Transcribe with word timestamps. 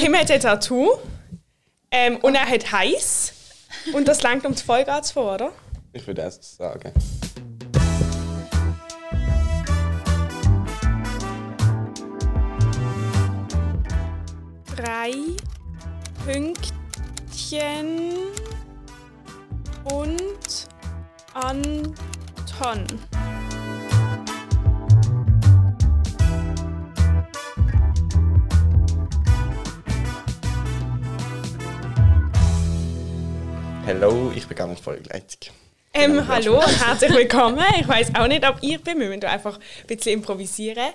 Tim 0.00 0.16
hat 0.16 0.30
ein 0.30 0.40
Tattoo 0.40 0.98
ähm, 1.90 2.16
und 2.22 2.34
er 2.34 2.48
hat 2.48 2.72
heiß. 2.72 3.34
Und 3.92 4.08
das 4.08 4.22
langt 4.22 4.46
um 4.46 4.54
die 4.54 4.62
Folge 4.62 4.90
vor, 5.12 5.34
oder? 5.34 5.52
Ich 5.92 6.06
würde 6.06 6.22
das 6.22 6.56
sagen. 6.56 6.90
Drei 14.74 15.12
Pünktchen 16.24 18.10
und 19.84 20.68
Anton. 21.34 22.86
Hallo, 33.92 34.30
ich 34.36 34.46
bin 34.46 34.56
gar 34.56 34.68
nicht 34.68 34.84
Folgeleitung. 34.84 35.52
Ähm, 35.92 36.28
hallo 36.28 36.60
und 36.60 36.86
herzlich 36.86 37.10
willkommen. 37.12 37.58
Ich 37.80 37.88
weiß 37.88 38.12
auch 38.14 38.28
nicht, 38.28 38.48
ob 38.48 38.62
ihr 38.62 38.78
bin, 38.78 39.00
wir 39.00 39.08
müssen 39.08 39.24
einfach 39.24 39.56
ein 39.58 39.86
bisschen 39.88 40.12
improvisieren. 40.12 40.90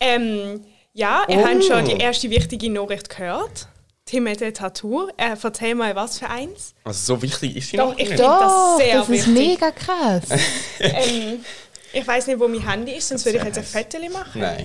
Ähm, 0.00 0.64
ja, 0.94 1.24
ihr 1.28 1.36
Oh. 1.40 1.44
habt 1.46 1.62
schon 1.62 1.84
die 1.84 1.98
erste 1.98 2.30
wichtige 2.30 2.70
Nachricht 2.70 3.10
gehört. 3.10 3.68
Tim 4.06 4.26
hat 4.28 4.42
ein 4.42 4.54
Tattoo. 4.54 5.08
Äh, 5.18 5.36
erzähl 5.42 5.74
mal, 5.74 5.94
was 5.94 6.20
für 6.20 6.30
eins. 6.30 6.72
Also 6.84 7.16
so 7.16 7.20
wichtig 7.22 7.54
ist 7.54 7.68
sie 7.68 7.76
Doch, 7.76 7.90
noch 7.90 7.98
ich 7.98 8.08
nicht. 8.08 8.18
finde 8.18 8.22
das 8.22 8.40
Doch, 8.40 8.78
sehr 8.78 8.94
das 8.94 9.08
ist 9.10 9.26
wichtig. 9.26 9.34
mega 9.34 9.70
krass. 9.70 10.22
Ähm, 10.80 11.44
ich 11.92 12.06
weiß 12.08 12.28
nicht, 12.28 12.40
wo 12.40 12.48
mein 12.48 12.66
Handy 12.66 12.92
ist, 12.92 13.08
sonst 13.10 13.26
würde 13.26 13.40
ich 13.40 13.44
jetzt 13.44 13.58
ein 13.58 13.64
Foto 13.64 13.98
machen. 14.10 14.40
Nein. 14.40 14.64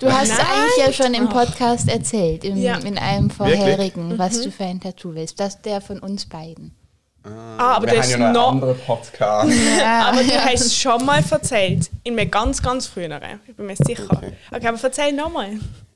Du 0.00 0.10
hast 0.10 0.28
Nein. 0.30 0.40
eigentlich 0.40 0.86
ja 0.86 0.92
schon 1.04 1.14
im 1.14 1.28
Podcast 1.28 1.88
erzählt, 1.88 2.42
im, 2.42 2.56
Ja. 2.56 2.78
in 2.78 2.98
einem 2.98 3.30
vorherigen, 3.30 4.08
Mhm. 4.14 4.18
was 4.18 4.40
du 4.40 4.50
für 4.50 4.64
ein 4.64 4.80
Tattoo 4.80 5.14
willst. 5.14 5.38
Das 5.38 5.62
der 5.62 5.80
von 5.80 6.00
uns 6.00 6.26
beiden. 6.26 6.74
Ah, 7.22 7.76
aber 7.76 7.86
Wir 7.86 7.94
du 7.94 8.02
haben 8.02 8.10
ja 8.10 8.16
hast 8.16 8.18
noch 8.18 8.24
einen 8.26 8.32
noch. 8.32 8.50
anderen 8.52 8.78
Podcast. 8.80 9.52
Aber 9.84 10.22
du 10.22 10.32
hast 10.44 10.60
es 10.66 10.76
schon 10.76 11.04
mal 11.04 11.22
erzählt. 11.30 11.90
In 12.02 12.18
einem 12.18 12.30
ganz, 12.30 12.62
ganz 12.62 12.86
früheren. 12.86 13.40
Ich 13.46 13.54
bin 13.54 13.66
mir 13.66 13.76
sicher. 13.76 14.04
Okay. 14.08 14.32
Okay, 14.50 14.66
aber 14.68 14.78
erzähl 14.82 15.12
nochmal. 15.12 15.50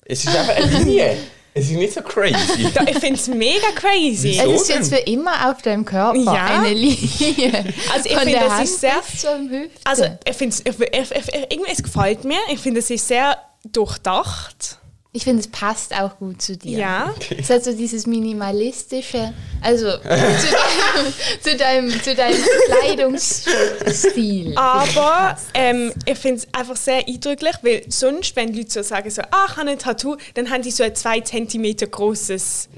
es 0.05 0.25
ist 0.25 0.37
einfach 0.37 0.55
eine 0.57 0.67
Linie. 0.79 1.17
Es 1.57 1.67
ist 1.67 1.77
nicht 1.77 1.95
so 1.95 2.03
crazy. 2.03 2.67
Ich 2.89 2.99
finde 2.99 3.15
es 3.15 3.29
mega 3.29 3.69
crazy. 3.75 4.39
Wieso? 4.39 4.51
Es 4.53 4.63
ist 4.63 4.69
jetzt 4.69 4.93
für 4.93 5.01
immer 5.01 5.51
auf 5.51 5.63
deinem 5.63 5.85
Körper 5.85 6.19
Ja. 6.19 6.61
eine 6.61 6.75
Linie. 6.75 7.65
Also 7.95 8.09
ich 8.11 8.17
finde, 8.19 8.33
das 8.41 8.51
Hand 8.53 8.65
ist 8.65 8.81
sehr-. 8.81 9.03
Also, 9.85 10.05
ich 10.29 10.37
finde 10.37 10.57
es, 10.57 10.61
irgendwie, 10.67 11.71
es 11.73 11.83
gefällt 11.83 12.25
mir. 12.25 12.39
Ich 12.51 12.59
finde, 12.59 12.81
es 12.81 12.91
ist 12.91 13.07
sehr 13.09 13.39
durchdacht. 13.65 14.79
Ich 15.17 15.23
finde, 15.23 15.41
es 15.41 15.49
passt 15.49 15.95
auch 15.95 16.19
gut 16.19 16.43
zu 16.43 16.57
dir. 16.57 16.77
Ja. 16.77 17.15
Es 17.39 17.49
hat 17.49 17.63
so 17.63 17.73
dieses 17.73 18.05
minimalistische, 18.05 19.33
also 19.63 19.87
zu 19.99 20.07
deinem, 20.07 21.13
zu 21.41 21.57
deinem, 21.57 21.93
zu 22.03 22.15
deinem 22.17 22.43
Kleidungsstil. 22.67 24.59
Aber 24.59 25.39
ähm, 25.55 25.93
ich 26.05 26.19
finde 26.19 26.39
es 26.41 26.49
einfach 26.53 26.75
sehr 26.75 27.07
eindrücklich, 27.07 27.55
weil 27.63 27.85
sonst, 27.89 28.35
wenn 28.35 28.53
Leute 28.53 28.73
so 28.73 28.83
sagen, 28.83 29.09
so, 29.09 29.23
ah, 29.31 29.47
ich 29.49 29.57
habe 29.57 29.71
ein 29.71 29.79
Tattoo, 29.79 30.17
dann 30.35 30.51
haben 30.51 30.63
die 30.63 30.73
so 30.73 30.83
ein 30.83 30.97
2 30.97 31.21
cm 31.21 31.77
großes 31.93 32.69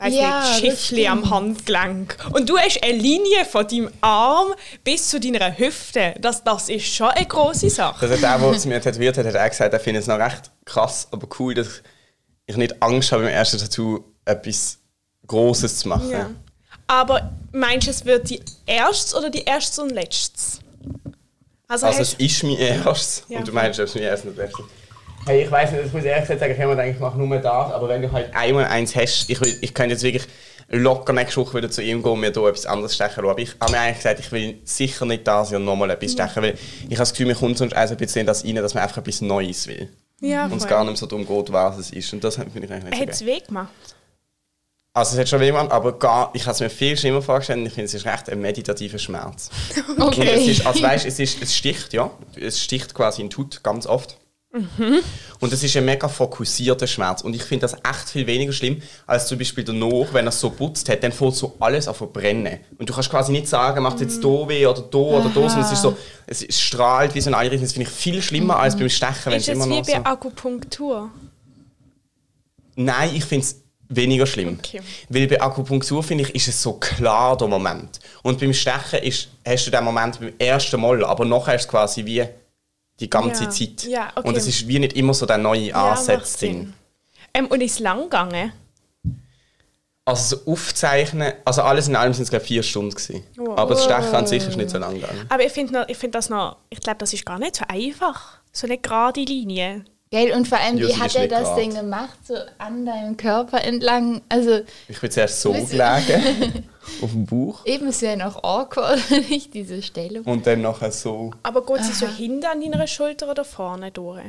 weiß 0.00 0.14
Ja, 0.14 0.40
nicht, 0.40 0.60
Schiffli 0.60 1.06
am. 1.06 1.28
Handgelenk. 1.30 2.16
Und 2.32 2.48
du 2.48 2.58
hast 2.58 2.82
eine 2.82 2.94
Linie 2.96 3.44
von 3.44 3.66
deinem 3.68 3.90
Arm 4.00 4.54
bis 4.82 5.08
zu 5.08 5.20
deiner 5.20 5.56
Hüfte. 5.58 6.14
Das, 6.20 6.42
das 6.42 6.68
ist 6.68 6.86
schon 6.86 7.08
eine 7.08 7.26
große 7.26 7.68
Sache. 7.70 8.08
Das 8.08 8.16
hat 8.16 8.22
der, 8.22 8.38
der 8.38 8.56
es 8.56 8.64
mir 8.66 8.80
tätowiert 8.80 9.16
hat, 9.18 9.26
hat 9.26 9.36
auch 9.36 9.48
gesagt, 9.48 9.72
er 9.74 9.80
findet 9.80 10.02
es 10.02 10.08
noch 10.08 10.18
recht 10.18 10.50
krass, 10.64 11.06
aber 11.10 11.28
cool, 11.38 11.54
dass 11.54 11.82
ich 12.46 12.56
nicht 12.56 12.82
Angst 12.82 13.12
habe, 13.12 13.24
beim 13.24 13.32
ersten 13.32 13.58
Tattoo 13.58 14.00
etwas 14.24 14.78
Großes 15.26 15.78
zu 15.80 15.88
machen. 15.88 16.10
Ja. 16.10 16.30
Aber 16.86 17.30
meinst 17.52 17.86
du, 17.86 17.90
es 17.92 18.04
wird 18.04 18.28
die 18.30 18.40
erstes 18.66 19.14
oder 19.14 19.30
die 19.30 19.42
erstes 19.42 19.78
und 19.78 19.90
letztes? 19.90 20.58
Also, 21.68 21.86
Also 21.86 22.02
es 22.02 22.14
ist 22.14 22.42
mein 22.42 22.56
erstes 22.56 23.22
Ja. 23.28 23.38
und 23.38 23.46
du 23.46 23.52
meinst, 23.52 23.78
es 23.78 23.90
ist 23.90 23.94
mein 23.94 24.04
erstes 24.04 24.30
und 24.30 24.36
letztes. 24.36 24.64
Hey, 25.30 25.44
ich 25.44 25.50
weiß 25.50 25.70
nicht, 25.70 25.84
das 25.84 25.92
muss 25.92 26.02
ich 26.02 26.08
ehrlich 26.08 26.22
gesagt 26.22 26.40
sagen, 26.40 26.52
ich 26.52 26.58
mir 26.58 26.68
gedacht, 26.70 26.86
ich 26.88 26.98
mache 26.98 27.16
nur 27.16 27.36
das, 27.38 27.72
aber 27.72 27.88
wenn 27.88 28.02
du 28.02 28.10
halt 28.10 28.34
einmal 28.34 28.64
eins 28.64 28.96
hast, 28.96 29.30
ich, 29.30 29.40
will, 29.40 29.56
ich 29.60 29.72
könnte 29.72 29.92
jetzt 29.92 30.02
wirklich 30.02 30.24
locker 30.70 31.12
nächste 31.12 31.36
Woche 31.40 31.56
wieder 31.58 31.70
zu 31.70 31.82
ihm 31.82 32.02
gehen 32.02 32.12
und 32.12 32.18
mir 32.20 32.32
hier 32.32 32.46
etwas 32.48 32.66
anderes 32.66 32.96
stechen 32.96 33.22
lassen. 33.24 33.30
Aber 33.30 33.38
ich 33.38 33.50
habe 33.60 33.70
mir 33.70 33.78
eigentlich 33.78 33.96
gesagt, 33.98 34.18
ich 34.18 34.32
will 34.32 34.58
sicher 34.64 35.06
nicht 35.06 35.24
das 35.28 35.50
Jahr 35.52 35.60
nochmal 35.60 35.90
etwas 35.90 36.12
stechen, 36.12 36.42
weil 36.42 36.54
ich 36.54 36.84
habe 36.86 36.96
das 36.96 37.10
Gefühl, 37.12 37.26
mir 37.26 37.36
kommt 37.36 37.58
sonst 37.58 37.74
ein 37.74 37.96
bisschen 37.96 38.20
in 38.22 38.26
das 38.26 38.44
rein, 38.44 38.56
dass 38.56 38.74
man 38.74 38.82
einfach 38.82 38.98
etwas 38.98 39.20
Neues 39.20 39.68
will. 39.68 39.88
ja, 40.20 40.46
Und 40.46 40.56
es 40.56 40.66
gar 40.66 40.80
nicht 40.82 40.90
mehr 40.92 40.96
so 40.96 41.06
darum 41.06 41.24
geht, 41.26 41.52
was 41.52 41.78
es 41.78 41.90
ist. 41.92 42.12
Und 42.12 42.24
das 42.24 42.34
finde 42.34 42.64
ich 42.64 42.70
eigentlich 42.72 42.84
nicht 42.90 43.00
Hat 43.00 43.14
so 43.14 43.24
es 43.24 43.30
geil. 43.30 43.36
weh 43.36 43.46
gemacht? 43.46 43.70
Also 44.92 45.14
es 45.14 45.20
hat 45.20 45.28
schon 45.28 45.38
weh 45.40 45.46
gemacht, 45.46 45.70
aber 45.70 45.96
gar, 45.96 46.30
ich 46.34 46.42
habe 46.42 46.52
es 46.52 46.60
mir 46.60 46.70
viel 46.70 46.96
schlimmer 46.96 47.22
vorgestellt 47.22 47.60
und 47.60 47.66
ich 47.66 47.72
finde, 47.74 47.84
es 47.86 47.94
ist 47.94 48.04
recht 48.06 48.28
ein 48.28 48.40
meditativer 48.40 48.98
Schmerz. 48.98 49.48
Und 49.96 50.18
es 50.18 50.18
Okay. 50.18 50.50
ist, 50.50 50.66
also 50.66 50.82
weißt, 50.82 51.06
es, 51.06 51.20
ist, 51.20 51.40
es 51.40 51.54
sticht, 51.54 51.92
ja. 51.92 52.10
Es 52.34 52.60
sticht 52.60 52.92
quasi 52.92 53.22
in 53.22 53.28
die 53.28 53.36
Haut 53.36 53.62
ganz 53.62 53.86
oft. 53.86 54.16
Und 54.52 55.52
es 55.52 55.62
ist 55.62 55.76
ein 55.76 55.84
mega 55.84 56.08
fokussierter 56.08 56.88
Schmerz. 56.88 57.22
Und 57.22 57.34
ich 57.34 57.42
finde 57.42 57.62
das 57.62 57.74
echt 57.74 58.10
viel 58.10 58.26
weniger 58.26 58.52
schlimm, 58.52 58.82
als 59.06 59.28
zum 59.28 59.38
Beispiel 59.38 59.62
danach, 59.62 60.12
wenn 60.12 60.26
er 60.26 60.32
so 60.32 60.50
putzt 60.50 60.88
hat, 60.88 61.04
dann 61.04 61.12
fängt 61.12 61.36
so 61.36 61.56
alles 61.60 61.86
an 61.86 61.94
zu 61.94 62.06
brennen. 62.06 62.58
Und 62.76 62.88
du 62.88 62.92
kannst 62.92 63.10
quasi 63.10 63.30
nicht 63.30 63.46
sagen, 63.46 63.82
macht 63.82 64.00
jetzt 64.00 64.22
da 64.24 64.48
weh 64.48 64.66
oder 64.66 64.82
da 64.82 64.98
oder 64.98 65.28
da, 65.28 65.48
sondern 65.48 65.60
es 65.60 65.72
ist 65.72 65.82
so, 65.82 65.96
es, 66.26 66.44
strahlt 66.58 67.14
wie 67.14 67.20
so 67.20 67.30
ein 67.30 67.34
Einrichten. 67.34 67.62
Das 67.62 67.72
finde 67.72 67.88
ich 67.88 67.94
viel 67.94 68.20
schlimmer 68.20 68.58
als 68.58 68.76
beim 68.76 68.88
Stechen, 68.88 69.26
wenn 69.26 69.34
es 69.34 69.42
Ist 69.42 69.48
es 69.48 69.54
immer 69.54 69.66
wie 69.66 69.78
noch 69.78 69.86
bei 69.86 69.92
so... 69.92 70.04
Akupunktur? 70.04 71.10
Nein, 72.74 73.10
ich 73.14 73.24
finde 73.24 73.46
es 73.46 73.62
weniger 73.88 74.26
schlimm. 74.26 74.58
Okay. 74.58 74.80
Weil 75.08 75.28
bei 75.28 75.40
Akupunktur, 75.40 76.02
finde 76.02 76.24
ich, 76.24 76.34
ist 76.34 76.48
es 76.48 76.60
so 76.60 76.72
klar, 76.72 77.36
der 77.36 77.46
Moment. 77.46 78.00
Und 78.22 78.40
beim 78.40 78.52
Stechen 78.52 79.00
ist, 79.02 79.28
hast 79.46 79.66
du 79.66 79.70
den 79.70 79.84
Moment 79.84 80.18
beim 80.18 80.32
ersten 80.38 80.80
Mal, 80.80 81.04
aber 81.04 81.24
nachher 81.24 81.54
ist 81.54 81.62
es 81.62 81.68
quasi 81.68 82.04
wie 82.04 82.24
die 83.00 83.10
ganze 83.10 83.44
Ja. 83.44 83.50
Zeit. 83.50 83.84
Ja, 83.84 84.12
okay. 84.14 84.28
Und 84.28 84.36
es 84.36 84.46
ist 84.46 84.68
wie 84.68 84.78
nicht 84.78 84.94
immer 84.94 85.14
so 85.14 85.26
der 85.26 85.38
neue 85.38 85.74
Ansetzding. 85.74 86.54
Sinn. 86.54 86.74
Ähm, 87.32 87.46
und 87.46 87.60
ist 87.62 87.74
es 87.74 87.78
lang 87.80 88.02
gegangen? 88.02 88.52
also 90.10 90.36
so 90.36 90.52
aufzeichnen, 90.52 91.32
also 91.44 91.62
alles 91.62 91.88
in 91.88 91.96
allem 91.96 92.12
sind 92.12 92.24
es 92.24 92.30
glaube 92.30 92.44
vier 92.44 92.62
Stunden 92.62 92.90
gewesen. 92.90 93.22
Wow. 93.36 93.58
Aber 93.58 93.74
das 93.74 93.84
Stechen 93.84 94.14
an 94.14 94.26
sich 94.26 94.46
ist 94.46 94.56
nicht 94.56 94.70
so 94.70 94.78
lang 94.78 94.94
gegangen. 94.94 95.26
Aber 95.28 95.44
ich 95.44 95.52
finde 95.52 95.86
find 95.94 96.14
das 96.14 96.28
noch, 96.28 96.56
ich 96.68 96.80
glaube, 96.80 96.98
das 96.98 97.12
ist 97.12 97.24
gar 97.24 97.38
nicht 97.38 97.56
so 97.56 97.64
einfach. 97.68 98.38
So 98.52 98.66
eine 98.66 98.78
gerade 98.78 99.20
Linie. 99.20 99.84
Gell, 100.10 100.32
und 100.32 100.48
vor 100.48 100.58
allem, 100.58 100.78
wie 100.78 100.96
hat 100.96 101.14
er 101.14 101.28
das 101.28 101.54
denn 101.54 101.72
gemacht? 101.72 102.18
So 102.26 102.34
an 102.58 102.84
deinem 102.84 103.16
Körper 103.16 103.62
entlang. 103.62 104.22
Also 104.28 104.62
Ich 104.88 105.00
bin 105.00 105.08
zuerst 105.08 105.40
so 105.40 105.52
gelegen, 105.52 106.68
auf 107.02 107.10
dem 107.12 107.26
Bauch. 107.26 107.64
eben 107.66 107.88
ist 107.88 108.02
ja 108.02 108.16
noch 108.16 108.42
awkward, 108.44 108.98
nicht 109.30 109.54
diese 109.54 109.82
Stellung. 109.82 110.24
Und 110.24 110.46
dann 110.46 110.62
nachher 110.62 110.90
so. 110.92 111.30
Aber 111.42 111.64
geht 111.64 111.84
sie 111.84 111.92
so 111.92 112.06
hinten 112.06 112.44
an 112.46 112.60
deiner 112.60 112.86
Schulter 112.86 113.30
oder 113.30 113.44
vorne 113.44 113.90
durch? 113.90 114.22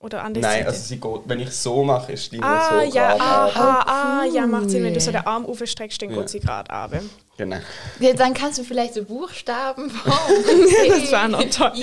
Oder 0.00 0.22
an 0.22 0.34
der 0.34 0.42
Nein, 0.42 0.52
Seite? 0.58 0.66
also 0.66 0.80
sie 0.82 1.00
geht, 1.00 1.20
wenn 1.24 1.40
ich 1.40 1.50
so 1.52 1.82
mache, 1.82 2.12
ist 2.12 2.30
die 2.30 2.42
ah, 2.42 2.82
so 2.82 2.90
ja, 2.94 3.16
aha, 3.16 4.20
ah, 4.20 4.24
ja, 4.26 4.46
macht 4.46 4.68
Sinn. 4.68 4.84
Wenn 4.84 4.92
du 4.92 5.00
so 5.00 5.10
den 5.10 5.26
Arm 5.26 5.46
aufstreckst, 5.46 6.02
dann 6.02 6.10
Ja. 6.10 6.16
geht 6.18 6.28
sie 6.28 6.40
gerade 6.40 6.70
runter. 6.70 7.00
Genau. 7.38 7.56
Ja, 8.00 8.12
dann 8.12 8.34
kannst 8.34 8.58
du 8.58 8.64
vielleicht 8.64 8.92
so 8.94 9.02
Buchstaben 9.04 9.88
formen. 9.90 10.66
Das 10.88 11.10
wäre 11.10 11.28
noch 11.30 11.44
toll. 11.48 11.72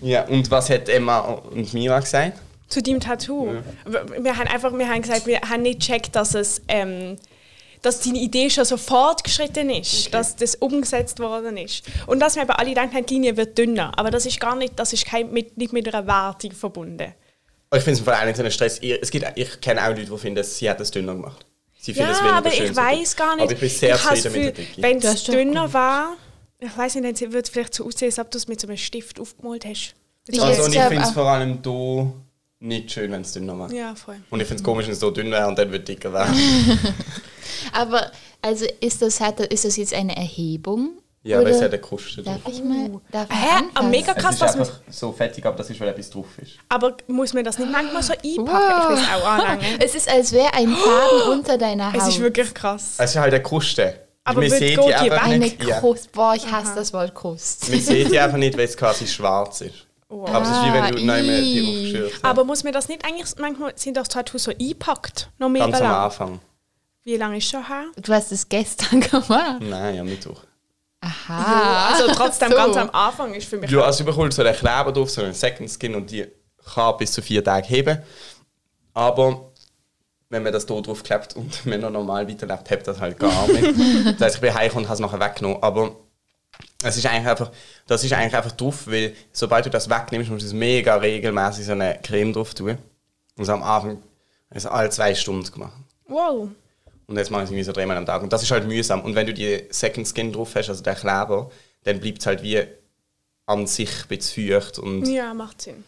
Ja, 0.00 0.24
und 0.26 0.50
was 0.50 0.68
hat 0.68 0.88
Emma 0.88 1.20
und 1.20 1.72
Mira 1.72 2.00
gesagt? 2.00 2.38
Zu 2.68 2.82
deinem 2.82 2.98
Tattoo. 3.00 3.52
Wir 3.84 4.24
wir 4.24 4.36
haben 4.36 4.48
einfach 4.48 4.72
wir 4.76 4.88
haben 4.88 5.02
gesagt, 5.02 5.26
wir 5.26 5.40
haben 5.42 5.62
nicht 5.62 5.80
gecheckt, 5.80 6.16
dass 6.16 6.34
es... 6.34 6.60
Ähm, 6.68 7.16
dass 7.86 8.00
deine 8.00 8.18
Idee 8.18 8.50
schon 8.50 8.64
so 8.64 8.76
fortgeschritten 8.76 9.70
ist, 9.70 10.12
dass 10.12 10.34
das 10.34 10.56
umgesetzt 10.56 11.20
worden 11.20 11.56
ist. 11.56 11.84
Und 12.06 12.20
dass 12.20 12.34
wir 12.34 12.42
aber 12.42 12.58
alle 12.58 12.74
denken, 12.74 13.06
die 13.06 13.14
Linie 13.14 13.36
wird 13.36 13.56
dünner. 13.56 13.92
Aber 13.96 14.10
das 14.10 14.26
ist 14.26 14.40
gar 14.40 14.56
nicht, 14.56 14.78
das 14.78 14.92
ist 14.92 15.06
kein, 15.06 15.32
mit, 15.32 15.56
nicht 15.56 15.72
mit 15.72 15.92
einer 15.92 16.06
Wertung 16.06 16.52
verbunden. 16.52 17.14
Ich 17.74 17.82
finde 17.82 17.98
es 17.98 18.00
vor 18.00 18.14
allem 18.14 18.34
so 18.34 18.42
ein 18.42 18.50
Stress. 18.50 18.78
Ich, 18.80 19.00
es 19.00 19.10
gibt, 19.10 19.26
ich 19.36 19.60
kenne 19.60 19.82
auch 19.82 19.88
Leute, 19.88 20.04
die 20.04 20.18
finden, 20.18 20.42
sie 20.42 20.68
hat 20.68 20.80
es 20.80 20.90
dünner 20.90 21.14
gemacht. 21.14 21.46
Sie 21.78 21.94
finden 21.94 22.10
es 22.10 22.18
weniger 22.18 22.34
aber 22.36 22.50
schön 22.50 22.64
ich 22.64 22.70
so 22.70 22.76
weiß 22.76 23.16
gar 23.16 23.36
nicht. 23.36 23.42
Aber 23.44 23.52
ich 23.52 23.60
bin 23.60 23.68
sehr 23.68 23.94
ich 23.94 24.00
zufrieden 24.00 24.32
mit 24.32 24.34
der 24.34 24.42
Gefühl, 24.50 24.52
Dicke. 24.52 24.82
Wenn 24.82 25.00
Das 25.00 25.14
es 25.14 25.24
dünner 25.24 25.64
gut. 25.66 25.74
war, 25.74 26.16
ich 26.58 26.76
weiß 26.76 26.94
nicht, 26.96 27.22
dann 27.22 27.32
würde 27.32 27.44
es 27.44 27.50
vielleicht 27.50 27.74
so 27.74 27.86
aussehen, 27.86 28.08
als 28.08 28.18
ob 28.18 28.30
du 28.30 28.38
es 28.38 28.48
mit 28.48 28.60
so 28.60 28.66
einem 28.66 28.76
Stift 28.76 29.20
aufgemalt 29.20 29.64
hast. 29.64 29.94
Ich 30.28 30.42
Also, 30.42 30.64
und 30.64 30.74
ich 30.74 30.80
finde 30.80 31.02
es 31.02 31.10
vor 31.12 31.26
allem 31.26 31.60
hier 31.62 32.12
nicht 32.60 32.90
schön, 32.92 33.12
wenn 33.12 33.20
es 33.22 33.32
dünner 33.32 33.58
war. 33.58 33.70
Ja, 33.72 33.94
voll. 33.94 34.16
Und 34.30 34.40
ich 34.40 34.46
finde 34.46 34.60
es 34.60 34.64
komisch, 34.64 34.86
wenn 34.86 34.92
es 34.92 35.00
so 35.00 35.10
dünn 35.10 35.30
wäre 35.30 35.46
und 35.46 35.58
dann 35.58 35.70
wird 35.70 35.86
dicker 35.86 36.12
werden. 36.12 36.34
Aber 37.72 38.10
also 38.42 38.64
ist 38.80 39.02
das, 39.02 39.20
hat, 39.20 39.40
ist 39.40 39.64
das 39.64 39.76
jetzt 39.76 39.94
eine 39.94 40.16
Erhebung? 40.16 40.98
Ja, 41.22 41.38
weil 41.38 41.48
es 41.48 41.60
hat 41.60 41.72
eine 41.72 41.80
Kruste 41.80 42.22
drauf. 42.22 42.38
Darf 42.44 42.52
ich 42.54 42.62
mal? 42.62 43.00
Darf 43.10 43.28
ich 43.28 43.36
Hä? 43.36 43.46
Ah, 43.50 43.58
anfassen? 43.80 43.90
mega 43.90 44.12
Es 44.12 44.22
krass, 44.22 44.34
ist 44.34 44.42
dass 44.42 44.54
man, 44.56 44.66
einfach 44.68 44.80
so 44.90 45.12
fettig, 45.12 45.44
aber 45.44 45.56
das 45.56 45.68
ist, 45.70 45.80
weil 45.80 45.88
etwas 45.88 46.08
drauf 46.10 46.26
ist. 46.40 46.52
aber 46.68 46.96
muss 47.08 47.34
man 47.34 47.42
das 47.42 47.58
nicht 47.58 47.70
manchmal 47.70 48.02
so 48.02 48.12
einpacken? 48.12 48.28
Ich 48.30 48.38
Wow. 48.38 48.88
will 48.90 48.96
es 48.96 49.08
auch 49.10 49.26
anlangen. 49.28 49.66
Es 49.80 49.94
ist, 49.96 50.08
als 50.08 50.30
wäre 50.32 50.54
ein 50.54 50.68
Faden 50.68 51.32
unter 51.32 51.58
deiner 51.58 51.92
Haut. 51.92 52.00
Es 52.00 52.08
ist 52.08 52.20
wirklich 52.20 52.54
krass. 52.54 52.94
Es 52.98 53.10
ist 53.10 53.16
halt 53.16 53.34
eine 53.34 53.42
Kruste. 53.42 54.02
Aber 54.22 54.40
man 54.40 54.50
sieht 54.50 54.76
die 54.78 54.94
einfach 54.94 55.22
eine 55.24 55.38
nicht. 55.38 55.64
Ja. 55.64 55.80
Krust. 55.80 56.12
Boah, 56.12 56.34
ich 56.36 56.50
hasse 56.50 56.74
das 56.76 56.92
Wort 56.92 57.12
Krust. 57.14 57.70
Man 57.70 57.80
sieht 57.80 58.10
die 58.12 58.18
einfach 58.20 58.38
nicht, 58.38 58.56
weil 58.56 58.64
es 58.64 58.76
quasi 58.76 59.06
schwarz 59.08 59.62
ist. 59.62 59.85
Aber 60.24 60.42
es 60.42 60.50
ist 60.50 60.62
wie 60.64 60.72
wenn 60.72 60.94
du 60.94 60.98
Ah, 61.02 61.04
neu 61.04 61.22
mehr 61.22 61.40
die 61.40 61.60
aufschürst. 61.92 62.22
Ja. 62.22 62.30
Aber 62.30 62.44
muss 62.44 62.64
man 62.64 62.72
das 62.72 62.88
nicht 62.88 63.04
eigentlich, 63.04 63.26
manchmal 63.38 63.72
sind 63.76 63.96
doch 63.96 64.06
Tattoos 64.06 64.44
so 64.44 64.50
eingepackt, 64.50 65.30
noch 65.38 65.48
mega 65.48 65.66
Ganz 65.66 65.76
am 65.78 65.82
lang. 65.82 65.94
Anfang. 66.04 66.40
Wie 67.04 67.16
lange 67.16 67.36
ist 67.38 67.48
schon 67.48 67.66
her? 67.66 67.84
Du 67.96 68.12
hast 68.12 68.32
es 68.32 68.48
gestern 68.48 69.00
gemacht. 69.10 69.60
Nein, 69.60 69.98
am 70.00 70.06
Mittwoch. 70.06 70.40
Aha. 71.00 71.88
also 71.92 72.08
trotzdem 72.14 72.48
so. 72.50 72.56
ganz 72.56 72.76
am 72.76 72.90
Anfang 72.90 73.32
ist 73.34 73.48
für 73.48 73.58
mich 73.58 73.70
Ja, 73.70 73.82
also 73.82 74.02
du 74.02 74.10
bekommst 74.10 74.36
so 74.36 74.42
einen 74.42 74.56
Kleber 74.56 74.90
drauf, 74.92 75.10
so 75.10 75.22
einen 75.22 75.34
Second 75.34 75.70
Skin 75.70 75.94
und 75.94 76.10
die 76.10 76.26
kann 76.74 76.96
bis 76.96 77.12
zu 77.12 77.22
vier 77.22 77.44
Tage 77.44 77.68
heben. 77.68 77.98
Aber 78.94 79.52
wenn 80.30 80.42
man 80.42 80.52
das 80.52 80.66
hier 80.66 80.82
drauf 80.82 81.02
klebt 81.04 81.36
und 81.36 81.64
man 81.66 81.80
noch 81.80 81.90
normal 81.90 82.28
weiterlebt, 82.28 82.68
hebt 82.70 82.86
das 82.88 83.00
halt 83.00 83.18
gar 83.18 83.46
nicht. 83.46 83.64
das 84.18 84.20
heißt, 84.20 84.34
ich 84.36 84.40
bin 84.40 84.54
heim 84.54 84.72
und 84.74 84.84
habe 84.84 84.94
es 84.94 85.00
nachher 85.00 85.20
weggenommen. 85.20 85.62
Aber 85.62 85.94
es 86.82 86.96
ist 86.96 87.06
eigentlich 87.06 87.26
einfach, 87.28 87.50
das 87.86 88.04
ist 88.04 88.12
eigentlich 88.12 88.36
einfach 88.36 88.52
drauf, 88.52 88.86
weil 88.86 89.14
sobald 89.32 89.66
du 89.66 89.70
das 89.70 89.88
wegnimmst, 89.88 90.30
musst 90.30 90.42
du 90.42 90.46
es 90.48 90.52
mega 90.52 90.96
regelmäßig 90.96 91.64
so 91.64 91.72
eine 91.72 91.98
Creme 92.02 92.32
drauf 92.32 92.54
tun. 92.54 92.78
Und 93.36 93.44
so 93.44 93.52
am 93.52 93.62
Abend 93.62 94.02
also 94.50 94.68
alle 94.70 94.90
zwei 94.90 95.14
Stunden 95.14 95.50
gemacht. 95.50 95.76
Wow. 96.06 96.48
Und 97.06 97.16
jetzt 97.16 97.30
mache 97.30 97.42
ich 97.42 97.46
es 97.46 97.50
irgendwie 97.50 97.64
so 97.64 97.72
dreimal 97.72 97.96
am 97.96 98.06
Tag. 98.06 98.22
Und 98.22 98.32
das 98.32 98.42
ist 98.42 98.50
halt 98.50 98.66
mühsam. 98.66 99.02
Und 99.02 99.14
wenn 99.14 99.26
du 99.26 99.34
die 99.34 99.64
Second 99.70 100.06
Skin 100.08 100.32
drauf 100.32 100.54
hast, 100.54 100.68
also 100.68 100.82
der 100.82 100.94
Kleber, 100.94 101.50
dann 101.84 102.00
bleibt 102.00 102.20
es 102.20 102.26
halt 102.26 102.42
wie 102.42 102.62
an 103.46 103.66
sich 103.66 103.90
ein 104.02 104.08
bisschen 104.08 104.48
feucht. 104.50 104.78
Und 104.78 105.06
Ja, 105.06 105.34
macht 105.34 105.62
Sinn. 105.62 105.84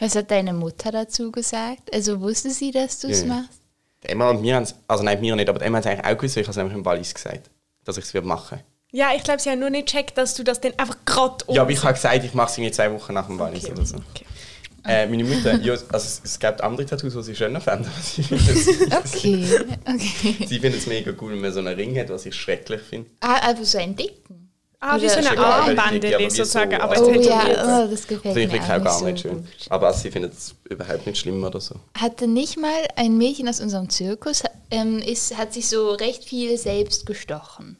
Was 0.00 0.14
hat 0.16 0.30
deine 0.30 0.52
Mutter 0.52 0.90
dazu 0.90 1.30
gesagt? 1.30 1.92
Also 1.94 2.20
wusste 2.20 2.50
sie, 2.50 2.70
dass 2.70 2.98
du 3.00 3.08
es 3.08 3.22
Ja. 3.22 3.26
machst? 3.26 3.60
die 4.02 4.08
Emma 4.08 4.30
und 4.30 4.40
mir 4.42 4.56
haben 4.56 4.62
es, 4.64 4.74
also 4.86 5.02
nein, 5.02 5.20
mir 5.20 5.34
nicht, 5.36 5.48
aber 5.48 5.62
Emma 5.62 5.78
hat 5.78 5.86
es 5.86 5.90
eigentlich 5.90 6.06
auch 6.06 6.18
gewusst, 6.18 6.36
weil 6.36 6.42
ich 6.42 6.46
habe 6.48 6.50
es 6.52 6.56
nämlich 6.56 6.76
im 6.76 6.84
Wallis 6.84 7.14
gesagt, 7.14 7.50
dass 7.84 7.96
ich 7.96 8.04
es 8.04 8.22
machen 8.22 8.60
Ja, 8.96 9.08
ich 9.14 9.22
glaube, 9.24 9.40
sie 9.40 9.50
haben 9.50 9.58
nur 9.58 9.68
nicht 9.68 9.88
gecheckt, 9.88 10.16
dass 10.16 10.34
du 10.34 10.42
das 10.42 10.58
dann 10.60 10.72
einfach 10.78 10.96
gerade 11.04 11.44
Ja, 11.48 11.60
aber 11.62 11.70
ich 11.70 11.82
habe 11.82 11.92
gesagt, 11.92 12.24
ich 12.24 12.32
mache 12.32 12.50
es 12.50 12.56
irgendwie 12.56 12.72
zwei 12.72 12.90
Wochen 12.92 13.12
nach 13.12 13.26
dem 13.26 13.38
Wallis 13.38 13.64
Okay. 13.64 13.72
oder 13.74 13.84
so. 13.84 13.96
Okay. 13.96 14.24
Äh, 14.88 15.06
meine 15.06 15.24
Mutter, 15.24 15.54
ja, 15.60 15.72
also 15.74 15.86
es, 15.92 16.22
es 16.24 16.38
gibt 16.38 16.60
andere 16.62 16.86
Tattoos, 16.86 17.12
die 17.12 17.22
sie 17.24 17.36
schöner 17.36 17.60
fänden. 17.60 17.90
es- 18.00 18.18
Okay, 18.18 19.44
okay. 19.84 20.46
sie 20.46 20.58
findet 20.60 20.80
es 20.80 20.86
mega 20.86 21.12
cool, 21.20 21.32
wenn 21.32 21.40
man 21.42 21.52
so 21.52 21.58
einen 21.58 21.74
Ring 21.74 21.98
hat, 21.98 22.08
was 22.08 22.24
ich 22.24 22.34
schrecklich 22.34 22.80
finde. 22.80 23.10
Ah, 23.20 23.50
aber 23.50 23.64
so 23.66 23.76
ein 23.76 23.94
dicken. 23.94 24.50
Ah, 24.80 24.98
wie 25.00 25.08
so 25.10 25.16
eine 25.18 25.36
Armbande 25.36 26.16
sozusagen, 26.30 26.70
so- 26.70 26.76
aber 26.78 26.92
Oh, 27.02 27.06
tätowiert. 27.12 27.24
ja, 27.56 27.84
oh, 27.84 27.90
das 27.90 28.06
gefällt 28.06 28.34
Finde 28.34 28.56
ich 28.56 28.62
mir 28.62 28.74
auch 28.76 28.80
auch 28.80 28.84
gar 28.84 28.98
so 28.98 29.04
nicht 29.04 29.20
schön. 29.20 29.32
gut. 29.32 29.44
Aber 29.68 29.92
sie 29.92 30.10
findet 30.10 30.32
es 30.32 30.54
überhaupt 30.70 31.06
nicht 31.06 31.18
schlimm 31.18 31.42
oder 31.44 31.60
so. 31.60 31.74
Hatte 31.98 32.26
nicht 32.26 32.56
mal 32.58 32.86
ein 32.96 33.18
Mädchen 33.18 33.46
aus 33.48 33.60
unserem 33.60 33.90
Zirkus, 33.90 34.42
ähm, 34.70 35.00
ist, 35.00 35.36
hat 35.36 35.52
sich 35.52 35.66
so 35.68 35.90
recht 35.92 36.24
viel 36.24 36.56
selbst 36.56 37.04
gestochen. 37.04 37.76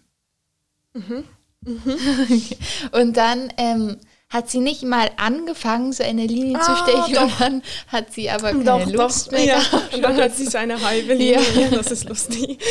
Mhm. 0.96 1.25
und 2.93 3.16
dann 3.16 3.52
ähm, 3.56 3.96
hat 4.28 4.50
sie 4.50 4.58
nicht 4.60 4.82
mal 4.82 5.10
angefangen, 5.16 5.93
so 5.93 6.02
eine 6.04 6.26
Linie 6.26 6.58
zu 6.60 6.70
Ah, 6.70 6.82
stechen 6.84 7.14
doch. 7.14 7.22
und 7.22 7.40
dann 7.40 7.62
hat 7.88 8.12
sie 8.12 8.31
aber 8.31 8.52
keine 8.52 8.64
Doch, 8.64 8.87
Lust 8.87 9.26
doch. 9.28 9.32
mehr 9.32 9.44
Ja. 9.44 9.62
Und 9.93 10.02
dann 10.02 10.16
hat 10.20 10.37
sie 10.37 10.46
so 10.46 10.58
eine 10.58 10.81
halbe 10.81 11.14
Linie. 11.14 11.40
Ja. 11.54 11.60
Ja. 11.62 11.69
Das 11.70 11.90
ist 11.90 12.08
lustig. 12.08 12.58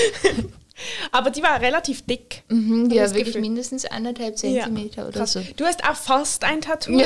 Aber 1.13 1.29
die 1.29 1.41
war 1.41 1.61
relativ 1.61 2.01
dick. 2.05 2.43
Mhm, 2.49 2.89
die 2.89 2.97
war 2.97 3.05
wirklich 3.11 3.27
Gefühl. 3.27 3.41
mindestens 3.41 3.85
anderthalb 3.85 4.37
Zentimeter 4.37 5.07
oder 5.07 5.19
Krass. 5.19 5.31
so. 5.31 5.41
Du 5.55 5.63
hast 5.63 5.81
auch 5.89 5.95
fast 5.95 6.43
ein 6.43 6.59
Tattoo. 6.59 6.99
Ja. 6.99 7.05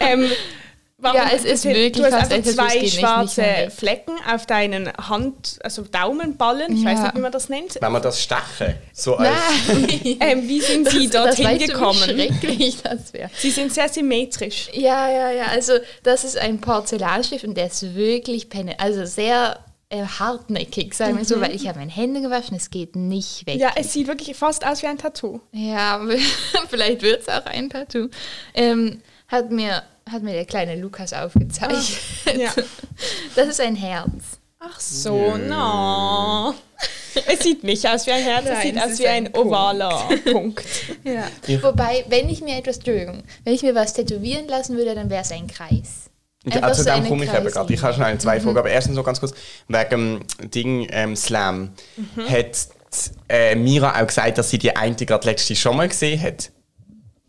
ähm, 0.00 0.30
warum- 0.98 1.16
Ja, 1.16 1.30
es 1.34 1.44
ist 1.44 1.64
du 1.64 1.70
wirklich 1.70 2.04
hast 2.04 2.32
ein 2.32 2.42
Tattoo, 2.42 2.48
es 2.50 2.54
zwei 2.56 2.68
geht 2.74 2.82
nicht- 2.82 2.98
schwarze 3.00 3.42
nicht. 3.42 3.72
Flecken 3.76 4.12
auf 4.32 4.46
deinen 4.46 4.92
Hand, 4.94 5.58
also 5.62 5.82
Daumenballen. 5.82 6.76
Ich 6.76 6.84
weiß 6.84 6.98
Ja. 6.98 7.04
nicht, 7.04 7.16
wie 7.16 7.20
man 7.20 7.32
das 7.32 7.48
nennt. 7.48 7.76
Wenn 7.80 7.92
man 7.92 8.02
das 8.02 8.22
stechen, 8.22 8.74
so 8.92 9.16
als... 9.16 9.28
Nein. 9.68 10.16
Ähm, 10.20 10.48
wie 10.48 10.60
sind 10.60 10.88
Sie 10.90 11.08
das 11.08 11.36
dorthin 11.36 11.58
du, 11.58 11.64
wie 11.64 11.66
gekommen? 11.66 11.98
schrecklich 11.98 12.82
das 12.82 13.12
wäre. 13.12 13.30
Sie 13.36 13.50
sind 13.50 13.72
sehr 13.72 13.88
symmetrisch. 13.88 14.68
Ja, 14.72 15.08
ja, 15.10 15.30
ja. 15.30 15.44
Also 15.46 15.74
das 16.02 16.24
ist 16.24 16.36
ein 16.38 16.60
Porzellanstift 16.60 17.44
und 17.44 17.54
der 17.56 17.66
ist 17.66 17.94
wirklich 17.94 18.48
penne, 18.48 18.78
also 18.80 19.04
sehr 19.04 19.60
äh, 19.88 20.02
hartnäckig, 20.04 20.94
sagen 20.94 21.16
wir 21.16 21.24
so, 21.24 21.40
weil 21.40 21.54
ich 21.54 21.68
habe 21.68 21.78
meine 21.78 21.92
Hände 21.92 22.20
gewaschen, 22.20 22.56
es 22.56 22.70
geht 22.70 22.96
nicht 22.96 23.46
weg. 23.46 23.54
Mhm. 23.56 23.60
Ja, 23.60 23.70
es 23.76 23.92
sieht 23.92 24.08
wirklich 24.08 24.36
fast 24.36 24.66
aus 24.66 24.82
wie 24.82 24.86
ein 24.88 24.98
Tattoo. 24.98 25.40
Ja, 25.52 26.00
vielleicht 26.70 27.02
wird 27.02 27.20
es 27.22 27.28
auch 27.28 27.46
ein 27.46 27.70
Tattoo. 27.70 28.08
Ähm, 28.54 29.00
hat, 29.28 29.52
mir, 29.52 29.82
hat 30.10 30.22
mir 30.22 30.32
der 30.32 30.44
kleine 30.44 30.76
Lukas 30.76 31.12
aufgezeigt. 31.12 31.74
Ja. 32.36 32.52
Das 33.34 33.48
ist 33.48 33.60
ein 33.60 33.76
Herz. 33.76 34.38
Ach 34.58 34.80
so, 34.80 35.36
no. 35.36 36.54
Es 37.26 37.40
sieht 37.40 37.62
nicht 37.62 37.86
aus 37.86 38.06
wie 38.06 38.12
ein 38.12 38.22
Herz, 38.22 38.44
es 38.46 38.50
Nein, 38.50 38.62
sieht 38.62 38.76
es 38.76 38.82
aus 38.92 38.98
wie 38.98 39.06
ein 39.08 39.26
ein 39.26 39.34
ovaler 39.34 40.08
Punkt. 40.32 40.64
Ja. 41.04 41.62
Wobei, 41.62 42.04
wenn 42.08 42.28
ich 42.28 42.40
mir 42.40 42.56
etwas, 42.58 42.76
Entschuldigung, 42.78 43.22
wenn 43.44 43.54
ich 43.54 43.62
mir 43.62 43.74
was 43.74 43.92
tätowieren 43.92 44.48
lassen 44.48 44.76
würde, 44.76 44.94
dann 44.94 45.10
wäre 45.10 45.22
es 45.22 45.30
ein 45.32 45.46
Kreis. 45.46 46.10
Ja, 46.44 46.56
Einfach 46.56 46.68
also 46.68 46.82
so 46.84 46.90
dem 46.90 47.06
komme 47.06 47.24
ich 47.24 47.32
eben 47.34 47.46
gerade. 47.46 47.72
Ich 47.72 47.82
habe 47.82 47.94
schnell 47.94 48.18
zwei 48.18 48.38
Mhm. 48.38 48.42
Fragen, 48.44 48.58
aber 48.58 48.70
erstens 48.70 48.96
noch 48.96 49.04
ganz 49.04 49.20
kurz, 49.20 49.34
wegen 49.68 50.20
dem 50.40 50.50
Ding 50.50 50.86
ähm, 50.90 51.16
Slam. 51.16 51.72
Mhm. 51.96 52.28
Hat 52.30 52.56
äh, 53.28 53.54
Mira 53.54 54.00
auch 54.00 54.06
gesagt, 54.06 54.38
dass 54.38 54.50
sie 54.50 54.58
die 54.58 54.74
eine 54.74 54.94
gerade 54.94 55.26
letzte 55.28 55.54
schon 55.56 55.76
mal 55.76 55.88
gesehen 55.88 56.20
hat? 56.22 56.50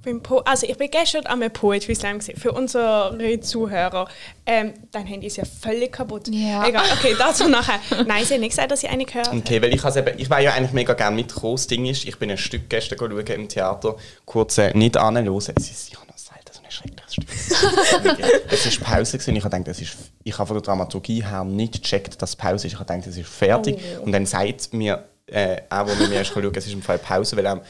Beim 0.07 0.23
Po 0.23 0.37
also 0.45 0.65
ich 0.65 0.77
bin 0.77 0.89
gestern 0.89 1.25
am 1.25 1.41
Poetry 1.51 1.93
Slam 1.93 2.19
gesehen. 2.19 2.39
Für 2.39 2.53
unsere 2.53 3.41
Zuhörer. 3.41 4.07
Ähm, 4.45 4.73
dein 4.93 5.05
Handy 5.05 5.27
ist 5.27 5.35
ja 5.35 5.43
völlig 5.43 5.91
kaputt. 5.91 6.29
Ja. 6.29 6.65
Egal, 6.65 6.85
okay, 6.97 7.13
dazu 7.19 7.49
nachher. 7.49 7.81
Nein, 8.05 8.23
sie 8.23 8.35
hat 8.35 8.39
nicht 8.39 8.51
gesagt, 8.51 8.71
dass 8.71 8.79
sie 8.79 8.87
eine 8.87 9.03
gehört. 9.03 9.33
Okay, 9.33 9.61
weil 9.61 9.73
ich, 9.73 9.83
eben, 9.83 10.17
ich 10.17 10.29
war 10.29 10.39
ja 10.39 10.53
eigentlich 10.53 10.71
mega 10.71 10.93
gerne 10.93 11.13
mitgekommen. 11.13 11.57
Das 11.57 11.67
Ding 11.67 11.85
ist, 11.85 12.05
ich 12.05 12.17
bin 12.17 12.31
ein 12.31 12.37
Stück 12.37 12.69
gestern 12.69 12.97
schauen 12.97 13.17
im 13.19 13.49
Theater, 13.49 13.97
kurz 14.23 14.57
äh, 14.59 14.71
nicht 14.77 14.95
anhören. 14.95 15.35
Es 15.57 15.69
ist 15.69 15.91
ja 15.91 15.99
noch 16.07 16.17
selten 16.17 16.53
so 16.53 16.61
ein 16.63 16.71
schreckliches 16.71 17.13
Stück. 17.13 18.47
Es 18.49 18.65
ist 18.65 18.81
Pause 18.81 19.17
gewesen. 19.17 19.35
Ich 19.35 19.43
habe 19.43 19.57
gedacht, 19.57 19.67
das 19.67 19.81
ist, 19.81 19.97
ich 20.23 20.37
habe 20.37 20.47
von 20.47 20.55
der 20.55 20.63
Dramaturgie 20.63 21.21
her 21.21 21.43
nicht 21.43 21.83
gecheckt, 21.83 22.21
dass 22.21 22.37
Pause 22.37 22.67
ist. 22.67 22.73
Ich 22.73 22.79
habe 22.79 22.85
gedacht, 22.85 23.07
es 23.07 23.17
ist 23.17 23.27
fertig. 23.27 23.77
Oh. 23.99 24.03
Und 24.03 24.13
dann 24.13 24.25
sagt 24.25 24.71
mir, 24.71 25.03
äh, 25.25 25.57
auch 25.69 25.85
wo 25.85 25.95
mit 25.95 26.11
mir 26.11 26.23
schauen, 26.23 26.49
es 26.55 26.65
ist 26.65 26.71
im 26.71 26.81
Fall 26.81 26.97
Pause, 26.97 27.35
weil 27.35 27.45
er 27.45 27.61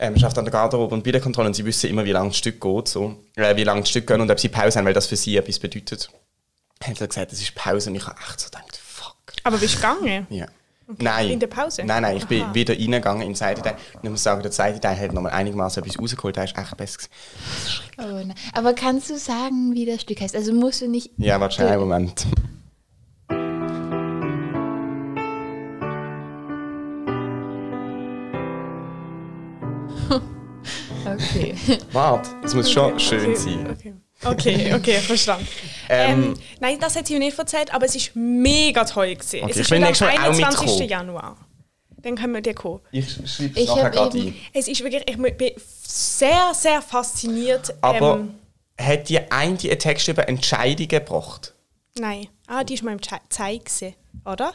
ähm, 0.00 0.18
schafft 0.18 0.38
an 0.38 0.44
der 0.44 0.52
Garderobe 0.52 0.94
und 0.94 1.04
Bilderkontrolle 1.04 1.48
und 1.48 1.54
sie 1.54 1.64
wissen 1.64 1.90
immer, 1.90 2.04
wie 2.04 2.12
lange 2.12 2.30
das 2.30 2.38
Stück 2.38 2.60
geht, 2.60 2.88
so, 2.88 3.16
äh, 3.36 3.54
wie 3.54 3.64
lange 3.64 3.80
das 3.80 3.90
Stück 3.90 4.06
geht 4.06 4.18
und 4.18 4.30
ob 4.30 4.40
sie 4.40 4.48
Pause 4.48 4.78
haben, 4.78 4.86
weil 4.86 4.94
das 4.94 5.06
für 5.06 5.16
sie 5.16 5.36
etwas 5.36 5.58
bedeutet. 5.58 6.10
Hat 6.82 7.00
er 7.00 7.06
gesagt, 7.06 7.32
es 7.32 7.40
ist 7.40 7.54
Pause 7.54 7.90
und 7.90 7.96
ich 7.96 8.06
habe 8.06 8.18
echt 8.18 8.40
so 8.40 8.46
gedacht, 8.46 8.80
fuck. 8.82 9.16
Aber 9.44 9.58
bist 9.58 9.74
du 9.74 9.76
gegangen? 9.76 10.26
Ja. 10.30 10.46
Nein. 10.98 11.30
In 11.30 11.38
der 11.38 11.46
Pause? 11.46 11.84
Nein, 11.84 12.02
nein, 12.02 12.16
ich 12.16 12.26
bin 12.26 12.42
Aha. 12.42 12.54
wieder 12.54 12.74
reingegangen 12.74 13.22
in 13.22 13.28
den 13.28 13.34
zweiten 13.36 13.62
Teil. 13.62 13.76
Und 13.94 14.04
ich 14.04 14.10
muss 14.10 14.22
sagen, 14.22 14.42
der 14.42 14.50
zweite 14.50 14.80
Teil 14.80 14.98
hat 14.98 15.12
nochmal 15.12 15.32
einigermaßen 15.32 15.82
etwas 15.82 16.00
rausgeholt. 16.00 16.34
Der 16.34 16.44
ist 16.44 16.58
echt 16.58 16.76
besser. 16.76 17.08
Oh. 17.98 18.22
Aber 18.54 18.72
kannst 18.72 19.10
du 19.10 19.16
sagen, 19.16 19.72
wie 19.74 19.86
das 19.86 20.00
Stück 20.00 20.20
heißt? 20.20 20.34
Also 20.34 20.52
musst 20.52 20.80
du 20.80 20.88
nicht. 20.88 21.10
Ja, 21.16 21.38
warte 21.38 21.56
schnell 21.56 21.68
einen 21.68 21.80
Moment. 21.80 22.26
Okay. 31.06 31.54
Warte, 31.92 32.30
es 32.44 32.54
muss 32.54 32.70
schon 32.70 32.98
schön 33.00 33.30
okay, 33.30 33.36
sein. 33.36 33.76
Okay, 33.76 33.94
okay, 34.22 34.74
okay 34.74 34.98
verstanden. 34.98 35.48
Ähm, 35.88 36.22
ähm, 36.22 36.34
nein, 36.60 36.78
das 36.78 36.94
hat 36.96 37.06
sie 37.06 37.14
mir 37.14 37.20
nicht 37.20 37.38
erzählt, 37.38 37.72
aber 37.72 37.86
es 37.86 37.96
ist 37.96 38.14
mega 38.14 38.84
toll 38.84 39.14
gewesen. 39.14 39.44
Okay, 39.44 39.50
es 39.52 39.56
ist 39.56 39.72
am 39.72 39.80
nächstes 39.80 40.06
Mal 40.06 40.16
auch 40.18 40.22
21. 40.24 40.60
mitgekommen. 40.60 40.88
Januar. 40.88 41.36
Dann 42.02 42.16
können 42.16 42.34
wir 42.34 42.42
dir 42.42 42.54
kommen. 42.54 42.80
Ich 42.92 43.10
schreibe 43.10 43.58
es 43.58 43.68
nachher 43.68 43.90
gerade 43.90 44.18
ein. 44.18 44.34
Es 44.52 44.68
ist 44.68 44.82
wirklich, 44.82 45.02
ich 45.08 45.16
bin 45.16 45.52
sehr, 45.82 46.52
sehr 46.54 46.82
fasziniert. 46.82 47.74
Aber 47.80 48.18
ähm, 48.20 48.34
hat 48.78 49.08
die 49.08 49.18
eine 49.18 49.58
einen 49.58 49.78
Text 49.78 50.08
über 50.08 50.28
Entscheidungen 50.28 50.88
gebracht? 50.88 51.54
nein, 51.98 52.28
ah, 52.46 52.64
die 52.64 52.74
ist 52.74 52.82
mal 52.82 52.92
im 52.92 53.02
Ze- 53.02 53.20
Zeig 53.28 53.64
gewesen, 53.64 53.94
oder? 54.24 54.54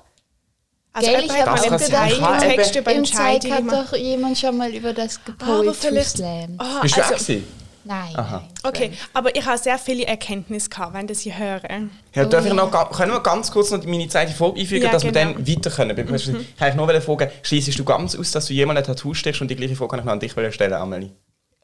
Also 0.97 1.11
Gell, 1.11 1.23
ich 1.25 1.31
hat 1.33 1.39
hab 1.45 1.57
mal 1.57 1.61
gedacht, 1.77 1.81
Zeig 1.91 2.17
ja, 2.19 2.31
einen 2.31 2.39
Text 2.39 2.71
eben. 2.75 2.81
über 2.83 2.91
Im 2.93 2.97
Entscheidungen. 2.99 3.71
hat 3.71 3.91
doch 3.91 3.97
jemand 3.97 4.37
schon 4.37 4.55
mal 4.57 4.73
über 4.73 4.93
das 4.93 5.19
aber 5.27 5.63
Poetry 5.63 5.73
vielleicht. 5.89 6.09
Slam. 6.17 6.55
Ah, 6.57 6.79
Bist 6.81 6.95
du 6.95 7.01
also, 7.01 7.13
gewesen? 7.15 7.47
Nein, 7.87 8.15
Aha. 8.15 8.37
nein. 8.37 8.49
okay, 8.63 8.91
aber 9.13 9.35
ich 9.35 9.45
habe 9.45 9.57
sehr 9.59 9.77
viele 9.77 10.07
Erkenntnisse 10.07 10.69
gehabt, 10.69 10.93
wenn 10.95 11.07
ich 11.07 11.19
sie 11.19 11.37
höre. 11.37 11.61
Ja, 12.15 12.23
Oh 12.23 12.29
darf 12.29 12.43
ich 12.45 12.49
ja. 12.49 12.53
noch, 12.55 12.71
können 12.91 13.11
wir 13.11 13.19
ganz 13.19 13.51
kurz 13.51 13.69
noch 13.71 13.83
meine 13.83 14.07
zweite 14.07 14.31
Folge 14.33 14.61
einfügen, 14.61 14.85
Ja, 14.85 14.91
dass 14.91 15.03
wir 15.03 15.11
genau. 15.11 15.33
dann 15.33 15.47
weiter 15.47 15.69
können? 15.69 15.95
Mhm. 15.95 16.15
Ich 16.15 16.55
kann 16.55 16.75
nur 16.77 17.01
fragen, 17.01 17.29
schließest 17.43 17.77
du 17.77 17.83
ganz 17.83 18.15
aus, 18.15 18.31
dass 18.31 18.45
du 18.47 18.53
jemals 18.53 18.79
ein 18.79 18.85
Tattoo 18.85 19.13
steckst 19.13 19.41
und 19.41 19.51
die 19.51 19.55
gleiche 19.55 19.75
Frage 19.75 19.89
kann 19.89 19.99
ich 19.99 20.05
noch 20.05 20.13
an 20.13 20.19
dich 20.19 20.31
stellen, 20.53 20.73
Amelie? 20.73 21.11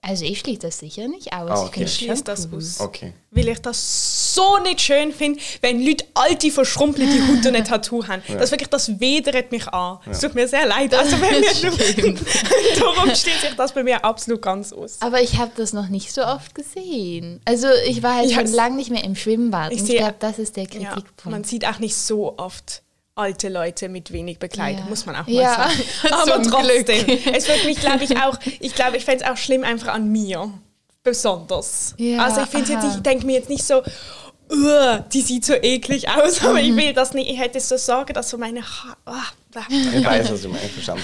Also 0.03 0.25
ich 0.25 0.39
schließe 0.39 0.61
das 0.61 0.79
sicher 0.79 1.07
nicht 1.07 1.31
aus. 1.31 1.49
Ah, 1.51 1.53
Ich 1.63 1.67
okay. 1.67 1.83
Ich 1.83 1.93
schließe 1.95 2.23
das 2.23 2.51
aus. 2.51 2.79
Okay. 2.79 3.13
Weil 3.29 3.49
ich 3.49 3.59
das 3.61 4.33
so 4.33 4.57
nicht 4.57 4.81
schön 4.81 5.11
finde, 5.13 5.39
wenn 5.61 5.85
Leute 5.85 6.05
alte, 6.15 6.49
verschrumpelte 6.49 7.27
Haut 7.27 7.45
und 7.45 7.55
ein 7.55 7.63
Tattoo 7.63 8.07
haben. 8.07 8.23
Das 8.27 8.49
wirklich, 8.49 8.69
das 8.69 8.99
wedert 8.99 9.51
mich 9.51 9.67
an. 9.67 9.99
Es 10.09 10.19
tut 10.19 10.33
mir 10.33 10.47
sehr 10.47 10.65
leid. 10.65 10.91
Also 10.95 11.17
wenn 11.21 11.41
wir 11.43 12.11
Darum 12.79 13.05
schließe 13.09 13.47
ich 13.51 13.55
das 13.55 13.73
bei 13.73 13.83
mir 13.83 14.03
absolut 14.03 14.41
ganz 14.41 14.73
aus. 14.73 14.97
Aber 15.01 15.21
ich 15.21 15.37
habe 15.37 15.51
das 15.55 15.71
noch 15.71 15.87
nicht 15.87 16.11
so 16.11 16.23
oft 16.25 16.55
gesehen. 16.55 17.39
Also 17.45 17.67
ich 17.87 18.01
war 18.01 18.15
halt 18.15 18.31
Ja, 18.31 18.37
schon 18.37 18.47
lange 18.53 18.77
nicht 18.77 18.89
mehr 18.89 19.03
im 19.03 19.15
Schwimmbad. 19.15 19.71
Ich 19.71 19.83
ich 19.87 19.97
glaube, 19.97 20.15
das 20.17 20.39
ist 20.39 20.55
der 20.57 20.63
Ja, 20.63 20.69
Kritikpunkt. 20.93 21.25
man 21.27 21.43
sieht 21.43 21.65
auch 21.67 21.77
nicht 21.77 21.95
so 21.95 22.37
oft 22.39 22.81
alte 23.21 23.47
Leute 23.49 23.87
mit 23.89 24.11
wenig 24.11 24.39
Bekleidung, 24.39 24.83
Ja. 24.83 24.89
muss 24.89 25.05
man 25.05 25.15
auch 25.15 25.27
mal 25.27 25.31
Ja, 25.31 25.55
sagen. 25.55 25.83
Aber 26.11 26.41
trotzdem, 26.43 27.05
Glück. 27.05 27.35
es 27.35 27.47
wird 27.47 27.65
mich, 27.65 27.79
glaube 27.79 28.03
ich, 28.03 28.17
auch, 28.17 28.37
ich 28.59 28.75
glaube, 28.75 28.97
ich 28.97 29.05
fände 29.05 29.23
es 29.23 29.29
auch 29.31 29.37
schlimm 29.37 29.63
einfach 29.63 29.93
an 29.93 30.11
mir. 30.11 30.51
besonders. 31.03 31.95
Ja, 31.97 32.23
also 32.25 32.41
ich 32.41 32.47
finde 32.47 32.71
jetzt 32.73 32.79
aha. 32.79 32.87
nicht, 32.87 32.97
ich 32.97 33.03
denke 33.03 33.25
mir 33.25 33.33
jetzt 33.33 33.49
nicht 33.49 33.63
so, 33.63 33.81
"Ugh, 34.51 35.03
die 35.11 35.21
sieht 35.21 35.45
so 35.45 35.53
eklig 35.53 36.07
aus, 36.09 36.41
aber 36.43 36.53
Mhm. 36.53 36.57
ich 36.59 36.75
will 36.75 36.93
das 36.93 37.13
nicht. 37.13 37.29
Ich 37.29 37.39
hätte 37.39 37.59
so 37.59 37.77
Sorge, 37.77 38.13
dass 38.13 38.29
so 38.29 38.37
meine 38.37 38.61
ha 38.61 38.95
ah, 39.05 39.23
blah. 39.51 39.65
Ich 39.69 40.05
weiß, 40.05 40.31
was 40.31 40.41
du 40.43 40.49
meinst, 40.49 40.71
verstanden. 40.71 41.03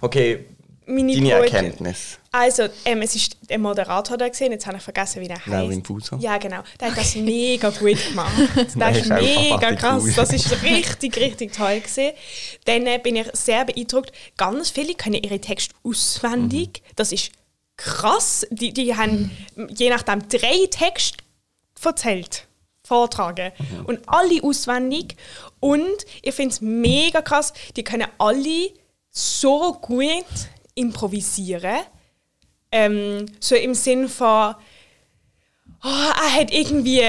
Okay, 0.00 0.46
meine 0.86 1.12
deine 1.14 1.28
Brot- 1.30 1.52
Erkenntnis. 1.52 2.18
Also, 2.32 2.64
ähm, 2.84 3.02
es 3.02 3.14
ist 3.14 3.36
der 3.48 3.58
Moderator 3.58 4.16
da 4.16 4.28
gesehen, 4.28 4.52
jetzt 4.52 4.66
habe 4.66 4.76
ich 4.78 4.82
vergessen, 4.82 5.22
wie 5.22 5.28
der 5.28 5.36
heißt. 5.38 5.46
Laurin 5.46 5.82
Buser? 5.82 6.18
Ja, 6.20 6.36
genau. 6.38 6.62
Der 6.80 6.90
hat 6.90 6.98
das 6.98 7.14
mega 7.14 7.70
gut 7.70 7.98
gemacht. 8.08 8.32
Das 8.56 8.74
Nein, 8.74 8.94
ist 8.96 9.08
mega 9.08 9.74
krass. 9.76 10.02
Das 10.16 10.32
ist 10.32 10.62
richtig, 10.62 11.16
richtig 11.16 11.52
toll 11.52 11.80
gesehen. 11.80 12.12
Dann 12.64 12.86
äh, 12.86 12.98
bin 13.02 13.16
ich 13.16 13.26
sehr 13.34 13.64
beeindruckt. 13.64 14.12
Ganz 14.36 14.70
viele 14.70 14.94
können 14.94 15.22
ihre 15.22 15.40
Texte 15.40 15.74
auswendig. 15.84 16.82
Mhm. 16.84 16.92
Das 16.96 17.12
ist 17.12 17.30
krass. 17.76 18.46
Die, 18.50 18.72
die 18.72 18.96
haben 18.96 19.30
je 19.68 19.90
nachdem 19.90 20.28
drei 20.28 20.66
Texte 20.70 21.18
erzählt, 21.84 22.46
vortragen. 22.82 23.52
Mhm. 23.58 23.84
Und 23.86 24.00
alle 24.08 24.42
auswendig. 24.42 25.16
Und 25.60 26.04
ich 26.22 26.34
finde 26.34 26.52
es 26.54 26.60
mega 26.60 27.20
krass, 27.22 27.52
die 27.76 27.84
können 27.84 28.06
alle 28.18 28.70
so 29.10 29.74
gut 29.80 30.24
improvisieren. 30.74 31.78
Ähm, 32.72 33.26
so 33.40 33.54
im 33.54 33.74
Sinn 33.74 34.08
von, 34.08 34.54
oh, 35.84 35.88
er 35.88 36.34
hat 36.40 36.52
irgendwie, 36.52 37.02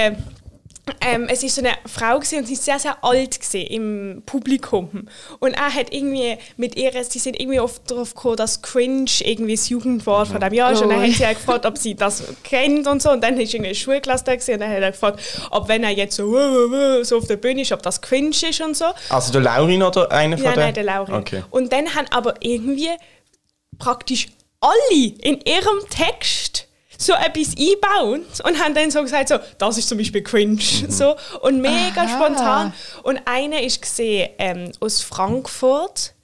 ähm, 1.00 1.26
es 1.28 1.42
ist 1.42 1.56
so 1.56 1.60
eine 1.60 1.72
Frau 1.86 2.14
gewesen, 2.20 2.38
und 2.38 2.46
sie 2.46 2.52
ist 2.52 2.64
sehr, 2.64 2.78
sehr 2.78 3.02
alt 3.02 3.40
gewesen 3.40 3.66
im 3.66 4.22
Publikum. 4.24 5.08
Und 5.40 5.54
er 5.54 5.74
hat 5.74 5.92
irgendwie 5.92 6.38
mit 6.56 6.76
ihr, 6.76 6.92
sie 7.02 7.18
sind 7.18 7.40
irgendwie 7.40 7.58
oft 7.58 7.90
darauf 7.90 8.14
gekommen, 8.14 8.36
dass 8.36 8.62
Cringe 8.62 9.10
irgendwie 9.24 9.56
das 9.56 9.68
Jugendwort 9.68 10.28
von 10.28 10.40
dem 10.40 10.52
Jahr 10.54 10.70
ist. 10.70 10.82
Und 10.82 10.90
dann 10.90 11.00
Oh. 11.00 11.02
hat 11.02 11.10
sie 11.14 11.26
halt 11.26 11.38
gefragt, 11.38 11.66
ob 11.66 11.76
sie 11.76 11.96
das 11.96 12.22
kennt 12.44 12.86
und 12.86 13.02
so. 13.02 13.10
Und 13.10 13.24
dann 13.24 13.36
ist 13.40 13.52
irgendwie 13.52 13.70
eine 13.70 13.74
Schulklasse 13.74 14.22
da 14.22 14.34
gewesen, 14.36 14.54
und 14.54 14.60
dann 14.60 14.70
hat 14.70 14.82
er 14.82 14.92
gefragt, 14.92 15.18
ob 15.50 15.66
wenn 15.66 15.82
er 15.82 15.90
jetzt 15.90 16.14
so, 16.14 16.28
"Wuh, 16.28 16.34
wuh, 16.36 16.70
wuh", 17.00 17.02
so 17.04 17.16
auf 17.18 17.26
der 17.26 17.38
Bühne 17.38 17.62
ist, 17.62 17.72
ob 17.72 17.82
das 17.82 18.00
Cringe 18.00 18.28
ist 18.48 18.60
und 18.60 18.76
so. 18.76 18.84
Also 19.08 19.32
der 19.32 19.40
Laurin 19.40 19.82
oder 19.82 20.12
einer 20.12 20.36
von 20.36 20.44
Ja, 20.46 20.52
den? 20.52 20.60
nein, 20.60 20.74
der 20.74 20.84
Laurin. 20.84 21.14
Okay. 21.16 21.42
Und 21.50 21.72
dann 21.72 21.92
haben 21.96 22.06
aber 22.12 22.34
irgendwie 22.38 22.90
praktisch 23.78 24.28
alle 24.60 25.04
in 25.20 25.40
ihrem 25.42 25.88
Text 25.90 26.66
so 26.98 27.12
etwas 27.12 27.54
eingebaut 27.58 28.40
und 28.44 28.58
haben 28.62 28.74
dann 28.74 28.90
so 28.90 29.02
gesagt, 29.02 29.28
so, 29.28 29.38
das 29.58 29.76
ist 29.78 29.88
zum 29.88 29.98
Beispiel 29.98 30.22
cringe. 30.22 30.54
Mhm. 30.82 30.90
So, 30.90 31.14
und 31.42 31.60
mega 31.60 32.02
Aha. 32.02 32.08
spontan. 32.08 32.72
Und 33.02 33.20
eine 33.26 33.62
ist 33.64 33.82
gesehen 33.82 34.30
ähm, 34.38 34.72
aus 34.80 35.02
Frankfurt 35.02 36.14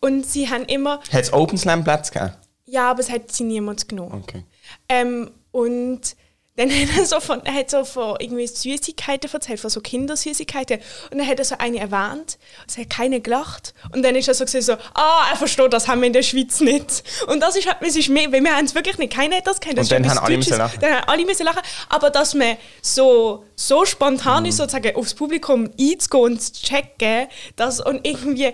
und 0.00 0.24
sie 0.26 0.48
haben 0.48 0.64
immer, 0.64 1.00
Hat 1.12 1.22
es 1.22 1.32
Open 1.32 1.58
Slam 1.58 1.84
Platz 1.84 2.10
gegeben? 2.10 2.32
ja, 2.64 2.90
aber 2.90 3.00
es 3.00 3.10
hat 3.10 3.30
sie 3.30 3.44
niemand 3.44 3.88
genommen. 3.88 4.22
Okay. 4.22 4.44
Ähm, 4.88 5.30
und 5.50 6.00
dann 6.56 6.70
hat 6.70 6.88
er 6.98 7.06
so 7.06 7.18
von, 7.20 7.44
er 7.46 7.54
hat 7.54 7.70
so 7.70 7.82
von 7.84 8.16
irgendwie 8.20 8.46
Süßigkeiten 8.46 9.30
erzählt, 9.32 9.58
von 9.58 9.70
so 9.70 9.80
Kindersüßigkeiten. 9.80 10.80
Und 11.10 11.18
dann 11.18 11.26
hat 11.26 11.38
er 11.38 11.46
so 11.46 11.54
eine 11.58 11.78
erwähnt, 11.78 12.38
es 12.68 12.76
hat 12.76 12.90
keine 12.90 13.20
gelacht. 13.22 13.72
Und 13.94 14.02
dann 14.02 14.14
ist 14.14 14.28
er 14.28 14.34
so 14.34 14.44
gesehen, 14.44 14.60
so, 14.60 14.74
ah, 14.94 15.28
er 15.30 15.36
versteht, 15.36 15.72
das 15.72 15.88
haben 15.88 16.02
wir 16.02 16.08
in 16.08 16.12
der 16.12 16.22
Schweiz 16.22 16.60
nicht. 16.60 17.04
Und 17.26 17.40
das 17.40 17.56
ist, 17.56 17.66
halt- 17.66 17.78
es 17.80 17.96
ist 17.96 18.10
mehr, 18.10 18.30
weil 18.32 18.42
wir 18.44 18.54
haben 18.54 18.66
es 18.66 18.74
wirklich 18.74 18.98
nicht, 18.98 19.14
keiner 19.14 19.36
hat 19.36 19.46
das 19.46 19.60
kennt. 19.60 19.78
Das 19.78 19.86
Und 19.86 19.92
dann 19.92 20.10
haben 20.10 20.18
alle 20.18 20.36
müssen 20.36 20.58
lachen. 20.58 20.78
Dann 20.80 20.92
haben 20.94 21.08
alle 21.08 21.24
müssen 21.24 21.44
lachen. 21.46 21.62
Aber 21.88 22.10
dass 22.10 22.34
man 22.34 22.56
so, 22.82 23.44
so 23.56 23.86
spontan 23.86 24.42
Mhm. 24.42 24.48
ist, 24.50 24.58
sozusagen 24.58 24.94
aufs 24.94 25.14
Publikum 25.14 25.70
einzugehen 25.80 26.24
und 26.24 26.42
zu 26.42 26.52
checken, 26.52 27.28
dass, 27.56 27.80
und 27.80 28.06
irgendwie, 28.06 28.44
äh, 28.44 28.52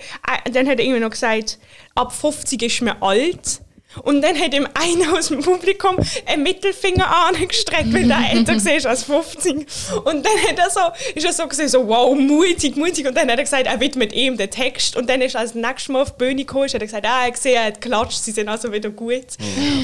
dann 0.52 0.68
hat 0.68 0.78
er 0.78 0.84
irgendwie 0.84 1.00
noch 1.00 1.10
gesagt, 1.10 1.58
ab 1.96 2.12
50 2.12 2.62
ist 2.62 2.80
man 2.82 3.02
alt. 3.02 3.60
Und 4.02 4.22
dann 4.22 4.36
hat 4.38 4.54
ihm 4.54 4.66
einer 4.74 5.18
aus 5.18 5.28
dem 5.28 5.40
Publikum 5.40 5.96
einen 6.26 6.42
Mittelfinger 6.42 7.06
angestreckt, 7.28 7.92
weil 7.92 8.06
der 8.06 8.18
älter 8.32 8.54
gesehen 8.54 8.76
ist 8.76 8.86
als 8.86 9.02
50. 9.04 9.66
Und 10.04 10.24
dann 10.26 10.38
hat 10.48 10.58
er 10.58 10.70
so, 10.70 10.80
ist 11.14 11.24
er 11.24 11.32
so 11.32 11.46
gesehen, 11.46 11.68
so 11.68 11.86
wow, 11.86 12.16
mutig, 12.16 12.76
mutig. 12.76 13.06
Und 13.06 13.16
dann 13.16 13.30
hat 13.30 13.38
er 13.38 13.44
gesagt, 13.44 13.66
er 13.66 13.80
widmet 13.80 14.12
ihm 14.12 14.36
den 14.36 14.50
Text. 14.50 14.96
Und 14.96 15.08
dann 15.08 15.20
ist 15.20 15.34
er 15.34 15.40
als 15.42 15.54
nächstes 15.54 15.88
Mal 15.88 16.02
auf 16.02 16.12
die 16.12 16.18
Bühne 16.24 16.44
gekommen, 16.44 16.64
hat 16.68 16.74
er 16.74 16.80
gesagt, 16.80 17.06
ah, 17.06 17.28
ich 17.28 17.36
sehe, 17.36 17.54
er 17.54 17.64
hat 17.66 17.80
geklatscht, 17.80 18.22
sie 18.22 18.32
sind 18.32 18.48
also 18.48 18.72
wieder 18.72 18.90
gut. 18.90 19.24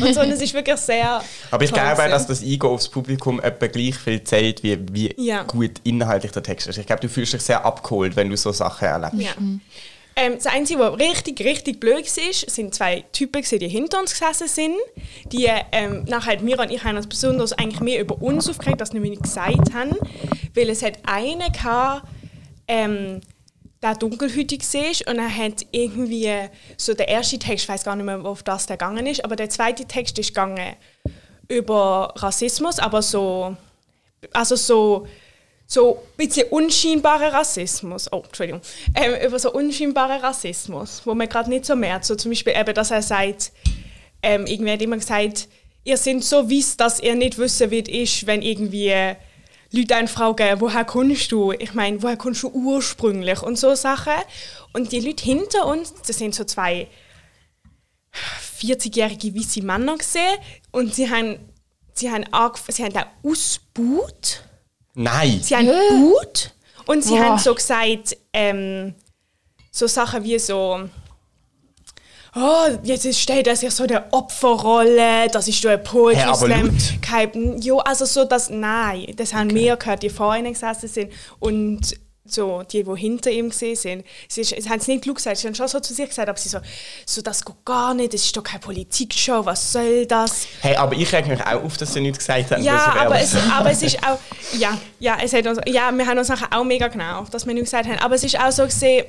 Und 0.00 0.14
so, 0.14 0.20
und 0.20 0.30
es 0.30 0.40
ist 0.40 0.54
wirklich 0.54 0.76
sehr 0.78 1.20
Aber 1.50 1.64
ich 1.64 1.72
glaube 1.72 1.92
auch, 1.92 2.08
dass 2.08 2.26
das 2.26 2.42
Eingehen 2.42 2.62
aufs 2.62 2.88
Publikum 2.88 3.40
etwa 3.40 3.66
gleich 3.66 3.96
viel 3.96 4.22
zählt, 4.24 4.62
wie, 4.62 4.78
wie 4.92 5.14
Ja. 5.16 5.42
gut 5.44 5.72
inhaltlich 5.84 6.32
der 6.32 6.42
Text 6.42 6.66
ist. 6.68 6.78
Ich 6.78 6.86
glaube, 6.86 7.00
du 7.02 7.08
fühlst 7.08 7.32
dich 7.32 7.42
sehr 7.42 7.64
abgeholt, 7.64 8.16
wenn 8.16 8.30
du 8.30 8.36
so 8.36 8.52
Sachen 8.52 8.86
erlebst. 8.88 9.20
Ja. 9.20 9.32
Ähm, 10.16 10.34
das 10.34 10.46
Einzige, 10.46 10.80
was 10.80 10.98
richtig, 10.98 11.40
richtig 11.40 11.80
blöd 11.80 12.04
war, 12.04 12.32
sind 12.32 12.74
zwei 12.74 13.04
Typen, 13.12 13.42
die 13.42 13.68
hinter 13.68 14.00
uns 14.00 14.12
gesessen 14.12 14.48
sind. 14.48 14.76
Die 15.26 15.48
ähm, 15.72 16.04
nachher, 16.04 16.40
Mira 16.40 16.62
und 16.62 16.70
ich 16.70 16.84
haben 16.84 16.96
uns 16.96 17.08
besonders 17.08 17.52
eigentlich 17.52 17.80
mehr 17.80 18.00
über 18.00 18.20
uns 18.22 18.48
aufgeregt, 18.48 18.80
als 18.80 18.92
wir 18.92 19.00
nicht 19.00 19.22
gesagt 19.22 19.74
haben. 19.74 19.96
Weil 20.54 20.70
es 20.70 20.82
hat 20.82 20.98
einen 21.04 21.52
gehabt, 21.52 22.06
ähm, 22.68 23.20
der 23.82 23.94
dunkelhütig 23.96 24.62
war 24.62 25.12
und 25.12 25.18
er 25.18 25.36
hat 25.36 25.66
irgendwie 25.70 26.32
so 26.78 26.94
der 26.94 27.08
erste 27.08 27.38
Text, 27.38 27.64
ich 27.64 27.68
weiß 27.68 27.84
gar 27.84 27.96
nicht 27.96 28.06
mehr, 28.06 28.24
auf 28.24 28.42
das 28.42 28.66
der 28.66 28.78
gegangen 28.78 29.06
ist, 29.06 29.22
aber 29.22 29.36
der 29.36 29.50
zweite 29.50 29.84
Text 29.84 30.18
ist 30.18 30.28
gegangen 30.28 30.74
über 31.48 32.14
Rassismus, 32.16 32.78
aber 32.78 33.02
so, 33.02 33.56
also 34.32 34.56
so 34.56 35.06
so 35.66 35.96
ein 35.96 36.16
bisschen 36.16 36.48
unscheinbarer 36.48 37.32
Rassismus, 37.32 38.12
oh, 38.12 38.22
Entschuldigung, 38.24 38.60
ähm, 38.94 39.14
über 39.26 39.38
so 39.38 39.52
unscheinbaren 39.52 40.20
Rassismus, 40.20 41.02
wo 41.04 41.14
man 41.14 41.28
gerade 41.28 41.50
nicht 41.50 41.64
so 41.64 41.74
merkt. 41.74 42.04
So 42.04 42.14
zum 42.14 42.30
Beispiel 42.30 42.54
eben, 42.56 42.74
dass 42.74 42.90
er 42.90 43.02
sagt, 43.02 43.52
ähm, 44.22 44.46
irgendwie 44.46 44.72
hat 44.72 44.80
jemand 44.80 45.02
gesagt, 45.02 45.48
ihr 45.84 45.96
seid 45.96 46.22
so 46.22 46.50
weiss, 46.50 46.76
dass 46.76 47.00
ihr 47.00 47.14
nicht 47.14 47.38
wissen 47.38 47.70
wird, 47.70 47.88
ist, 47.88 48.26
wenn 48.26 48.42
irgendwie 48.42 49.14
Leute 49.70 49.96
einen 49.96 50.08
fragen, 50.08 50.60
woher 50.60 50.84
kommst 50.84 51.32
du? 51.32 51.52
Ich 51.52 51.74
meine, 51.74 52.02
woher 52.02 52.16
kommst 52.16 52.42
du 52.42 52.48
ursprünglich? 52.48 53.42
Und 53.42 53.58
so 53.58 53.74
Sachen. 53.74 54.12
Und 54.72 54.92
die 54.92 55.00
Leute 55.00 55.24
hinter 55.24 55.66
uns, 55.66 55.94
das 56.06 56.18
sind 56.18 56.34
so 56.34 56.44
zwei 56.44 56.88
40-jährige 58.60 59.34
weiße 59.34 59.62
Männer 59.62 59.98
gesehen 59.98 60.38
und 60.70 60.94
sie 60.94 61.10
haben, 61.10 61.38
sie 61.92 62.10
haben, 62.10 62.24
sie 62.68 62.84
haben 62.84 62.92
da 62.92 63.06
ausgebaut. 63.22 64.44
Nein! 64.94 65.40
Sie 65.42 65.54
haben 65.56 65.66
Ja. 65.66 65.72
gebaut 65.90 66.50
und 66.86 67.02
sie 67.04 67.10
Boah. 67.14 67.24
haben 67.24 67.38
so 67.38 67.54
gesagt, 67.54 68.16
ähm, 68.32 68.94
so 69.70 69.86
Sachen 69.86 70.22
wie 70.24 70.38
so, 70.38 70.88
oh, 72.36 72.66
jetzt 72.82 73.18
steht 73.18 73.46
das 73.46 73.62
ja 73.62 73.70
so 73.70 73.86
der 73.86 74.06
Opferrolle, 74.12 75.28
das 75.32 75.48
ist 75.48 75.60
so 75.62 75.68
ein 75.68 75.82
Poetry 75.82 76.22
aber 76.22 76.36
Slam. 76.36 76.78
Kein- 77.02 77.58
Jo, 77.60 77.78
also 77.78 78.04
so 78.04 78.24
das, 78.24 78.50
nein, 78.50 79.06
das 79.16 79.34
haben 79.34 79.50
wir 79.54 79.76
gehört, 79.76 80.02
die 80.02 80.10
vor 80.10 80.36
ihnen 80.36 80.52
gesessen 80.52 80.88
sind 80.88 81.12
und 81.40 81.80
so, 82.26 82.62
die, 82.62 82.82
die 82.82 82.96
hinter 82.96 83.30
ihm 83.30 83.50
gesehen 83.50 83.76
sind, 83.76 84.04
sie, 84.28 84.44
sie 84.44 84.56
haben 84.68 84.78
es 84.78 84.88
nicht 84.88 85.04
gesagt, 85.04 85.36
sie 85.36 85.46
haben 85.46 85.54
schon 85.54 85.68
so 85.68 85.78
zu 85.80 85.92
sich 85.92 86.08
gesagt, 86.08 86.28
aber 86.28 86.38
sie 86.38 86.48
so, 86.48 86.58
so, 87.04 87.20
das 87.20 87.44
geht 87.44 87.64
gar 87.64 87.92
nicht, 87.92 88.14
das 88.14 88.24
ist 88.24 88.34
doch 88.36 88.42
keine 88.42 88.60
Politikshow, 88.60 89.44
was 89.44 89.72
soll 89.72 90.06
das? 90.06 90.46
Hey, 90.62 90.74
aber 90.76 90.94
ich 90.94 91.12
reg 91.12 91.26
mich 91.26 91.40
auch 91.42 91.62
auf, 91.62 91.76
dass 91.76 91.92
sie 91.92 92.00
nichts 92.00 92.18
gesagt 92.18 92.50
haben. 92.50 92.62
Ja, 92.62 92.94
aber 92.98 93.20
es, 93.20 93.34
aber 93.36 93.70
es 93.70 93.82
ist 93.82 93.98
auch, 94.02 94.18
ja, 94.56 94.78
ja, 95.00 95.18
es 95.22 95.34
hat 95.34 95.46
uns, 95.46 95.58
ja, 95.66 95.92
wir 95.92 96.06
haben 96.06 96.18
uns 96.18 96.28
nachher 96.28 96.48
auch 96.56 96.64
mega 96.64 96.88
genau, 96.88 97.24
dass 97.24 97.46
wir 97.46 97.52
nicht 97.52 97.64
gesagt 97.64 97.86
haben, 97.86 97.98
aber 97.98 98.14
es 98.14 98.24
ist 98.24 98.40
auch 98.40 98.52
so 98.52 98.64
gesehen, 98.64 99.04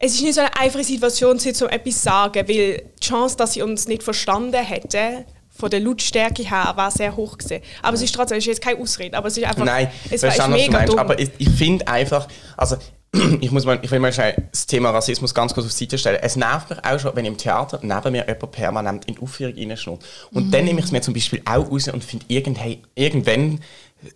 es 0.00 0.14
ist 0.14 0.22
nicht 0.22 0.34
so 0.34 0.40
eine 0.40 0.56
einfache 0.56 0.82
Situation, 0.82 1.38
sie 1.38 1.52
zu 1.52 1.68
etwas 1.68 1.96
zu 1.96 2.02
sagen, 2.02 2.48
weil 2.48 2.82
die 3.00 3.06
Chance, 3.06 3.36
dass 3.36 3.52
sie 3.52 3.62
uns 3.62 3.86
nicht 3.86 4.02
verstanden 4.02 4.64
hätten, 4.64 5.24
von 5.60 5.70
der 5.70 5.80
Lautstärke 5.80 6.42
her, 6.42 6.72
war 6.74 6.90
sehr 6.90 7.14
hoch 7.14 7.38
gewesen. 7.38 7.62
Aber 7.82 7.94
es 7.94 8.02
ist 8.02 8.14
trotzdem, 8.14 8.38
es 8.38 8.44
ist 8.44 8.48
jetzt 8.48 8.62
keine 8.62 8.80
Ausrede, 8.80 9.16
aber 9.16 9.28
es 9.28 9.36
ist 9.36 9.44
einfach, 9.44 9.64
Nein, 9.64 9.88
es 10.10 10.22
war 10.22 10.30
ist 10.30 10.48
mega 10.48 10.84
dumm. 10.84 10.98
Aber 10.98 11.18
ich, 11.18 11.30
ich 11.38 11.50
finde 11.50 11.86
einfach, 11.86 12.26
also 12.56 12.76
ich, 13.40 13.50
muss 13.50 13.64
mal, 13.64 13.78
ich 13.82 13.90
will 13.90 13.98
mal 13.98 14.12
schnell 14.12 14.34
das 14.50 14.66
Thema 14.66 14.90
Rassismus 14.90 15.34
ganz 15.34 15.52
kurz 15.52 15.66
auf 15.66 15.72
die 15.72 15.84
Seite 15.84 15.98
stellen. 15.98 16.18
Es 16.22 16.36
nervt 16.36 16.70
mich 16.70 16.84
auch 16.84 16.98
schon, 16.98 17.14
wenn 17.14 17.24
im 17.24 17.36
Theater 17.36 17.78
neben 17.82 18.12
mir 18.12 18.26
jemand 18.26 18.50
permanent 18.52 19.04
in 19.06 19.16
die 19.16 19.20
Aufführung 19.20 19.54
reinschnurrt. 19.56 20.04
Und 20.32 20.52
dann 20.54 20.64
nehme 20.64 20.78
ich 20.78 20.86
es 20.86 20.92
mir 20.92 21.00
zum 21.02 21.14
Beispiel 21.14 21.42
auch 21.44 21.70
raus 21.70 21.88
und 21.88 22.04
finde, 22.04 22.26
irgendwann 22.28 23.60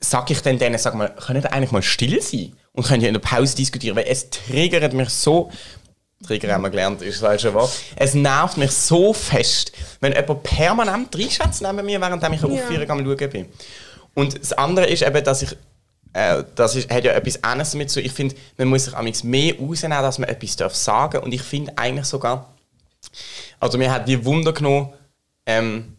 sage 0.00 0.32
ich 0.32 0.40
dann 0.40 0.58
denen, 0.58 0.78
sag 0.78 0.94
mal, 0.94 1.14
könnt 1.14 1.44
ihr 1.44 1.52
eigentlich 1.52 1.72
mal 1.72 1.82
still 1.82 2.20
sein? 2.22 2.52
Und 2.72 2.86
könnt 2.86 3.02
ihr 3.02 3.08
in 3.08 3.14
der 3.14 3.20
Pause 3.20 3.56
diskutieren? 3.56 3.96
Weil 3.96 4.06
es 4.08 4.30
triggert 4.30 4.92
mich 4.94 5.10
so, 5.10 5.50
Trigger 6.26 6.52
haben 6.52 6.62
wir 6.62 6.70
gelernt, 6.70 7.02
ist 7.02 7.20
das 7.20 7.28
falsche 7.28 7.54
Wort. 7.54 7.70
Es 7.96 8.14
nervt 8.14 8.56
mich 8.56 8.70
so 8.72 9.12
fest, 9.12 9.72
wenn 10.00 10.12
jemand 10.12 10.42
permanent 10.42 11.16
reinschätzt 11.16 11.62
neben 11.62 11.84
mir, 11.84 12.00
während 12.00 12.22
ich 12.22 12.28
eine 12.42 12.54
Ja. 12.54 12.62
Aufführung 12.62 12.90
am 12.90 13.04
Schauen 13.04 13.30
bin. 13.30 13.48
Und 14.14 14.40
das 14.40 14.52
andere 14.52 14.86
ist 14.86 15.02
eben, 15.02 15.24
dass 15.24 15.42
ich, 15.42 15.56
äh, 16.12 16.44
das 16.54 16.76
ist, 16.76 16.90
hat 16.90 17.04
ja 17.04 17.12
etwas 17.12 17.42
anderes 17.42 17.72
damit 17.72 17.90
zu 17.90 18.00
Ich 18.00 18.12
finde, 18.12 18.34
man 18.56 18.68
muss 18.68 18.84
sich 18.84 18.96
amigs 18.96 19.24
mehr 19.24 19.54
rausnehmen, 19.58 20.02
dass 20.02 20.18
man 20.18 20.28
etwas 20.28 20.56
darf 20.56 20.74
sagen 20.74 21.18
Und 21.22 21.32
ich 21.34 21.42
finde 21.42 21.72
eigentlich 21.76 22.06
sogar, 22.06 22.54
also 23.60 23.78
mir 23.78 23.92
hat 23.92 24.08
die 24.08 24.24
Wunder 24.24 24.52
genommen, 24.52 24.92
ähm, 25.46 25.96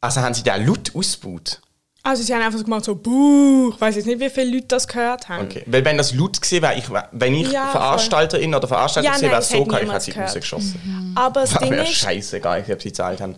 also 0.00 0.20
haben 0.20 0.34
sie 0.34 0.42
den 0.42 0.66
laut 0.66 0.94
ausgebaut. 0.94 1.60
Also 2.06 2.22
sie 2.22 2.34
haben 2.34 2.42
einfach 2.42 2.58
so 2.58 2.64
gemacht, 2.64 2.84
so, 2.84 2.94
buh, 2.94 3.70
ich 3.74 3.80
weiß 3.80 3.96
jetzt 3.96 4.06
nicht, 4.06 4.20
wie 4.20 4.28
viele 4.28 4.54
Leute 4.54 4.66
das 4.68 4.86
gehört 4.86 5.28
haben. 5.28 5.46
Okay. 5.46 5.62
Weil 5.66 5.84
wenn 5.84 5.96
das 5.96 6.14
laut 6.14 6.40
gewesen 6.40 6.62
wäre, 6.62 6.74
ich, 6.76 6.84
wenn 7.12 7.34
ich 7.34 7.50
Ja, 7.50 7.68
Veranstalterin 7.68 8.54
oder 8.54 8.68
Veranstalter 8.68 9.08
Ja, 9.08 9.16
gewesen 9.16 9.30
wäre, 9.30 9.42
so 9.42 9.64
geil, 9.64 9.84
ich 9.84 9.90
hätte 9.90 10.04
sie 10.04 10.12
rausgeschossen. 10.12 11.12
Aber 11.16 11.40
das 11.40 11.58
Ding 11.58 11.72
ist, 11.72 11.92
scheißegal, 11.92 12.64
ob 12.70 12.82
sie 12.82 12.88
gezahlt 12.88 13.20
haben. 13.20 13.36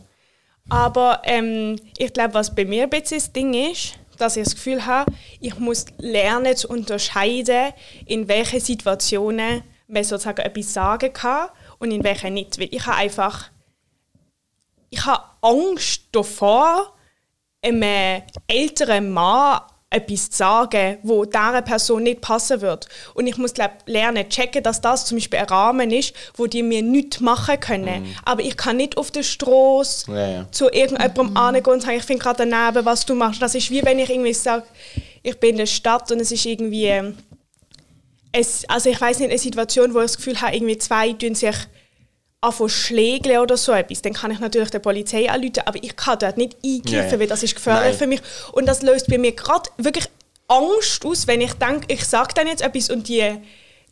Aber 0.69 1.23
ähm, 1.25 1.77
ich 1.97 2.13
glaube, 2.13 2.35
was 2.35 2.53
bei 2.53 2.65
mir 2.65 2.83
ein 2.83 2.91
bisschen 2.91 3.19
das 3.19 3.33
Ding 3.33 3.55
ist, 3.55 3.95
dass 4.19 4.37
ich 4.37 4.45
das 4.45 4.55
Gefühl 4.57 4.85
habe, 4.85 5.13
ich 5.41 5.59
muss 5.59 5.87
lernen 5.99 6.57
zu 6.57 6.69
unterscheiden, 6.69 7.73
in 8.05 8.27
welchen 8.27 8.59
Situationen 8.59 9.63
man 9.87 10.03
sozusagen 10.03 10.41
etwas 10.41 10.73
sagen 10.73 11.13
kann 11.13 11.51
und 11.79 11.93
in 11.93 12.03
welchen 12.03 12.35
nicht. 12.35 12.59
Weil 12.59 12.69
ich 12.73 12.85
habe 12.85 12.97
einfach 12.97 13.51
ich 14.91 15.05
habe 15.05 15.23
Angst 15.43 16.03
davor, 16.13 16.96
einem 17.67 18.23
älteren 18.47 19.11
Mann 19.11 19.61
etwas 19.89 20.31
zu 20.31 20.39
sagen, 20.39 20.99
wo 21.03 21.25
dieser 21.25 21.63
Person 21.63 22.03
nicht 22.03 22.21
passen 22.21 22.61
wird. 22.61 22.89
Und 23.15 23.27
ich 23.29 23.37
muss 23.39 23.55
glaub, 23.55 23.71
lernen 23.87 24.29
checken, 24.29 24.63
dass 24.63 24.81
das 24.81 25.07
zum 25.07 25.17
Beispiel 25.17 25.39
ein 25.39 25.47
Rahmen 25.47 25.91
ist, 25.93 26.13
wo 26.35 26.47
die 26.47 26.63
mir 26.63 26.83
nichts 26.83 27.21
machen 27.21 27.61
können. 27.61 28.03
Mhm. 28.03 28.15
Aber 28.25 28.43
ich 28.43 28.57
kann 28.57 28.79
nicht 28.79 28.97
auf 28.97 29.11
der 29.11 29.23
Straße 29.23 30.11
Ja, 30.11 30.29
ja. 30.29 30.47
zu 30.51 30.65
irgendjemandem 30.71 31.31
mhm. 31.31 31.37
angehen 31.37 31.73
und 31.73 31.83
sagen, 31.83 31.99
ich 31.99 32.05
finde 32.05 32.23
gerade 32.23 32.47
daneben, 32.49 32.85
was 32.85 33.07
du 33.07 33.15
machst. 33.15 33.41
Das 33.41 33.55
ist 33.55 33.71
wie 33.71 33.85
wenn 33.85 33.99
ich 34.01 34.11
irgendwie 34.11 34.35
sage, 34.35 34.65
ich 35.23 35.39
bin 35.39 35.51
in 35.51 35.59
der 35.59 35.67
Stadt 35.67 36.11
und 36.11 36.21
es 36.21 36.33
ist 36.33 36.45
irgendwie... 36.45 36.87
ähm, 36.87 37.17
Es, 38.33 38.69
also 38.69 38.91
ich 38.91 39.01
weiß 39.01 39.21
nicht, 39.21 39.31
eine 39.31 39.39
Situation, 39.39 39.95
wo 39.95 40.01
ich 40.01 40.07
das 40.07 40.17
Gefühl 40.17 40.41
habe, 40.43 40.55
irgendwie 40.55 40.77
zwei 40.79 41.13
tun 41.13 41.35
sich 41.35 41.57
anfangen 42.47 42.71
schlägeln 42.71 43.39
oder 43.39 43.57
so 43.57 43.73
etwas, 43.73 44.03
dann 44.03 44.13
kann 44.13 44.31
ich 44.31 44.39
natürlich 44.39 44.71
der 44.71 44.79
Polizei 44.79 45.29
anrufen, 45.31 45.63
aber 45.65 45.83
ich 45.83 45.97
kann 45.97 46.19
dort 46.19 46.37
nicht 46.37 46.57
eingreifen, 46.65 47.13
ja. 47.13 47.21
weil 47.21 47.27
das 47.27 47.43
ist 47.43 47.55
gefährlich 47.55 47.91
Nein. 47.91 47.99
für 47.99 48.07
mich. 48.07 48.21
Und 48.53 48.67
das 48.67 48.83
löst 48.83 49.09
bei 49.09 49.19
mir 49.19 49.33
gerade 49.33 49.71
wirklich 49.79 50.09
Angst 50.49 51.05
aus, 51.05 51.27
wenn 51.27 51.41
ich 51.41 51.55
denke, 51.55 51.87
ich 51.89 52.05
sage 52.05 52.35
dann 52.35 52.47
jetzt 52.47 52.63
etwas 52.63 52.91
und 52.91 53.09
die 53.09 53.31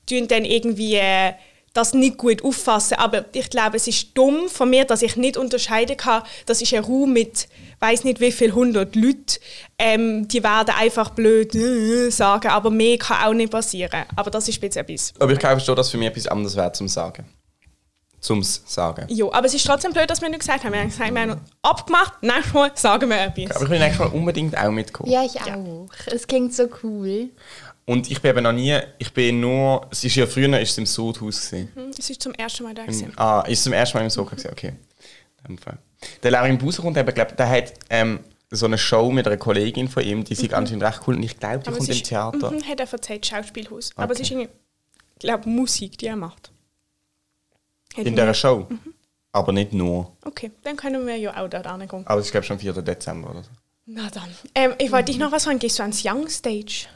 tun 0.09 0.29
dann 0.29 0.45
irgendwie 0.45 0.95
äh, 0.97 1.33
das 1.73 1.93
nicht 1.93 2.17
gut 2.17 2.45
auffassen. 2.45 2.97
Aber 2.99 3.25
ich 3.33 3.51
glaube, 3.51 3.77
es 3.77 3.89
ist 3.89 4.17
dumm 4.17 4.49
von 4.49 4.71
mir, 4.71 4.85
dass 4.85 5.03
ich 5.03 5.17
nicht 5.17 5.37
unterscheiden 5.37 5.97
kann, 5.97 6.23
das 6.47 6.63
ist 6.63 6.73
ein 6.73 6.85
Raum 6.85 7.13
mit 7.13 7.49
weiß 7.81 8.05
nicht 8.05 8.21
wie 8.21 8.33
viel 8.33 8.55
hundert 8.55 8.97
Leuten, 8.97 9.39
ähm, 9.79 10.27
die 10.29 10.43
werden 10.43 10.75
einfach 10.79 11.11
blöd 11.11 11.55
äh, 11.55 12.09
sagen, 12.11 12.49
aber 12.49 12.71
mehr 12.71 12.97
kann 12.97 13.27
auch 13.27 13.35
nicht 13.35 13.53
passieren. 13.53 14.05
Aber 14.17 14.31
das 14.31 14.49
ist 14.49 14.63
jetzt 14.63 14.77
etwas. 14.77 15.13
Aber 15.19 15.33
ich 15.33 15.39
glaube 15.39 15.61
schon, 15.61 15.77
dass 15.77 15.91
für 15.91 15.99
mich 15.99 16.09
etwas 16.09 16.27
anderes 16.29 16.57
wäre 16.57 16.73
zum 16.73 16.89
Sagen. 16.89 17.27
Zum's 18.25 18.63
Sagen. 18.67 19.05
Ja, 19.11 19.27
aber 19.33 19.45
es 19.47 19.53
ist 19.53 19.67
trotzdem 19.67 19.93
blöd, 19.93 20.09
dass 20.09 20.23
wir 20.23 20.31
nicht 20.31 20.41
gesagt 20.41 20.65
haben. 20.65 20.73
Wir 20.73 20.81
haben 20.81 20.89
gesagt, 20.89 21.13
wir 21.13 21.21
haben 21.21 21.41
abgemacht, 21.61 22.23
nächstes 22.23 22.53
Mal 22.55 22.71
sagen 22.75 23.11
wir 23.11 23.21
etwas. 23.21 23.55
Aber 23.57 23.65
ich 23.67 23.71
will 23.71 23.79
nächstes 23.79 23.99
Mal 23.99 24.15
unbedingt 24.17 24.57
auch 24.57 24.71
mitkommen. 24.71 25.11
Ja, 25.13 25.23
ich 25.25 25.39
auch. 25.43 25.87
Es 26.07 26.27
klingt 26.27 26.55
so 26.55 26.67
cool. 26.83 27.29
Und 27.85 28.11
ich 28.11 28.23
bin 28.23 28.31
eben 28.31 28.43
noch 28.45 28.53
nie, 28.53 28.79
ich 28.99 29.13
bin 29.13 29.41
nur, 29.41 29.87
es 29.91 30.03
ist 30.05 30.15
ja 30.17 30.27
früher 30.27 30.59
ist 30.59 30.71
es 30.71 30.79
im 30.79 30.87
Sodhaus 30.87 31.51
gewesen. 31.51 31.69
Hm, 31.75 31.91
Es 31.99 32.09
ist 32.09 32.23
zum 32.23 32.33
ersten 32.33 32.63
Mal 32.65 32.73
da 32.75 32.83
gewesen. 32.85 33.13
Ah, 33.17 33.41
ist 33.47 33.59
es 33.59 33.65
zum 33.65 33.75
ersten 33.75 33.99
Mal 33.99 34.05
im 34.05 34.11
Soka 34.11 34.31
gewesen, 34.37 34.51
okay. 34.53 34.73
In 35.47 35.57
dem 35.57 35.59
Fall. 35.59 35.77
Der 36.23 36.31
Larin 36.31 36.57
Buser 36.57 36.81
kommt 36.83 36.97
eben, 36.97 37.13
glaub, 37.15 37.37
der 37.37 37.47
hat 37.51 37.75
ähm, 37.91 38.21
so 38.51 38.65
eine 38.65 38.79
Show 38.79 39.11
mit 39.11 39.27
einer 39.27 39.37
Kollegin 39.37 39.89
von 39.89 40.03
ihm, 40.03 40.25
die 40.25 40.33
ist 40.33 40.55
anscheinend 40.55 40.83
recht 40.83 41.03
cool 41.07 41.17
und 41.17 41.23
ich 41.25 41.39
glaube, 41.39 41.59
die 41.59 41.69
Aber 41.69 41.77
kommt 41.77 41.91
im 41.91 41.95
ist, 41.95 42.07
Theater. 42.07 42.51
Mhm, 42.53 42.67
hat 42.67 42.81
er 42.81 42.91
erzählt, 42.91 43.27
Schauspielhaus. 43.27 43.91
Aber 43.97 44.13
es 44.15 44.19
Okay. 44.21 44.23
ist 44.23 44.31
irgendwie, 44.31 44.49
ich 45.17 45.19
glaube, 45.21 45.47
Musik, 45.51 45.99
die 45.99 46.07
er 46.07 46.17
macht. 46.17 46.51
Hat 47.97 48.05
In 48.07 48.15
dieser 48.17 48.35
Show. 48.35 48.67
Aber 49.33 49.53
nicht 49.53 49.73
nur. 49.73 50.13
Okay, 50.25 50.51
dann 50.63 50.77
können 50.77 51.07
wir 51.07 51.17
ja 51.17 51.31
auch 51.43 51.49
dort 51.49 51.67
hingehen. 51.71 52.03
Aber 52.07 52.21
es 52.21 52.27
ist 52.27 52.33
glaube 52.33 52.43
ich 52.45 52.49
schon 52.49 52.59
4. 52.59 52.73
Dezember 52.83 53.31
oder 53.31 53.43
so. 53.43 53.51
Na 53.87 54.09
dann. 54.11 54.29
Ähm, 54.55 54.75
ich 54.79 54.93
wollte 54.93 55.07
dich 55.07 55.19
noch 55.19 55.33
was 55.33 55.45
fragen. 55.45 55.59
Gehst 55.59 55.79
du 55.79 55.83
ans 55.83 56.05
Young 56.05 56.29
Stage? 56.29 56.87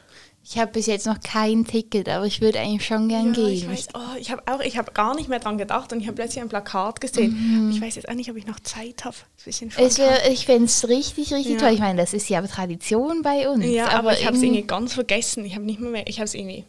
Ich 0.41 0.57
habe 0.57 0.71
bis 0.71 0.85
jetzt 0.87 1.05
noch 1.05 1.19
kein 1.19 1.65
Ticket, 1.65 2.07
aber 2.09 2.25
ich 2.25 2.39
würde 2.41 2.59
eigentlich 2.59 2.85
schon 2.85 3.09
gern 3.09 3.33
Ja, 3.33 3.45
ich 3.47 3.61
gehen. 3.61 3.71
weiß. 3.71 3.87
Oh, 3.93 4.17
ich 4.17 4.31
habe 4.31 4.41
auch, 4.47 4.61
ich 4.61 4.77
habe 4.77 4.91
gar 4.93 5.13
nicht 5.15 5.27
mehr 5.29 5.39
dran 5.39 5.57
gedacht 5.57 5.91
und 5.91 5.99
ich 5.99 6.07
habe 6.07 6.15
plötzlich 6.15 6.41
ein 6.41 6.49
Plakat 6.49 7.01
gesehen. 7.01 7.61
Aber 7.67 7.75
Ich 7.75 7.81
weiß 7.81 7.95
jetzt 7.95 8.07
auch 8.09 8.13
nicht, 8.15 8.31
ob 8.31 8.37
ich 8.37 8.47
noch 8.47 8.59
Zeit 8.61 9.03
habe. 9.05 9.15
Es 9.45 9.99
wär, 9.99 10.31
ich 10.31 10.45
fände 10.45 10.63
es 10.65 10.87
richtig, 10.87 11.33
richtig 11.33 11.53
Ja. 11.55 11.59
toll. 11.59 11.73
Ich 11.73 11.79
meine, 11.79 11.99
das 12.01 12.13
ist 12.13 12.29
ja 12.29 12.41
Tradition 12.47 13.21
bei 13.21 13.49
uns. 13.49 13.65
Ja, 13.65 13.89
aber, 13.89 14.13
ich 14.13 14.25
habe 14.25 14.37
es 14.37 14.41
irgendwie- 14.41 14.59
irgendwie 14.59 14.67
ganz 14.67 14.93
vergessen. 14.93 15.43
Ich 15.45 15.55
habe 15.55 15.65
nicht 15.65 15.81
mehr, 15.81 15.91
mehr 15.91 16.07
ich 16.07 16.17
habe 16.19 16.25
es 16.25 16.33
irgendwie. 16.33 16.63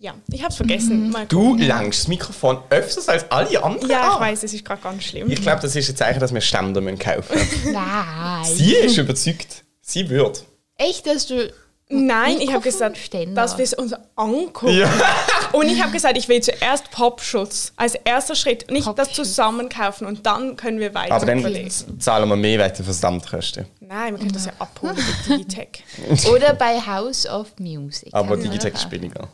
Ja, 0.00 0.14
ich 0.30 0.42
habe 0.42 0.50
es 0.50 0.56
vergessen. 0.56 1.10
Mal 1.10 1.26
Du 1.26 1.56
langst 1.56 2.00
das 2.02 2.08
Mikrofon 2.08 2.58
öfters 2.70 3.08
als 3.08 3.28
alle 3.32 3.60
anderen 3.62 3.90
Ja, 3.90 4.06
ich 4.06 4.14
an. 4.14 4.20
weiß, 4.20 4.44
es 4.44 4.54
ist 4.54 4.64
gerade 4.64 4.80
ganz 4.80 5.02
schlimm. 5.02 5.28
Ich 5.30 5.42
glaube, 5.42 5.60
das 5.60 5.74
ist 5.74 5.88
ein 5.90 5.96
Zeichen, 5.96 6.20
dass 6.20 6.32
wir 6.32 6.40
Ständer 6.40 6.80
müssen 6.80 7.00
kaufen 7.00 7.36
müssen. 7.36 7.72
Nein. 7.72 8.44
Sie 8.44 8.74
ist 8.74 8.96
überzeugt. 8.96 9.64
Sie 9.80 10.08
wird. 10.08 10.44
Echt, 10.76 11.06
dass 11.06 11.26
du. 11.26 11.52
Nein, 11.90 12.40
ich 12.40 12.52
habe 12.52 12.60
gesagt, 12.62 12.92
Mikrofonständer. 12.96 13.40
dass 13.42 13.56
wir 13.56 13.64
es 13.64 13.72
uns 13.72 13.94
angucken. 14.14 14.84
Und 15.52 15.68
ich 15.68 15.82
habe 15.82 15.90
gesagt, 15.90 16.18
ich 16.18 16.28
will 16.28 16.42
zuerst 16.42 16.90
Popschutz 16.90 17.72
als 17.76 17.94
erster 17.94 18.34
Schritt. 18.36 18.70
Nicht 18.70 18.86
das 18.96 19.12
zusammen 19.14 19.70
kaufen 19.70 20.06
und 20.06 20.26
dann 20.26 20.56
können 20.56 20.78
wir 20.80 20.92
weiter 20.94 21.14
Aber 21.14 21.24
dann 21.24 21.38
überlegen. 21.38 21.70
zahlen 21.98 22.28
wir 22.28 22.36
mehr 22.36 22.58
wegen 22.62 22.74
der 22.76 22.84
Versandkosten. 22.84 23.64
Nein, 23.80 24.12
wir 24.12 24.18
können 24.18 24.32
das 24.34 24.44
ja 24.44 24.52
abholen 24.58 24.96
mit 24.96 25.26
Digitech. 25.40 25.82
Oder 26.30 26.52
bei 26.52 26.78
House 26.78 27.26
of 27.26 27.52
Music. 27.58 28.10
Aber 28.12 28.36
Digitech 28.36 28.74
ist 28.74 28.90
billiger. 28.90 29.26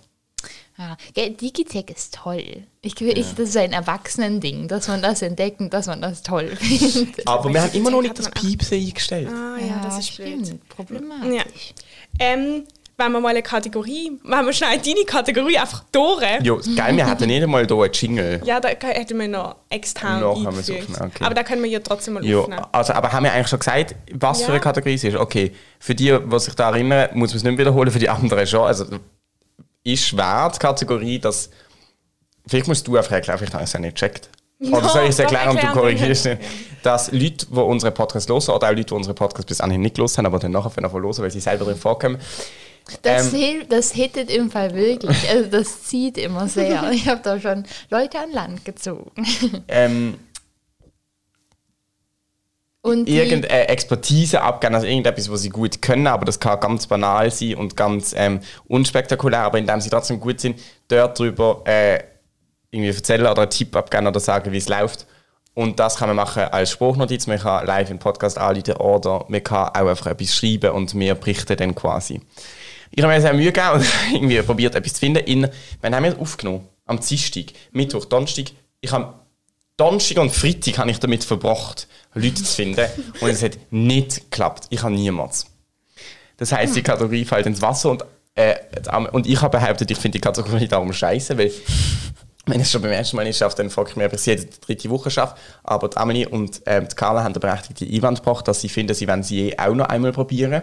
Ja. 0.77 0.97
Gell, 1.15 1.31
Digitech 1.31 1.89
ist 1.95 2.15
toll. 2.15 2.43
Ich, 2.83 3.01
ich, 3.01 3.35
das 3.35 3.49
ist 3.51 3.57
ein 3.57 3.73
Erwachsenending, 3.73 4.67
dass 4.67 4.89
man 4.89 5.01
das 5.03 5.23
entdeckt 5.23 5.61
und 5.61 5.73
dass 5.73 5.87
man 5.87 6.03
das 6.03 6.23
toll 6.23 6.49
findet. 6.57 7.27
Aber 7.29 7.49
wir 7.53 7.63
haben 7.63 7.73
immer 7.75 7.91
noch 7.91 8.03
nicht 8.03 8.19
das 8.19 8.31
Piepsen 8.31 8.79
eingestellt. 8.81 9.29
Ah 9.29 9.57
ja, 9.61 9.81
das 9.85 9.99
ist 10.01 10.09
stimmt. 10.11 10.47
blöd. 10.49 10.69
Problematisch. 10.69 11.75
Ja. 12.21 12.27
Ähm, 12.27 12.65
wenn 12.97 13.11
wir 13.11 13.21
mal 13.21 13.31
eine 13.31 13.43
Kategorie, 13.43 14.13
wenn 14.23 14.47
wir 14.47 14.53
schnell 14.53 14.79
deine 14.79 15.05
Kategorie 15.05 15.59
einfach 15.59 15.85
durch. 15.91 16.23
Ja, 16.43 16.55
geil, 16.77 16.97
wir 16.97 17.07
hatten 17.07 17.27
nicht 17.27 17.43
einmal 17.43 17.67
hier 17.67 17.77
einen 17.77 17.93
Jingle. 17.93 18.41
Ja, 18.45 18.61
da 18.61 18.69
hätten 18.69 19.19
wir 19.19 19.27
noch 19.29 19.57
extern 19.69 20.21
Noch 20.21 20.45
haben 20.45 20.57
wir 20.67 20.75
okay. 20.77 21.25
Aber 21.25 21.35
da 21.35 21.43
können 21.43 21.63
wir 21.65 21.71
ja 21.71 21.81
trotzdem 21.81 22.15
mal 22.15 22.25
Ja, 22.25 22.39
aufnehmen. 22.39 22.63
also, 22.71 22.93
aber 22.93 23.13
haben 23.13 23.25
wir 23.25 23.33
eigentlich 23.33 23.49
schon 23.49 23.59
gesagt, 23.59 23.97
was 24.13 24.39
für 24.43 24.45
Ja. 24.45 24.51
eine 24.51 24.61
Kategorie 24.61 24.95
es 24.95 25.03
ist? 25.05 25.17
Okay, 25.17 25.53
für 25.81 25.95
die, 25.97 26.17
die 26.17 26.39
sich 26.39 26.55
da 26.55 26.71
erinnern, 26.71 27.09
muss 27.15 27.31
man 27.31 27.37
es 27.39 27.43
nicht 27.43 27.59
wiederholen, 27.59 27.91
für 27.91 27.99
die 27.99 28.09
anderen 28.09 28.47
schon. 28.47 28.61
Also, 28.63 28.87
ist 29.85 30.13
die 30.13 30.59
Kategorie, 30.59 31.19
dass. 31.19 31.51
Vielleicht 32.47 32.67
musst 32.69 32.87
du 32.87 32.97
einfach 32.97 33.13
erklären, 33.13 33.39
vielleicht 33.39 33.55
habe 33.55 33.63
ich 33.65 33.69
es 33.69 33.73
ja 33.73 33.81
nicht 33.81 33.95
gecheckt. 33.95 34.29
Oder 34.61 34.89
soll 34.89 35.05
ich 35.05 35.11
es 35.11 35.19
erklären 35.19 35.51
und 35.51 35.63
du 35.63 35.67
korrigierst 35.69 36.27
nicht? 36.27 36.43
Dass 36.83 37.11
Leute, 37.13 37.47
die 37.47 37.55
unseren 37.57 37.95
Podcast 37.95 38.29
hören, 38.29 38.43
oder 38.49 38.67
auch 38.69 38.71
Leute, 38.73 38.85
die 38.85 38.95
unseren 38.95 39.15
Podcast 39.15 39.49
bis 39.49 39.61
anhin 39.61 39.81
nicht 39.81 39.97
haben, 40.19 40.27
aber 40.27 40.39
dann 40.39 40.53
nachher 40.53 40.71
von 40.71 40.83
hören, 41.03 41.23
weil 41.23 41.31
sie 41.31 41.41
selber 41.41 41.65
drin 41.67 41.77
vorkommen, 41.77 42.19
Das, 43.03 43.33
Ähm. 43.33 43.65
das 43.69 43.93
hittet 43.93 44.31
im 44.31 44.51
Fall 44.51 44.75
wirklich. 44.75 45.29
Also 45.31 45.49
das 45.51 45.85
zieht 45.85 46.19
immer 46.19 46.49
sehr. 46.49 46.91
Ich 46.93 47.09
habe 47.09 47.21
da 47.23 47.41
schon 47.41 47.65
Leute 47.91 48.19
an 48.19 48.31
Land 48.33 48.65
gezogen. 48.67 49.11
ähm, 49.69 50.15
Und 52.85 53.09
irgendeine 53.09 53.69
Expertise 53.69 54.43
abgeben, 54.43 54.75
also 54.75 54.87
irgendetwas, 54.87 55.31
was 55.31 55.41
sie 55.41 55.49
gut 55.49 55.81
können, 55.81 56.07
aber 56.07 56.27
das 56.27 56.39
kann 56.39 56.61
ganz 56.61 56.87
banal 56.87 57.31
sein 57.31 57.55
und 57.55 57.79
ganz 57.79 58.15
ähm, 58.15 58.41
unspektakulär, 58.69 59.41
aber 59.41 59.57
indem 59.57 59.81
sie 59.81 59.89
trotzdem 59.89 60.21
gut 60.21 60.39
sind, 60.39 60.61
dort 60.89 61.19
drüber 61.19 61.63
äh, 61.65 62.01
irgendwie 62.71 62.95
erzählen 62.95 63.27
oder 63.27 63.41
einen 63.41 63.51
Tipp 63.51 63.75
abgeben 63.75 64.07
oder 64.07 64.21
sagen, 64.21 64.53
wie 64.53 64.59
es 64.59 64.69
läuft. 64.69 65.07
Und 65.55 65.81
das 65.81 65.97
kann 65.97 66.11
man 66.11 66.17
machen 66.17 66.43
als 66.43 66.73
Spruchnotiz, 66.73 67.27
man 67.27 67.39
kann 67.39 67.65
live 67.65 67.89
im 67.89 67.99
Podcast 67.99 68.37
anrufen 68.37 68.75
oder 68.75 69.25
man 69.29 69.43
kann 69.43 69.69
auch 69.69 69.89
einfach 69.89 70.09
etwas 70.09 70.35
schreiben 70.35 70.73
und 70.73 70.95
wir 70.95 71.15
berichten 71.15 71.57
dann 71.57 71.75
quasi. 71.75 72.21
Ich 72.91 73.03
habe 73.03 73.15
mir 73.15 73.21
sehr 73.23 73.33
Mühe 73.33 73.51
gegeben 73.51 73.77
und 73.77 73.87
irgendwie 74.13 74.43
probiert, 74.43 74.75
etwas 74.75 74.93
zu 74.93 75.01
finden. 75.01 75.25
In, 75.25 75.49
wann 75.81 75.95
haben 75.95 76.05
wir 76.05 76.19
aufgenommen? 76.19 76.69
Am 76.85 77.01
Dienstag, 77.01 77.47
Mittwoch, 77.73 78.05
Donnerstag. 78.05 78.51
Ich 78.83 78.93
habe 78.93 79.15
Donnerstag 79.77 80.19
und 80.19 80.31
Freitag 80.31 80.79
habe 80.79 80.91
ich 80.91 81.01
damit 81.01 81.25
verbracht, 81.25 81.89
Leute 82.15 82.35
zu 82.35 82.45
finden. 82.45 82.87
Und 83.21 83.29
es 83.29 83.43
hat 83.43 83.59
nicht 83.71 84.31
geklappt. 84.31 84.67
Ich 84.71 84.83
habe 84.83 84.95
niemals. 84.95 85.47
Das 86.37 86.53
heisst, 86.53 86.77
die 86.77 86.83
Kategorie 86.83 87.25
fällt 87.25 87.47
ins 87.47 87.63
Wasser 87.63 87.91
und, 87.91 88.05
äh, 88.35 88.57
und 89.13 89.27
ich 89.27 89.41
habe 89.41 89.57
behauptet, 89.57 89.89
ich 89.93 89.99
finde 89.99 90.19
die 90.19 90.21
Kategorie 90.21 90.67
darum 90.67 90.93
scheiße, 90.93 91.39
weil 91.39 91.53
wenn 92.47 92.61
ich 92.61 92.67
es 92.67 92.73
schon 92.73 92.83
beim 92.83 92.91
ersten 92.91 93.17
Mal 93.17 93.25
nicht 93.25 93.39
schaffe, 93.39 93.57
dann 93.57 93.71
frage 93.71 93.91
ich 93.91 93.97
mich, 93.97 94.07
ob 94.07 94.13
ich 94.13 94.19
es 94.19 94.27
jede 94.27 94.45
dritte 94.45 94.91
Woche 94.91 95.11
schaffe. 95.11 95.37
Aber 95.63 95.89
die 95.89 95.97
Amelie 95.97 96.29
und 96.29 96.61
ähm, 96.67 96.89
die 96.89 96.95
Carla 96.95 97.23
haben 97.23 97.33
den 97.33 97.41
berechtigten 97.41 97.89
Einwand 97.89 98.19
gebracht, 98.19 98.49
dass 98.49 98.61
sie 98.61 98.69
finden, 98.69 98.95
sie 98.95 99.09
wollen 99.09 99.23
sie 99.23 99.51
eh 99.51 99.59
auch 99.59 99.75
noch 99.75 99.89
einmal 99.89 100.13
probieren. 100.13 100.63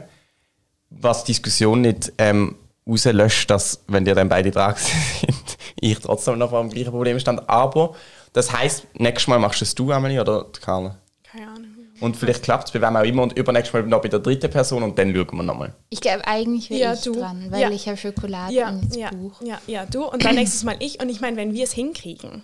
Was 0.89 1.23
die 1.23 1.31
Diskussion 1.31 1.81
nicht 1.81 2.11
ähm, 2.17 2.57
rauslöscht, 2.85 3.49
dass, 3.49 3.81
wenn 3.87 4.05
die 4.05 4.13
dann 4.13 4.29
beide 4.29 4.51
dran 4.51 4.75
sind, 5.21 5.57
ich 5.79 5.99
trotzdem 5.99 6.37
noch 6.37 6.49
vor 6.49 6.61
dem 6.61 6.69
gleichen 6.69 6.91
Problem 6.91 7.19
stand. 7.19 7.49
Aber 7.49 7.95
das 8.33 8.51
heisst, 8.51 8.87
nächstes 8.93 9.27
Mal 9.27 9.39
machst 9.39 9.61
du 9.61 9.65
es 9.65 9.75
du, 9.75 9.91
Amelie, 9.91 10.21
oder 10.21 10.45
die 10.55 10.59
Carla? 10.59 10.97
Keine 11.23 11.47
Ahnung. 11.47 11.67
Und 11.99 12.17
vielleicht 12.17 12.43
klappt 12.43 12.65
es 12.67 12.71
bei 12.71 12.81
wem 12.81 12.95
auch 12.95 13.03
immer 13.03 13.21
und 13.23 13.37
übernächstes 13.37 13.73
Mal 13.73 13.83
noch 13.83 14.01
bei 14.01 14.07
der 14.09 14.19
dritten 14.19 14.49
Person 14.49 14.81
und 14.81 14.97
dann 14.97 15.13
schauen 15.15 15.27
wir 15.37 15.43
nochmal. 15.43 15.73
ich 15.89 16.01
glaube, 16.01 16.25
eigentlich 16.25 16.69
wäre 16.71 16.79
Ja, 16.81 16.93
ich 16.93 17.01
du. 17.01 17.13
dran, 17.13 17.45
weil 17.51 17.61
Ja. 17.61 17.69
ich 17.69 17.87
habe 17.87 17.95
Schokolade 17.97 18.53
Ja, 18.53 18.69
und 18.69 18.89
das 18.89 18.97
ja, 18.97 19.11
Buch. 19.11 19.39
ja, 19.43 19.59
ja, 19.67 19.85
du 19.85 20.05
und 20.05 20.25
dann 20.25 20.33
nächstes 20.35 20.63
Mal 20.63 20.75
ich. 20.79 20.99
Und 21.01 21.09
ich 21.09 21.21
meine, 21.21 21.37
wenn 21.37 21.53
wir 21.53 21.63
es 21.63 21.73
hinkriegen, 21.73 22.41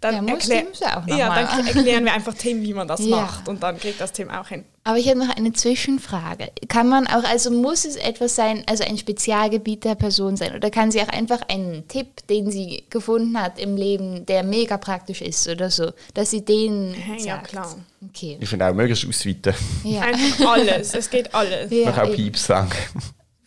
dann, 0.00 0.14
Ja, 0.14 0.22
muss 0.22 0.48
erklär- 0.48 0.62
Tim 0.62 0.68
es 0.72 0.82
auch 0.82 1.06
noch 1.06 1.16
ja, 1.18 1.34
dann 1.34 1.66
erklären 1.66 2.04
wir 2.04 2.12
einfach 2.12 2.34
Tim, 2.34 2.62
wie 2.62 2.72
man 2.74 2.86
das 2.86 3.00
Ja. 3.04 3.16
macht. 3.16 3.48
Und 3.48 3.62
dann 3.62 3.78
kriegt 3.78 4.00
das 4.00 4.12
Tim 4.12 4.30
auch 4.30 4.48
hin. 4.48 4.64
Aber 4.84 4.96
ich 4.96 5.08
habe 5.08 5.18
noch 5.18 5.36
eine 5.36 5.52
Zwischenfrage. 5.52 6.50
Kann 6.68 6.88
man 6.88 7.06
auch, 7.08 7.24
also 7.24 7.50
muss 7.50 7.84
es 7.84 7.96
etwas 7.96 8.34
sein, 8.36 8.62
also 8.66 8.84
ein 8.84 8.96
Spezialgebiet 8.96 9.84
der 9.84 9.96
Person 9.96 10.36
sein? 10.36 10.54
Oder 10.54 10.70
kann 10.70 10.90
sie 10.90 11.02
auch 11.02 11.08
einfach 11.08 11.40
einen 11.48 11.86
Tipp, 11.88 12.26
den 12.28 12.50
sie 12.50 12.84
gefunden 12.90 13.38
hat 13.40 13.58
im 13.58 13.76
Leben, 13.76 14.24
der 14.26 14.44
mega 14.44 14.78
praktisch 14.78 15.20
ist 15.20 15.46
oder 15.48 15.70
so, 15.70 15.90
dass 16.14 16.30
sie 16.30 16.44
den 16.44 16.94
Ja, 17.18 17.36
sagt? 17.36 17.48
klar. 17.48 17.74
Okay. 18.08 18.38
Ich 18.40 18.48
finde 18.48 18.66
auch 18.68 18.74
möglichst 18.74 19.06
ausweiten. 19.06 19.54
Ja. 19.84 20.02
Einfach 20.02 20.52
alles. 20.52 20.94
Es 20.94 21.10
geht 21.10 21.34
alles. 21.34 21.70
Ja, 21.70 21.86
Man 21.86 21.94
kann 21.94 22.08
auch. 22.08 22.14
Pieps 22.14 22.46
sagen. 22.46 22.70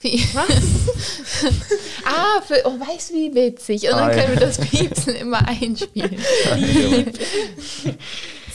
Wie- 0.02 0.24
ah, 2.06 2.42
für, 2.46 2.62
oh, 2.66 2.80
weißt 2.80 3.12
du, 3.12 3.14
wie 3.16 3.34
witzig. 3.36 3.84
Und 3.84 3.92
dann 3.92 4.10
Ah, 4.10 4.16
ja. 4.16 4.24
können 4.24 4.34
wir 4.40 4.48
das 4.48 4.58
Piepsen 4.60 5.16
immer 5.16 5.48
einspielen. 5.48 6.18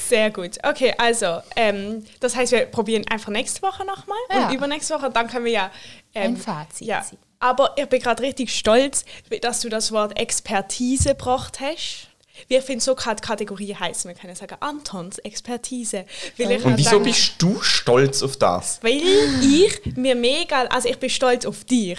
Sehr 0.08 0.30
gut. 0.30 0.58
Okay, 0.62 0.94
also, 0.98 1.40
ähm, 1.56 2.04
das 2.20 2.36
heißt, 2.36 2.52
wir 2.52 2.66
probieren 2.66 3.04
einfach 3.10 3.30
nächste 3.30 3.62
Woche 3.62 3.84
nochmal 3.84 4.18
Ja. 4.32 4.48
und 4.48 4.54
übernächste 4.54 4.94
Woche, 4.94 5.10
dann 5.10 5.26
können 5.28 5.44
wir 5.44 5.52
ja. 5.52 5.70
Ähm, 6.14 6.34
Ein 6.34 6.36
Fazit 6.36 6.86
Ja. 6.86 7.04
Aber 7.38 7.74
ich 7.76 7.86
bin 7.86 8.00
gerade 8.00 8.22
richtig 8.22 8.54
stolz, 8.56 9.04
dass 9.42 9.60
du 9.60 9.68
das 9.68 9.92
Wort 9.92 10.18
Expertise 10.18 11.10
gebracht 11.10 11.58
hast. 11.60 12.08
Wir 12.48 12.62
finden 12.62 12.80
so 12.80 12.94
gerade 12.94 13.20
Kategorie 13.20 13.74
heißt, 13.74 14.06
wir 14.06 14.14
können 14.14 14.34
sagen 14.34 14.56
Antons 14.60 15.18
Expertise. 15.18 16.04
Weil 16.36 16.52
ich 16.52 16.64
Und 16.64 16.76
wieso 16.76 16.90
sagen- 16.90 17.04
bist 17.04 17.34
du 17.38 17.60
stolz 17.62 18.22
auf 18.22 18.36
das? 18.36 18.78
Weil 18.82 19.00
ich 19.42 19.96
mir 19.96 20.14
mega, 20.14 20.62
also 20.64 20.88
ich 20.88 20.98
bin 20.98 21.10
stolz 21.10 21.44
auf 21.46 21.64
dich, 21.64 21.98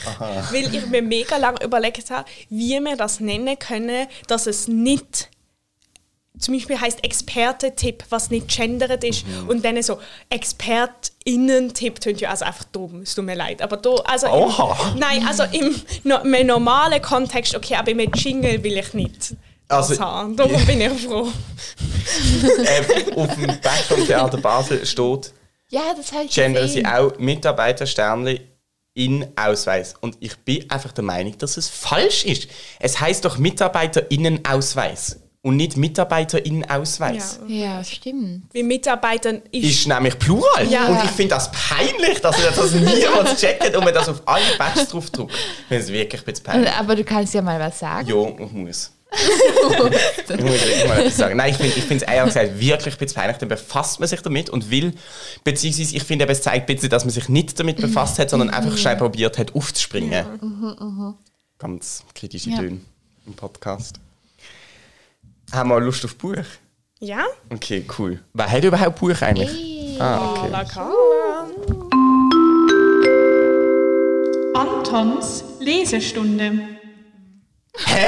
weil 0.52 0.74
ich 0.74 0.86
mir 0.88 1.02
mega 1.02 1.38
lange 1.38 1.64
überlegt 1.64 2.10
habe, 2.10 2.28
wie 2.50 2.80
wir 2.80 2.96
das 2.96 3.20
nennen 3.20 3.58
können, 3.60 4.08
dass 4.28 4.48
es 4.48 4.68
nicht 4.68 5.30
zum 6.40 6.54
Beispiel 6.54 6.80
heißt 6.80 7.04
Experte-Tipp, 7.04 8.04
was 8.12 8.30
nicht 8.30 8.48
gendert 8.56 9.04
ist 9.04 9.26
und 9.48 9.66
dann 9.66 9.82
so 9.82 10.00
ExpertInnen-Tipp 10.30 12.00
tönt 12.00 12.22
ja 12.22 12.30
also 12.30 12.46
einfach 12.46 12.66
dumm, 12.66 13.02
es 13.02 13.16
tut 13.16 13.26
mir 13.26 13.36
leid. 13.36 13.62
Aber 13.62 13.78
da, 13.78 13.90
also 14.06 14.28
Oha. 14.28 14.92
Im, 14.94 15.00
nein, 15.00 15.26
also 15.28 15.44
im, 15.44 15.76
no, 16.04 16.18
im 16.20 16.48
normalen 16.48 17.02
Kontext, 17.02 17.56
okay, 17.56 17.76
aber 17.76 17.92
im 17.92 18.00
Jingle 18.14 18.64
will 18.64 18.78
ich 18.78 18.94
nicht 18.94 19.36
das 19.68 19.90
Also- 19.92 20.02
haben. 20.02 20.36
Darum 20.36 20.66
bin 20.66 20.82
ich 20.82 21.02
froh. 21.06 21.28
ähm, 22.58 23.14
auf 23.18 23.36
dem 23.36 23.48
Back 23.48 23.84
vom 23.88 24.06
Theater 24.06 24.38
Basel 24.38 24.86
steht, 24.86 25.34
Ja, 25.70 25.94
das 25.96 26.12
habe 26.12 26.26
ich 26.26 26.32
gendern 26.34 26.68
sie 26.68 26.86
auch 26.86 27.18
Mitarbeitersternli 27.20 28.42
in 28.94 29.28
Ausweis. 29.36 29.94
Und 30.02 30.18
ich 30.22 30.36
bin 30.38 30.70
einfach 30.72 30.92
der 30.92 31.04
Meinung, 31.04 31.38
dass 31.38 31.58
es 31.58 31.70
falsch 31.70 32.26
ist. 32.26 32.48
Es 32.80 33.00
heißt 33.00 33.24
doch 33.26 33.38
Mitarbeiterinnen-Ausweis 33.38 35.20
und 35.44 35.56
nicht 35.56 35.78
Mitarbeiterinnen-Ausweis. 35.78 37.40
Ja. 37.48 37.78
Ja, 37.78 37.84
stimmt. 37.84 38.44
Wie 38.54 38.64
Mitarbeitern 38.64 39.42
ist, 39.52 39.64
Ist 39.70 39.88
nämlich 39.88 40.18
Plural. 40.18 40.66
Ja. 40.68 40.88
Und 40.88 41.04
ich 41.04 41.12
finde 41.12 41.36
das 41.36 41.52
peinlich, 41.52 42.20
dass 42.22 42.36
das 42.38 42.72
niemand 42.74 43.38
checkt 43.38 43.76
und 43.76 43.84
man 43.84 43.94
das 43.94 44.10
auf 44.10 44.22
alle 44.26 44.44
Badges 44.58 44.88
drauf 44.90 45.10
drückt. 45.12 45.32
Ich 45.34 45.68
finde 45.68 45.84
es 45.84 45.92
wirklich 45.92 46.22
ein 46.22 46.26
bisschen 46.26 46.44
peinlich. 46.44 46.72
Aber 46.72 46.96
du 46.96 47.04
kannst 47.04 47.34
ja 47.34 47.42
mal 47.42 47.60
was 47.60 47.78
sagen. 47.80 48.08
Ja, 48.10 48.46
ich 48.46 48.52
muss. 48.52 48.92
ich 50.30 50.42
muss 50.42 50.88
mal 50.88 51.00
etwas 51.00 51.18
sagen. 51.18 51.38
Nein, 51.38 51.52
ich 51.52 51.58
finde 51.58 51.78
ich 51.78 51.84
finde 51.86 52.06
es 52.06 52.12
ehrlich 52.12 52.34
gesagt 52.34 52.60
wirklich 52.60 52.94
ein 52.96 52.98
bisschen 53.00 53.16
peinlich. 53.16 53.38
Dann 53.38 53.50
befasst 53.50 54.00
man 54.00 54.10
sich 54.10 54.22
damit 54.22 54.50
und 54.50 54.70
will, 54.70 54.94
beziehungsweise 55.44 55.96
ich 55.96 56.04
finde, 56.04 56.28
es 56.28 56.42
zeigt 56.42 56.70
ein 56.70 56.76
bisschen, 56.76 56.90
dass 56.90 57.06
man 57.06 57.12
sich 57.14 57.30
nicht 57.30 57.58
damit 57.60 57.78
befasst 57.78 58.20
hat, 58.20 58.30
sondern 58.30 58.50
einfach 58.50 58.78
schnell 58.78 58.98
probiert 58.98 59.38
hat, 59.38 59.56
aufzuspringen. 59.56 61.16
Ganz 61.58 62.04
kritische 62.14 62.50
Ja. 62.50 62.58
Töne 62.58 62.82
im 63.26 63.34
Podcast. 63.34 64.00
Haben 65.52 65.70
wir 65.70 65.80
Lust 65.80 66.04
auf 66.04 66.16
Buch? 66.16 66.36
ja? 67.00 67.26
Okay, 67.50 67.86
cool. 67.98 68.20
Wer 68.34 68.52
hat 68.52 68.64
überhaupt 68.64 69.00
Buch 69.00 69.22
eigentlich? 69.22 69.50
Hey. 69.50 69.98
Ah, 70.00 70.32
okay. 70.32 70.50
La. 70.52 70.66
Antons 74.54 75.44
Lesestunde. 75.60 76.52
Hä, 77.86 78.08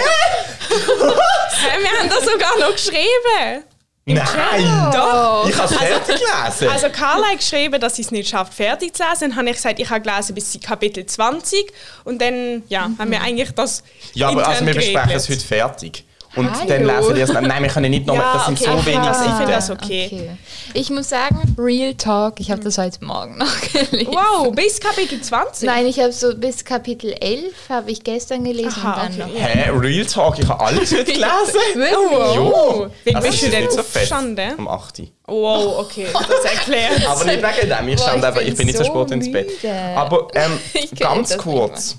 wir 0.69 1.99
haben 1.99 2.09
das 2.09 2.25
sogar 2.25 2.57
noch 2.59 2.71
geschrieben. 2.71 3.63
Nein! 4.05 4.91
Doch. 4.91 5.47
Ich 5.47 5.55
habe 5.55 5.73
es 5.73 5.79
fertig 5.79 6.15
gelesen. 6.19 6.69
Also 6.69 6.89
Carla 6.89 7.27
hat 7.27 7.37
geschrieben, 7.37 7.79
dass 7.79 7.95
sie 7.95 8.01
es 8.01 8.11
nicht 8.11 8.29
schafft, 8.29 8.53
fertig 8.53 8.95
zu 8.95 9.03
lesen. 9.03 9.29
Dann 9.29 9.35
habe 9.35 9.49
ich 9.49 9.55
gesagt, 9.55 9.79
ich 9.79 9.89
habe 9.89 10.01
gelesen 10.01 10.33
bis 10.33 10.57
Kapitel 10.61 11.05
20. 11.05 11.71
Und 12.05 12.21
dann 12.21 12.63
ja, 12.69 12.89
haben 12.97 13.11
wir 13.11 13.21
eigentlich 13.21 13.51
das 13.51 13.83
ja, 14.13 14.29
aber 14.29 14.47
also 14.47 14.65
wir 14.65 14.73
besprechen 14.73 15.11
es 15.11 15.29
heute 15.29 15.45
fertig. 15.45 16.05
Und 16.35 16.51
Hallo. 16.51 16.67
dann 16.67 16.85
lesen 16.85 17.15
wir 17.15 17.23
es. 17.23 17.33
Nein, 17.33 17.63
wir 17.63 17.69
können 17.69 17.89
nicht 17.89 18.05
nochmal. 18.05 18.23
Ja, 18.23 18.33
das 18.33 18.45
sind 18.45 18.61
okay, 18.61 18.71
so 18.71 18.77
ich 18.79 18.85
wenig 18.85 18.99
das- 19.07 19.17
ich 19.17 19.23
Seiten. 19.25 19.37
finde 19.37 19.51
das 19.51 19.69
okay. 19.71 20.29
Ich 20.75 20.89
muss 20.91 21.09
sagen, 21.09 21.55
Real 21.57 21.93
Talk, 21.95 22.39
ich 22.39 22.51
habe 22.51 22.61
das 22.61 22.77
heute 22.77 23.03
Morgen 23.03 23.37
noch 23.39 23.61
gelesen. 23.61 24.07
Wow, 24.11 24.53
bis 24.53 24.79
Kapitel 24.79 25.19
20? 25.19 25.65
Nein, 25.67 25.87
ich 25.87 25.99
habe 25.99 26.11
so 26.11 26.35
bis 26.35 26.63
Kapitel 26.63 27.13
11 27.19 27.53
habe 27.69 27.89
ich 27.89 28.03
gestern 28.03 28.43
gelesen 28.43 28.73
Aha, 28.83 29.05
und 29.07 29.19
dann 29.19 29.29
okay. 29.31 29.39
noch. 29.39 29.47
Hä? 29.49 29.69
Real 29.71 30.05
Talk? 30.05 30.37
Ich 30.37 30.47
habe 30.47 30.63
alles 30.63 30.91
heute 30.91 31.03
gelesen. 31.11 31.25
Wirklich? 31.73 31.93
Oh, 32.39 32.87
wie 33.03 33.15
Also, 33.15 33.27
bist 33.27 33.41
du 33.41 33.45
ist 33.47 33.53
denn 33.55 33.63
so 33.71 33.77
fest. 33.77 33.87
aufgestanden? 33.87 34.55
Um 34.59 34.67
8 34.67 34.99
Uhr. 34.99 35.07
Wow, 35.25 35.79
okay, 35.79 36.05
das 36.13 36.51
erklärt. 36.53 37.05
Aber 37.07 37.25
nicht 37.25 37.41
wegen 37.41 37.69
dem. 37.75 37.87
Ich, 37.89 37.95
Boah, 37.97 38.03
stand 38.03 38.17
ich 38.19 38.25
einfach, 38.25 38.41
ich 38.41 38.55
bin 38.55 38.65
nicht 38.67 38.77
so 38.77 38.83
spät 38.83 39.11
ins 39.11 39.31
Bett. 39.31 39.49
Aber 39.95 40.27
ähm, 40.35 40.59
ganz 40.99 41.37
kurz. 41.37 41.95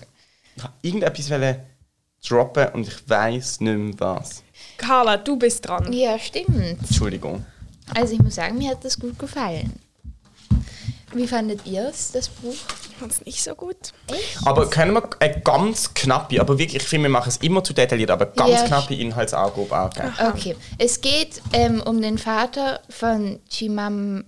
Ich 0.56 0.62
wollte 0.62 0.74
irgendetwas 0.82 1.30
wollen 1.30 1.56
droppen 2.26 2.68
und 2.74 2.86
ich 2.88 3.08
weiß 3.08 3.60
nicht 3.60 3.76
mehr 3.76 3.94
was. 3.98 4.42
Carla, 4.76 5.16
du 5.16 5.36
bist 5.36 5.66
dran. 5.66 5.92
Ja, 5.92 6.18
stimmt. 6.18 6.78
Entschuldigung. 6.82 7.44
Also 7.94 8.14
ich 8.14 8.22
muss 8.22 8.34
sagen, 8.36 8.56
mir 8.58 8.70
hat 8.70 8.84
das 8.84 8.98
gut 8.98 9.18
gefallen. 9.18 9.72
Wie 11.12 11.26
fandet 11.26 11.66
ihr 11.66 11.88
es, 11.88 12.12
das 12.12 12.28
Buch? 12.28 12.54
Ich 12.88 12.96
fand 12.96 13.10
es 13.12 13.24
nicht 13.26 13.42
so 13.42 13.54
gut. 13.56 13.76
Aber 14.44 14.70
können 14.70 14.92
wir 14.94 15.02
eine 15.18 15.40
ganz 15.40 15.92
knappe, 15.92 16.40
aber 16.40 16.56
wirklich, 16.56 16.76
ich 16.82 16.88
finde, 16.88 17.08
wir 17.08 17.10
machen 17.12 17.30
es 17.30 17.38
immer 17.38 17.64
zu 17.64 17.72
detailliert, 17.72 18.10
aber 18.12 18.26
ganz 18.26 18.52
Ja. 18.52 18.66
knappe 18.66 18.94
Inhaltsangabe 18.94 19.76
angeben. 19.76 20.12
Okay, 20.28 20.56
es 20.78 21.00
geht 21.00 21.42
ähm, 21.52 21.82
um 21.84 22.00
den 22.00 22.16
Vater 22.16 22.80
von 22.90 23.40
Chimam 23.48 24.24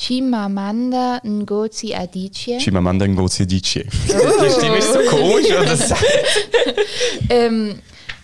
Chimamanda 0.00 1.20
Ngozi 1.24 1.94
Adichie. 1.94 2.56
Chimamanda 2.58 3.06
Ngozi 3.06 3.42
Adichie. 3.42 3.84
Die 3.84 4.50
Stimme 4.50 4.78
ist 4.78 4.94
so 4.94 5.00
komisch, 5.10 5.46
ähm, 7.28 7.78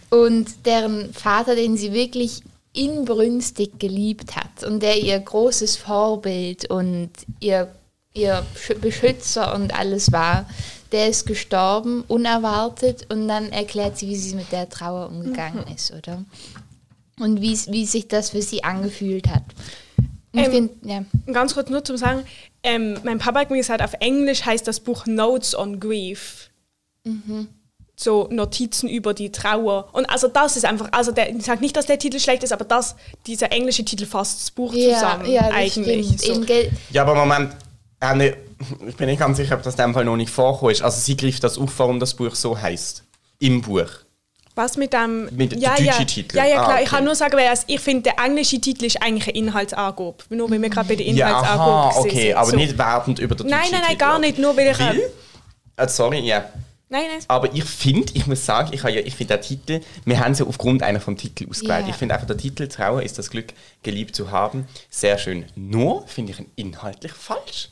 und 0.09 0.47
deren 0.65 1.13
Vater, 1.13 1.55
den 1.55 1.77
sie 1.77 1.93
wirklich 1.93 2.41
inbrünstig 2.73 3.79
geliebt 3.79 4.37
hat 4.37 4.65
und 4.65 4.83
der 4.83 4.97
ihr 5.03 5.19
großes 5.21 5.77
Vorbild 5.77 6.71
und 6.71 7.11
ihr, 7.41 7.69
ihr 8.15 8.43
Sch- 8.57 8.79
Beschützer 8.79 9.55
und 9.55 9.79
alles 9.79 10.13
war, 10.13 10.49
der 10.93 11.09
ist 11.09 11.27
gestorben, 11.27 12.05
unerwartet 12.09 13.07
und 13.13 13.29
dann 13.29 13.51
erklärt 13.53 13.99
sie, 13.99 14.09
wie 14.09 14.17
sie 14.17 14.35
mit 14.35 14.51
der 14.51 14.71
Trauer 14.71 15.09
umgegangen 15.11 15.65
ist, 15.75 15.93
oder? 15.93 16.25
Und 17.21 17.43
wie, 17.43 17.59
wie 17.71 17.85
sich 17.85 18.09
das 18.09 18.31
für 18.31 18.41
sie 18.43 18.65
angefühlt 18.65 19.29
hat. 19.29 19.43
Ähm, 20.45 20.51
finde, 20.51 20.75
ja. 20.83 21.05
Ganz 21.33 21.55
kurz 21.55 21.71
nur 21.71 21.85
zum 21.85 21.97
Sagen, 21.97 22.25
ähm, 22.63 22.99
mein 23.05 23.19
Papa 23.19 23.41
hat 23.41 23.51
mir 23.51 23.57
gesagt, 23.59 23.83
auf 23.83 23.95
Englisch 24.01 24.45
heißt 24.45 24.67
das 24.67 24.81
Buch 24.81 25.07
Notes 25.07 25.57
on 25.57 25.79
Grief. 25.81 26.51
So 27.99 28.29
Notizen 28.31 28.89
über 28.89 29.15
die 29.15 29.33
Trauer. 29.33 29.89
Und 29.93 30.05
also 30.11 30.29
das 30.29 30.57
ist 30.57 30.65
einfach, 30.67 30.89
also 30.93 31.13
der, 31.13 31.35
ich 31.35 31.45
sage 31.45 31.61
nicht, 31.63 31.77
dass 31.77 31.87
der 31.87 31.99
Titel 31.99 32.19
schlecht 32.19 32.43
ist, 32.43 32.53
aber 32.53 32.65
das, 32.67 32.95
dieser 33.27 33.53
englische 33.53 33.85
Titel 33.85 34.05
fasst 34.05 34.41
das 34.43 34.51
Buch 34.51 34.75
Ja, 34.75 34.95
zusammen 34.95 35.31
ja, 35.31 35.45
das 35.45 35.53
eigentlich. 35.53 36.07
stimmt. 36.21 36.47
So. 36.49 36.55
Ja, 36.91 37.03
aber 37.03 37.15
Moment, 37.15 37.53
äh, 38.01 38.15
nicht- 38.15 38.37
ich 38.87 38.97
bin 38.97 39.07
nicht 39.07 39.19
ganz 39.21 39.37
sicher, 39.39 39.55
ob 39.55 39.63
das 39.63 39.75
in 39.77 39.83
dem 39.83 39.95
Fall 39.95 40.05
noch 40.05 40.17
nicht 40.17 40.31
vorkommt. 40.31 40.73
ist. 40.73 40.83
Also 40.83 41.01
sie 41.01 41.17
greift 41.17 41.43
das 41.45 41.57
auf, 41.59 41.79
warum 41.79 41.99
das 42.01 42.13
Buch 42.15 42.35
so 42.35 42.59
heißt. 42.61 43.03
Im 43.39 43.63
Buch. 43.63 43.87
Was 44.57 44.77
mit 44.77 44.93
dem. 44.93 45.29
Mit 45.37 45.53
dem 45.53 45.61
ja, 45.61 45.71
deutschen 45.71 45.85
ja, 45.87 46.05
Titel. 46.05 46.37
Ja, 46.37 46.45
ja, 46.47 46.55
klar. 46.65 46.77
Ah, 46.77 46.81
Ich 46.81 46.89
kann 46.89 46.97
okay. 47.01 47.05
nur 47.05 47.15
sagen, 47.15 47.37
weil 47.37 47.55
ich 47.67 47.81
finde, 47.81 48.03
der 48.05 48.19
englische 48.25 48.59
Titel 48.61 48.87
ist 48.87 49.01
eigentlich 49.03 49.29
eine 49.29 49.37
Inhaltsangabe. 49.37 50.17
Nur 50.31 50.51
weil 50.51 50.61
wir 50.61 50.71
gerade 50.71 50.89
bei 50.89 50.97
der 50.97 51.07
Ja, 51.07 51.29
Inhaltsangabe 51.29 51.63
aha, 51.71 51.89
gewesen 51.91 52.09
okay, 52.11 52.27
sind. 52.29 52.37
aber 52.37 52.51
So. 52.51 52.57
nicht 52.57 52.79
wertend 52.79 53.19
über 53.21 53.35
den 53.35 53.47
Nein, 53.47 53.59
deutschen 53.61 53.73
nein, 53.73 53.81
nein, 53.83 53.91
Titel. 53.91 53.99
gar 54.01 54.19
nicht. 54.19 54.39
Nur 54.39 54.57
weil 54.57 54.71
ich. 54.73 54.79
Weil? 54.81 55.03
Äh, 55.77 55.89
sorry, 55.89 56.21
ja. 56.21 56.49
Nein, 56.89 57.03
nein. 57.13 57.19
Aber 57.29 57.53
ich 57.53 57.65
finde, 57.65 58.13
ich 58.15 58.27
muss 58.27 58.47
sagen, 58.47 58.71
ich, 58.73 58.83
ja, 58.83 58.89
ich 58.91 59.15
finde 59.15 59.35
der 59.35 59.41
Titel, 59.43 59.81
wir 60.05 60.21
haben 60.21 60.35
sie 60.35 60.47
aufgrund 60.47 60.83
einer 60.83 61.01
vom 61.01 61.17
Titel 61.17 61.49
ausgewählt. 61.51 61.83
Ja. 61.87 61.91
Ich 61.91 61.97
finde 61.97 62.15
einfach 62.15 62.29
der 62.29 62.37
Titel 62.39 62.69
Trauer 62.69 63.03
ist 63.03 63.19
das 63.19 63.29
Glück, 63.29 63.53
geliebt 63.83 64.15
zu 64.17 64.31
haben, 64.31 64.67
sehr 64.89 65.19
schön. 65.19 65.45
Nur 65.57 66.07
finde 66.07 66.33
ich 66.33 66.39
ihn 66.39 66.51
inhaltlich 66.57 67.13
falsch. 67.13 67.69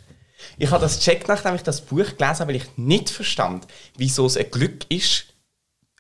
Ich 0.59 0.71
habe 0.71 0.83
das 0.83 0.99
gecheckt, 0.99 1.29
nachdem 1.29 1.55
ich 1.55 1.63
das 1.63 1.81
Buch 1.81 2.05
gelesen 2.19 2.41
habe, 2.41 2.49
weil 2.49 2.57
ich 2.57 2.65
nicht 2.77 3.09
verstand, 3.09 3.67
wieso 3.97 4.27
es 4.27 4.37
ein 4.37 4.51
Glück 4.51 4.85
ist 4.91 5.27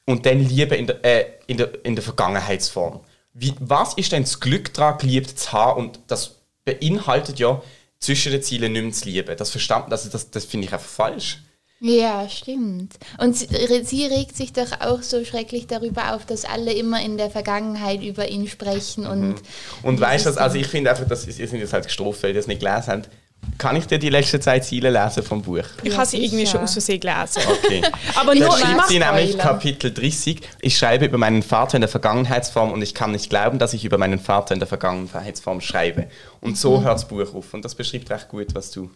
und 0.07 0.27
dann 0.27 0.41
Liebe 0.41 0.77
in 0.77 0.87
der, 0.87 1.05
äh, 1.05 1.25
in 1.47 1.57
der, 1.57 1.85
in 1.85 1.95
der 1.95 2.05
Vergangenheitsform. 2.05 3.01
Wie, 3.33 3.55
was 3.59 3.95
ist 3.95 4.13
denn 4.13 4.23
das 4.23 4.41
Glück 4.41 4.73
daran, 4.75 4.99
geliebt 4.99 5.39
zu 5.39 5.53
haben? 5.53 5.81
Und 5.81 6.01
das 6.07 6.37
beinhaltet 6.65 7.39
ja, 7.39 7.63
zwischen 7.99 8.33
den 8.33 8.43
Zielen 8.43 8.73
nicht 8.73 8.83
mehr 8.83 8.93
zu 8.93 9.05
lieben. 9.07 9.37
Das, 9.37 9.51
verstand, 9.51 9.91
also 9.91 10.09
das, 10.09 10.31
das 10.31 10.45
finde 10.45 10.67
ich 10.67 10.73
einfach 10.73 10.89
falsch. 10.89 11.39
Ja, 11.81 12.29
stimmt. 12.29 12.95
Und 13.19 13.37
sie, 13.37 13.47
sie 13.85 14.07
regt 14.07 14.37
sich 14.37 14.53
doch 14.53 14.81
auch 14.81 15.03
so 15.03 15.25
schrecklich 15.25 15.67
darüber 15.67 16.15
auf, 16.15 16.25
dass 16.25 16.45
alle 16.45 16.73
immer 16.73 17.03
in 17.03 17.19
der 17.19 17.31
Vergangenheit 17.31 18.03
über 18.03 18.29
ihn 18.29 18.49
sprechen 18.49 19.07
und 19.07 19.43
Und 19.83 20.01
weißt 20.01 20.27
du, 20.27 20.41
also 20.41 20.57
ich 20.57 20.69
finde 20.69 20.91
einfach, 20.91 21.07
dass 21.07 21.27
ihr 21.27 21.49
sind 21.49 21.59
jetzt 21.59 21.73
halt 21.73 21.85
gestraft, 21.85 22.23
weil 22.23 22.31
ihr 22.31 22.37
das 22.37 22.47
nicht 22.47 22.61
gelesen 22.61 22.87
habt. 22.87 23.11
Kann 23.59 23.77
ich 23.77 23.87
dir 23.87 23.99
die 23.99 24.09
letzten 24.11 24.41
zwei 24.43 24.59
Ziele 24.61 24.91
lesen 24.91 25.23
vom 25.23 25.43
Buch? 25.43 25.65
Ich 25.83 25.93
Ja, 25.93 25.99
habe 25.99 26.07
sie 26.07 26.19
irgendwie 26.25 26.45
sicher. 26.45 26.53
schon 26.59 26.61
aus 26.63 26.73
Versehen 26.73 27.01
gelesen. 27.01 27.43
Okay. 27.47 27.83
Aber 28.17 28.35
Da 28.35 28.45
nur, 28.47 28.59
ich 28.59 28.83
sie 28.89 28.99
nämlich. 28.99 29.39
Kapitel 29.39 29.93
30. 29.93 30.41
Ich 30.61 30.77
schreibe 30.77 31.05
über 31.07 31.19
meinen 31.19 31.43
Vater 31.43 31.77
in 31.77 31.81
der 31.83 31.89
Vergangenheitsform 31.89 32.73
und 32.73 32.83
ich 32.83 32.95
kann 32.95 33.13
nicht 33.13 33.31
glauben, 33.31 33.59
dass 33.59 33.73
ich 33.75 33.85
über 33.85 33.99
meinen 33.99 34.19
Vater 34.19 34.55
in 34.55 34.61
der 34.61 34.69
Vergangenheitsform 34.69 35.61
schreibe. 35.61 36.09
Und 36.41 36.59
so 36.59 36.79
Mhm. 36.81 36.85
hört 36.85 36.95
das 36.95 37.09
Buch 37.09 37.35
auf. 37.35 37.55
Und 37.55 37.65
das 37.65 37.75
beschreibt 37.75 38.11
recht 38.11 38.29
gut, 38.29 38.55
was 38.55 38.71
du, 38.71 38.91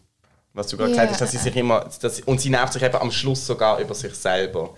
was 0.55 0.67
du 0.69 0.77
gerade 0.77 0.91
Ja. 0.91 0.95
gesagt 0.97 1.13
hast, 1.13 1.21
dass 1.21 1.31
sie 1.31 1.39
sich 1.39 1.57
immer, 1.57 1.89
dass, 2.01 2.21
und 2.21 2.41
sie 2.41 2.51
nervt 2.51 2.73
sich 2.73 2.83
eben 2.83 2.97
am 2.97 3.11
Schluss 3.13 3.47
sogar 3.47 3.79
über 3.79 3.95
sich 3.95 4.15
selber. 4.15 4.75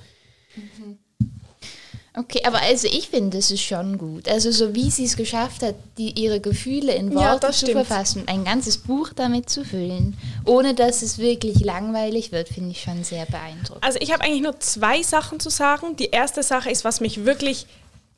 Okay, 2.16 2.42
aber 2.44 2.60
also 2.62 2.88
ich 2.88 3.08
finde, 3.08 3.38
es 3.38 3.52
ist 3.52 3.62
schon 3.62 3.96
gut. 3.96 4.28
Also 4.28 4.50
so 4.50 4.74
wie 4.74 4.90
sie 4.90 5.04
es 5.04 5.16
geschafft 5.16 5.62
hat, 5.62 5.76
die, 5.96 6.10
ihre 6.20 6.40
Gefühle 6.40 6.92
in 6.92 7.12
Ja, 7.12 7.32
Worte 7.34 7.46
das 7.46 7.58
zu 7.60 7.66
stimmt. 7.66 7.86
verfassen, 7.86 8.24
ein 8.26 8.44
ganzes 8.44 8.78
Buch 8.78 9.10
damit 9.14 9.48
zu 9.48 9.64
füllen, 9.64 10.16
ohne 10.44 10.74
dass 10.74 11.02
es 11.02 11.18
wirklich 11.18 11.60
langweilig 11.60 12.32
wird, 12.32 12.48
finde 12.48 12.70
ich 12.72 12.80
schon 12.82 13.04
sehr 13.04 13.26
beeindruckend. 13.26 13.84
Also 13.84 13.98
ich 14.00 14.12
habe 14.12 14.24
eigentlich 14.24 14.42
nur 14.42 14.58
zwei 14.58 15.02
Sachen 15.04 15.38
zu 15.38 15.50
sagen. 15.50 15.94
Die 15.96 16.10
erste 16.10 16.42
Sache 16.42 16.68
ist, 16.70 16.84
was 16.84 17.00
mich 17.00 17.24
wirklich, 17.24 17.66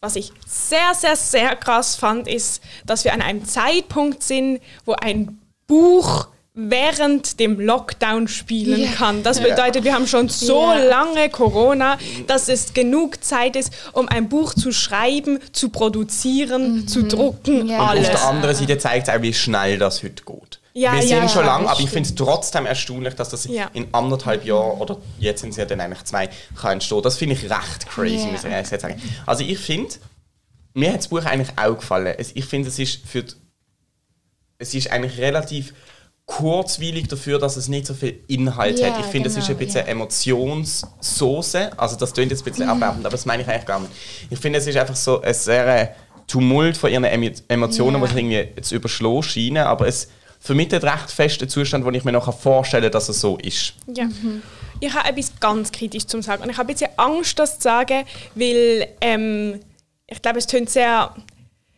was 0.01 0.17
ich 0.17 0.33
sehr, 0.47 0.95
sehr, 0.95 1.17
sehr 1.17 1.55
krass 1.57 1.95
fand, 1.95 2.29
ist, 2.29 2.63
dass 2.87 3.05
wir 3.05 3.13
an 3.13 3.21
einem 3.21 3.45
Zeitpunkt 3.45 4.23
sind, 4.23 4.61
wo 4.87 4.93
ein 4.95 5.39
Buch 5.67 6.29
während 6.55 7.41
dem 7.41 7.59
Lockdown 7.59 8.29
spielen 8.29 8.83
Ja. 8.83 8.93
kann. 8.93 9.23
Das 9.23 9.41
bedeutet, 9.41 9.85
wir 9.85 9.95
haben 9.95 10.07
schon 10.07 10.29
so 10.29 10.61
Ja. 10.63 10.75
lange 10.85 11.31
Corona, 11.31 11.99
dass 12.27 12.49
es 12.51 12.75
genug 12.75 13.25
Zeit 13.25 13.57
ist, 13.57 13.73
um 13.93 14.07
ein 14.09 14.29
Buch 14.29 14.53
zu 14.53 14.71
schreiben, 14.71 15.39
zu 15.53 15.71
produzieren, 15.71 16.87
zu 16.87 17.05
drucken, 17.05 17.69
Ja. 17.69 17.81
Auf 17.83 17.89
alles. 17.91 18.09
der 18.11 18.23
anderen 18.25 18.55
Seite 18.55 18.77
zeigt 18.77 19.09
es 19.09 19.15
auch, 19.15 19.23
wie 19.23 19.33
schnell 19.33 19.79
das 19.79 20.03
heute 20.03 20.23
geht. 20.25 20.61
Ja, 20.75 20.93
wir 20.95 21.01
ja, 21.05 21.21
sind 21.21 21.31
schon 21.31 21.45
ja, 21.45 21.53
lange, 21.53 21.65
das 21.65 21.73
aber 21.75 21.81
ich 21.83 21.91
finde 21.91 22.09
es 22.09 22.15
trotzdem 22.15 22.67
erstaunlich, 22.67 23.15
dass 23.15 23.31
das 23.31 23.45
Ja. 23.45 23.71
in 23.73 23.89
anderthalb 23.93 24.45
Jahren 24.45 24.79
oder 24.79 24.99
jetzt 25.19 25.41
sind 25.41 25.51
es 25.51 25.57
ja 25.57 25.65
dann 25.65 25.81
eigentlich 25.81 26.05
zwei, 26.05 26.29
kann 26.61 26.73
entstehen. 26.73 27.03
Das 27.03 27.17
finde 27.17 27.35
ich 27.35 27.45
recht 27.45 27.87
crazy, 27.89 28.17
Ja. 28.17 28.27
muss 28.27 28.45
ich 28.45 28.51
ehrlich 28.51 28.65
gesagt 28.71 28.83
sagen. 28.83 29.03
Also 29.27 29.43
ich 29.45 29.59
finde, 29.59 29.95
mir 30.75 30.91
hat 30.93 30.99
das 30.99 31.09
Buch 31.09 31.25
eigentlich 31.25 31.51
auch 31.57 31.77
gefallen. 31.77 32.15
Ich 32.35 32.45
finde, 32.45 32.69
es 32.69 32.79
ist 32.79 33.07
für 33.07 33.23
die, 33.23 33.35
es 34.59 34.75
ist 34.75 34.91
eigentlich 34.91 35.19
relativ 35.19 35.75
kurzweilig 36.37 37.09
dafür, 37.09 37.39
dass 37.39 37.57
es 37.57 37.69
nicht 37.69 37.87
so 37.87 37.95
viel 37.95 38.21
Inhalt 38.27 38.79
Ja, 38.79 38.89
hat. 38.95 39.01
Ich 39.01 39.07
finde, 39.07 39.29
es 39.29 39.37
ist 39.37 39.45
ein 39.51 39.57
genau, 39.57 39.67
bisschen 39.67 39.87
ja. 39.87 39.93
Emotionssoße. 39.93 41.79
Also 41.79 41.97
das 41.97 42.13
klingt 42.13 42.31
jetzt 42.31 42.43
ein 42.47 42.51
bisschen 42.53 42.69
abwertend, 42.69 43.05
aber 43.05 43.13
das 43.13 43.27
meine 43.27 43.43
ich 43.43 43.49
eigentlich 43.49 43.67
gar 43.67 43.81
nicht. 43.81 43.93
Ich 44.31 44.39
finde, 44.39 44.59
es 44.59 44.67
ist 44.67 44.77
einfach 44.77 44.97
so 44.97 45.21
ein 45.21 45.35
sehr 45.35 45.67
äh, 45.83 45.89
Tumult 46.27 46.77
von 46.77 46.91
ihren 46.91 47.05
Emo 47.05 47.31
Emotionen, 47.49 48.01
Ja. 48.03 48.09
die 48.09 48.19
irgendwie 48.19 48.63
zu 48.63 48.75
überschlagen 48.77 49.23
scheinen, 49.23 49.65
aber 49.65 49.87
es 49.87 50.09
vermittelt 50.41 50.85
recht 50.85 51.11
fest 51.11 51.41
den 51.41 51.49
Zustand, 51.49 51.85
wo 51.85 51.91
ich 51.91 52.05
mir 52.05 52.13
noch 52.13 52.33
vorstellen 52.37 52.85
kann, 52.85 52.93
dass 52.93 53.09
es 53.09 53.21
so 53.21 53.37
ist. 53.39 53.75
Ja. 53.95 54.09
Ich 54.81 54.93
habe 54.93 55.09
etwas 55.11 55.33
ganz 55.39 55.71
kritisch 55.71 56.07
zu 56.07 56.21
sagen. 56.23 56.43
Und 56.43 56.51
ich 56.51 56.57
habe 56.59 56.69
ein 56.71 56.75
bisschen 56.75 56.91
Angst, 56.97 57.39
das 57.39 57.59
zu 57.59 57.63
sagen, 57.65 58.05
weil 58.35 58.89
ähm, 59.01 59.61
ich 60.09 60.21
glaube, 60.23 60.39
es 60.39 60.47
tönt 60.47 60.71
sehr. 60.71 61.15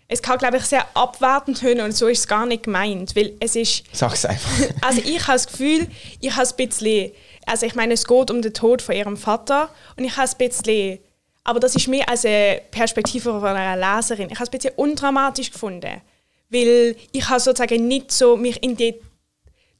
Es 0.07 0.21
kann, 0.21 0.38
glaube 0.38 0.59
ich, 0.59 0.64
sehr 0.64 0.87
abwertend 0.95 1.61
tönen 1.61 1.81
und 1.87 1.93
so 1.93 2.09
ist 2.09 2.21
es 2.21 2.27
gar 2.27 2.47
nicht 2.47 2.64
gemeint. 2.64 3.17
Weil 3.17 3.33
es 3.40 3.57
ist. 3.57 3.85
Sag 3.93 4.14
es 4.14 4.27
einfach. 4.27 4.51
Also 4.83 5.01
ich 5.01 5.21
habe 5.27 5.33
das 5.33 5.47
Gefühl, 5.47 5.88
ich 6.21 6.37
habe 6.37 6.49
ein 6.49 6.57
bisschen. 6.57 7.12
Also 7.47 7.67
ich 7.67 7.75
meine, 7.75 7.95
es 7.95 8.07
geht 8.07 8.31
um 8.31 8.43
den 8.43 8.55
Tod 8.55 8.83
von 8.83 8.95
ihrem 8.95 9.17
Vater 9.17 9.69
und 9.97 10.05
ich 10.05 10.17
habe 10.17 10.29
ein 10.29 10.49
bisschen. 10.49 10.99
Aber 11.43 11.61
das 11.61 11.75
ist 11.75 11.88
mehr 11.88 12.09
als 12.09 12.25
eine 12.25 12.62
Perspektive 12.71 13.38
von 13.38 13.45
einer 13.45 13.77
Leserin. 13.77 14.29
Ich 14.31 14.37
habe 14.37 14.45
es 14.45 14.49
ein 14.49 14.59
bisschen 14.59 14.75
undramatisch 14.77 15.51
gefunden. 15.51 16.01
Weil 16.49 16.97
ich 17.12 17.29
habe 17.29 17.40
sozusagen 17.40 17.87
nicht 17.87 18.12
so 18.12 18.37
mich 18.37 18.62
in 18.62 18.77
die 18.77 18.95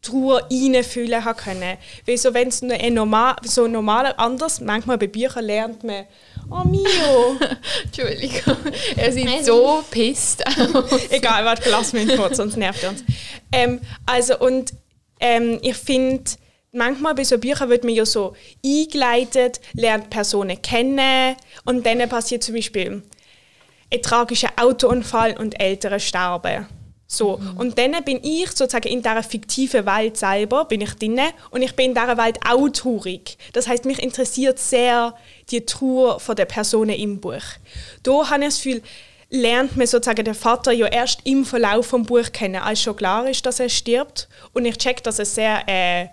Trauer 0.05 0.43
reinfühlen 0.51 1.25
haben 1.25 1.37
können. 1.37 1.77
Weil 2.07 2.19
so, 2.19 2.33
wenn 2.33 2.49
es 2.49 2.63
nur 2.63 2.75
ein 2.75 2.95
normal, 2.95 3.37
so 3.43 3.67
normaler 3.67 4.19
anders, 4.19 4.61
manchmal 4.61 4.99
bei 4.99 5.09
Büchern 5.09 5.45
lernt 5.45 5.83
man, 5.83 6.05
oh 6.51 6.63
Mio, 6.65 7.37
Entschuldigung, 7.85 8.57
er 8.97 9.13
sieht 9.13 9.45
so 9.45 9.83
pisst 9.91 10.47
aus. 10.47 11.01
egal, 11.11 11.45
warte, 11.45 11.71
lass 11.71 11.93
mich 11.93 12.15
kurz, 12.17 12.37
sonst 12.37 12.57
nervt 12.57 12.83
er 12.83 12.91
uns. 12.91 13.05
Ähm, 13.51 13.81
also 14.07 14.39
und 14.39 14.73
ähm, 15.21 15.59
ich 15.63 15.77
finde, 15.77 16.31
manchmal 16.73 17.15
bei 17.15 17.25
so 17.25 17.39
Büchern 17.39 17.71
wird 17.71 17.85
man 17.85 17.95
ja 17.95 18.05
so 18.05 18.35
eingeleitet, 18.65 19.61
lernt 19.73 20.11
Personen 20.11 20.61
kennen 20.61 21.37
und 21.65 21.87
dann 21.87 22.09
passiert 22.09 22.43
zum 22.43 22.55
Beispiel 22.55 23.03
ein 23.93 24.03
tragischer 24.03 24.51
Autounfall 24.57 25.37
und 25.37 25.61
Ältere 25.61 26.01
sterben. 26.01 26.67
So. 27.07 27.39
Und 27.57 27.79
dann 27.79 27.93
bin 28.05 28.21
ich 28.23 28.51
sozusagen 28.51 28.89
in 28.89 29.03
dieser 29.03 29.23
fiktiven 29.23 29.87
Welt 29.87 30.17
selber, 30.17 30.65
bin 30.65 30.81
ich 30.81 30.95
drin 30.95 31.21
und 31.51 31.63
ich 31.63 31.77
bin 31.77 31.91
in 31.91 31.95
dieser 31.95 32.17
Welt 32.17 32.39
auch 32.47 32.69
traurig. 32.69 33.37
Das 33.53 33.69
heißt, 33.69 33.85
mich 33.85 34.03
interessiert 34.03 34.59
sehr 34.59 35.15
die 35.51 35.65
Trauer 35.65 36.19
von 36.19 36.35
der 36.35 36.47
Personen 36.47 36.97
im 36.97 37.21
Buch. 37.21 37.43
Da 38.03 38.31
habe 38.31 38.43
ich 38.43 38.49
das 38.49 38.63
Gefühl, 38.63 38.83
lernt 39.31 39.77
man 39.77 39.87
sozusagen 39.87 40.25
den 40.25 40.35
Vater 40.35 40.73
ja 40.73 40.87
erst 40.87 41.21
im 41.25 41.45
Verlauf 41.45 41.87
vom 41.87 42.05
Buch 42.05 42.31
kennen, 42.33 42.63
als 42.63 42.83
schon 42.83 42.97
klar 42.97 43.29
ist, 43.29 43.45
dass 43.45 43.61
er 43.61 43.69
stirbt. 43.69 44.29
Und 44.53 44.65
ich 44.65 44.79
check, 44.79 45.03
dass 45.03 45.19
es 45.19 45.35
sehr 45.35 45.63
äh, 45.67 46.07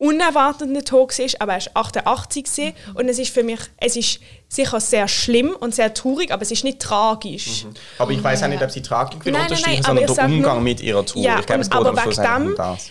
unerwartender 0.00 0.82
Tod 0.82 1.16
ist, 1.18 1.40
aber 1.40 1.52
er 1.52 1.58
ist 1.58 1.76
88 1.76 2.44
gewesen. 2.44 2.72
und 2.94 3.08
es 3.08 3.18
ist 3.18 3.32
für 3.32 3.42
mich, 3.44 3.60
es 3.76 3.96
ist 3.96 4.18
sicher 4.48 4.80
sehr 4.80 5.06
schlimm 5.06 5.54
und 5.60 5.74
sehr 5.74 5.92
traurig, 5.92 6.32
aber 6.32 6.42
es 6.42 6.50
ist 6.50 6.64
nicht 6.64 6.80
tragisch. 6.80 7.66
Aber 7.98 8.10
ich 8.10 8.22
weiß 8.24 8.42
auch 8.42 8.48
nicht, 8.48 8.62
ob 8.62 8.70
sie 8.70 8.80
Tragik 8.82 9.24
will 9.24 9.32
Nein, 9.32 9.42
unterstreichen, 9.42 9.82
nein, 9.82 10.06
sondern 10.06 10.14
der 10.16 10.24
Umgang 10.24 10.54
nur- 10.56 10.62
mit 10.62 10.80
ihrer 10.80 11.04
Trauer. 11.04 11.22
Ja, 11.22 11.38
ich 11.38 11.46
glaube, 11.46 11.60
es 11.60 11.68
geht 11.70 11.76
aber 11.78 11.90
am 11.90 11.98
Schluss 11.98 12.16
dem- 12.16 12.54
das. 12.56 12.90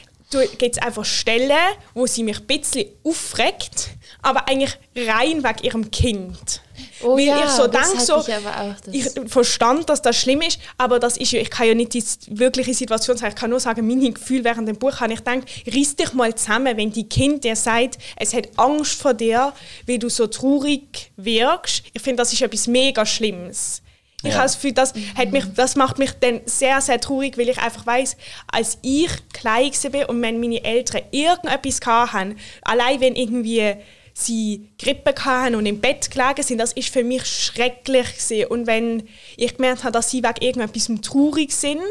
gibt 0.60 0.78
es 0.78 0.82
einfach 0.84 1.04
Stellen, 1.04 1.58
wo 1.95 2.06
sie 2.06 2.24
mich 2.24 2.39
ein 2.39 2.45
bisschen 2.45 2.86
aufregt, 3.04 3.89
aber 4.22 4.48
eigentlich 4.48 4.78
rein 4.95 5.43
wegen 5.43 5.63
ihrem 5.63 5.91
Kind. 5.91 6.62
Oh 7.02 7.16
Weil 7.16 7.26
ja, 7.26 7.46
ich 7.46 7.50
so 7.52 7.68
denke, 7.68 8.00
so, 8.02 8.20
ich 8.20 8.26
das- 8.26 9.16
ich 9.16 9.32
verstand, 9.32 9.90
dass 9.90 10.02
das 10.02 10.18
schlimm 10.18 10.42
ist, 10.42 10.60
aber 10.78 11.00
das 11.00 11.18
ist 11.18 11.32
ja, 11.32 11.40
ich 11.40 11.50
kann 11.50 11.68
ja 11.68 11.74
nicht 11.74 11.94
die 11.94 12.04
wirkliche 12.40 12.74
Situation 12.74 13.16
sagen. 13.16 13.34
Ich 13.36 13.40
kann 13.40 13.50
nur 13.50 13.60
sagen, 13.60 13.88
meine 13.88 14.12
Gefühle 14.12 14.44
während 14.44 14.68
dem 14.68 14.78
Buch 14.78 15.00
habe 15.00 15.14
ich 15.14 15.20
gedacht, 15.20 15.44
riss 15.68 15.96
dich 15.96 16.14
mal 16.14 16.34
zusammen, 16.36 16.76
wenn 16.78 16.92
die 16.92 17.08
Kind 17.08 17.44
dir 17.44 17.56
sagt, 17.56 17.98
es 18.18 18.34
hat 18.34 18.50
Angst 18.58 19.02
vor 19.02 19.14
dir, 19.14 19.54
weil 19.88 19.98
du 20.00 20.10
so 20.10 20.28
traurig 20.28 21.12
wirkst. 21.18 21.84
Ich 21.94 22.02
finde, 22.02 22.18
das 22.18 22.34
ist 22.34 22.42
etwas 22.42 22.68
mega 22.68 23.06
Schlimmes. 23.06 23.82
Ich 24.22 24.30
Ja. 24.32 24.36
habe 24.40 24.44
das 24.44 24.56
Gefühl, 24.56 24.74
das, 24.74 24.94
hat 25.18 25.32
mich, 25.32 25.46
das 25.56 25.78
macht 25.78 25.98
mich 25.98 26.12
dann 26.20 26.42
sehr, 26.46 26.82
sehr 26.82 27.00
traurig, 27.00 27.38
weil 27.38 27.48
ich 27.48 27.58
einfach 27.58 27.86
weiß, 27.86 28.18
als 28.52 28.78
ich 28.82 29.10
klein 29.32 29.72
war 29.72 30.10
und 30.10 30.22
wenn 30.22 30.42
meine 30.42 30.62
Eltern 30.62 31.04
irgendetwas 31.12 31.80
hatten, 31.86 32.38
allein 32.64 33.00
wenn 33.00 33.16
irgendwie 33.16 33.76
sie 34.25 34.69
Grippe 34.77 35.13
hatten 35.23 35.55
und 35.55 35.65
im 35.65 35.79
Bett 35.79 36.12
gelegen 36.12 36.43
sind, 36.43 36.58
das 36.58 36.73
ist 36.73 36.89
für 36.89 37.03
mich 37.03 37.25
schrecklich 37.25 38.08
gewesen. 38.17 38.47
Und 38.47 38.67
wenn 38.67 39.08
ich 39.38 39.55
gemerkt 39.55 39.84
habe, 39.84 39.91
dass 39.91 40.10
sie 40.10 40.23
wegen 40.23 40.41
irgendetwas 40.41 40.89
traurig 41.01 41.51
sind, 41.51 41.82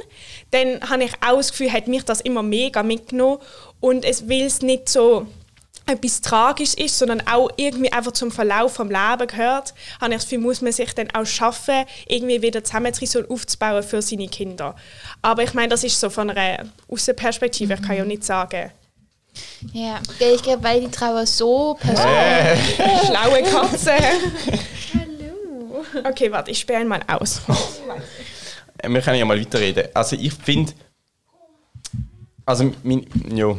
dann 0.51 0.81
habe 0.89 1.05
ich 1.05 1.13
auch 1.27 1.37
das 1.37 1.51
Gefühl, 1.51 1.73
hat 1.73 1.89
mich 1.89 2.05
das 2.05 2.21
immer 2.21 2.43
mega 2.43 2.83
mitgenommen 2.83 3.39
und 3.81 4.05
es 4.05 4.29
will 4.29 4.45
es 4.45 4.63
nicht 4.63 4.89
so 4.89 5.27
etwas 5.89 6.21
Tragisches 6.21 6.75
ist, 6.75 6.99
sondern 6.99 7.27
auch 7.27 7.51
irgendwie 7.57 7.93
einfach 7.93 8.13
zum 8.13 8.31
Verlauf 8.31 8.75
vom 8.75 8.89
Leben 8.89 9.27
gehört, 9.27 9.75
habe 10.01 10.13
ich 10.13 10.19
das 10.19 10.25
Gefühl, 10.25 10.39
muss 10.41 10.61
man 10.61 10.73
sich 10.73 10.95
dann 10.95 11.11
auch 11.13 11.25
schaffen, 11.25 11.85
irgendwie 12.07 12.43
wieder 12.43 12.63
zusammenzureissen 12.63 13.25
und 13.25 13.31
aufzubauen 13.31 13.83
für 13.83 14.03
seine 14.03 14.29
Kinder. 14.29 14.77
Aber 15.23 15.43
ich 15.43 15.55
meine, 15.55 15.69
das 15.69 15.85
ist 15.85 15.99
so 15.99 16.11
von 16.11 16.31
einer 16.31 16.67
Außenperspektive, 16.89 17.75
ich 17.75 17.83
kann 17.83 17.97
ja 17.97 18.05
nicht 18.05 18.25
sagen, 18.25 18.71
Ja, 19.73 20.01
ich 20.19 20.43
glaube, 20.43 20.63
weil 20.63 20.81
die 20.81 20.91
Trauer 20.91 21.27
so 21.27 21.77
persönlich 21.81 22.77
schlaue 23.07 23.43
Katze. 23.43 23.93
Hallo. 24.95 25.85
Okay, 26.09 26.31
warte, 26.31 26.51
ich 26.51 26.61
sperre 26.61 26.83
ihn 26.83 26.89
mal 26.89 27.03
aus. 27.07 27.41
Äh, 28.79 28.89
Wir 28.89 29.01
können 29.03 29.19
ja 29.19 29.25
mal 29.25 29.39
weiterreden. 29.41 29.89
Also 29.95 30.17
ich 30.17 30.33
finde, 30.33 30.73
also 32.47 32.73
mein, 32.83 33.07
ja. 33.35 33.57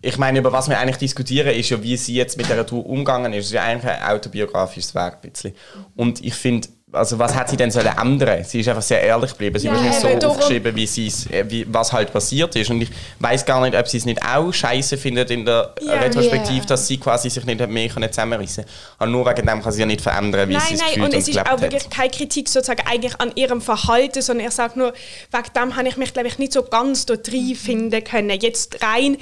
Ich 0.00 0.18
meine, 0.18 0.38
über 0.38 0.52
was 0.52 0.68
wir 0.68 0.78
eigentlich 0.78 0.98
diskutieren, 0.98 1.48
ist 1.48 1.70
ja, 1.70 1.82
wie 1.82 1.96
sie 1.96 2.14
jetzt 2.14 2.36
mit 2.36 2.48
der 2.48 2.64
Tour 2.64 2.86
umgegangen 2.86 3.32
ist. 3.32 3.40
Es 3.40 3.46
ist 3.46 3.52
ja 3.54 3.64
eigentlich 3.64 3.90
ein 3.90 4.02
autobiografisches 4.14 4.94
Werk. 4.94 5.24
Ein 5.24 5.30
bisschen. 5.32 5.54
Und 5.96 6.24
ich 6.24 6.34
finde, 6.34 6.68
also 6.96 7.18
was 7.18 7.34
hat 7.34 7.48
sie 7.50 7.56
denn 7.56 7.70
sollen 7.70 7.90
ändern? 8.00 8.42
Sie 8.44 8.60
ist 8.60 8.68
einfach 8.68 8.82
sehr 8.82 9.00
ehrlich 9.02 9.30
geblieben. 9.30 9.58
Sie 9.58 9.66
Ja, 9.68 9.74
hat 9.74 9.82
nicht 9.82 10.00
so 10.00 10.08
darum- 10.08 10.36
aufgeschrieben, 10.36 10.74
wie 10.74 10.86
sie's, 10.86 11.26
äh, 11.30 11.44
wie, 11.48 11.66
was 11.72 11.92
halt 11.92 12.12
passiert 12.12 12.54
ist. 12.56 12.70
Und 12.70 12.80
ich 12.82 12.90
weiß 13.20 13.44
gar 13.44 13.60
nicht, 13.60 13.76
ob 13.76 13.86
sie 13.88 13.98
es 13.98 14.04
nicht 14.06 14.20
auch 14.22 14.52
scheiße 14.52 14.96
findet 14.96 15.30
in 15.30 15.44
der 15.44 15.74
Ja. 15.80 15.94
Retrospektive, 15.94 16.58
Ja. 16.58 16.64
dass 16.64 16.86
sie 16.86 16.98
quasi 16.98 17.30
sich 17.30 17.44
nicht 17.44 17.66
mehr 17.68 17.88
können 17.88 18.10
zusammenreißen 18.10 18.64
konnte. 18.98 19.12
Nur 19.12 19.26
wegen 19.26 19.46
dem 19.46 19.62
kann 19.62 19.72
sie 19.72 19.80
ja 19.80 19.86
nicht 19.86 20.00
verändern, 20.00 20.48
wie 20.48 20.54
sie 20.54 20.58
Nein, 20.58 20.74
es 20.74 20.80
nein, 20.80 20.88
gefühlt 20.88 21.06
und 21.06 21.14
und 21.14 21.20
es 21.20 21.28
ist 21.28 21.38
auch 21.50 21.60
wirklich 21.60 21.90
keine 21.90 22.10
Kritik 22.10 22.48
sozusagen 22.48 22.82
eigentlich 22.86 23.20
an 23.20 23.32
ihrem 23.34 23.60
Verhalten, 23.60 24.22
sondern 24.22 24.46
ich 24.48 24.54
sage 24.54 24.78
nur, 24.78 24.92
wegen 25.32 25.44
dem 25.54 25.76
habe 25.76 25.88
ich 25.88 25.96
mich, 25.96 26.12
glaube 26.12 26.28
ich, 26.28 26.38
nicht 26.38 26.52
so 26.52 26.62
ganz 26.62 27.06
dort 27.06 27.28
reinfinden 27.32 28.02
können. 28.04 28.30
Jetzt 28.40 28.82
rein 28.82 29.16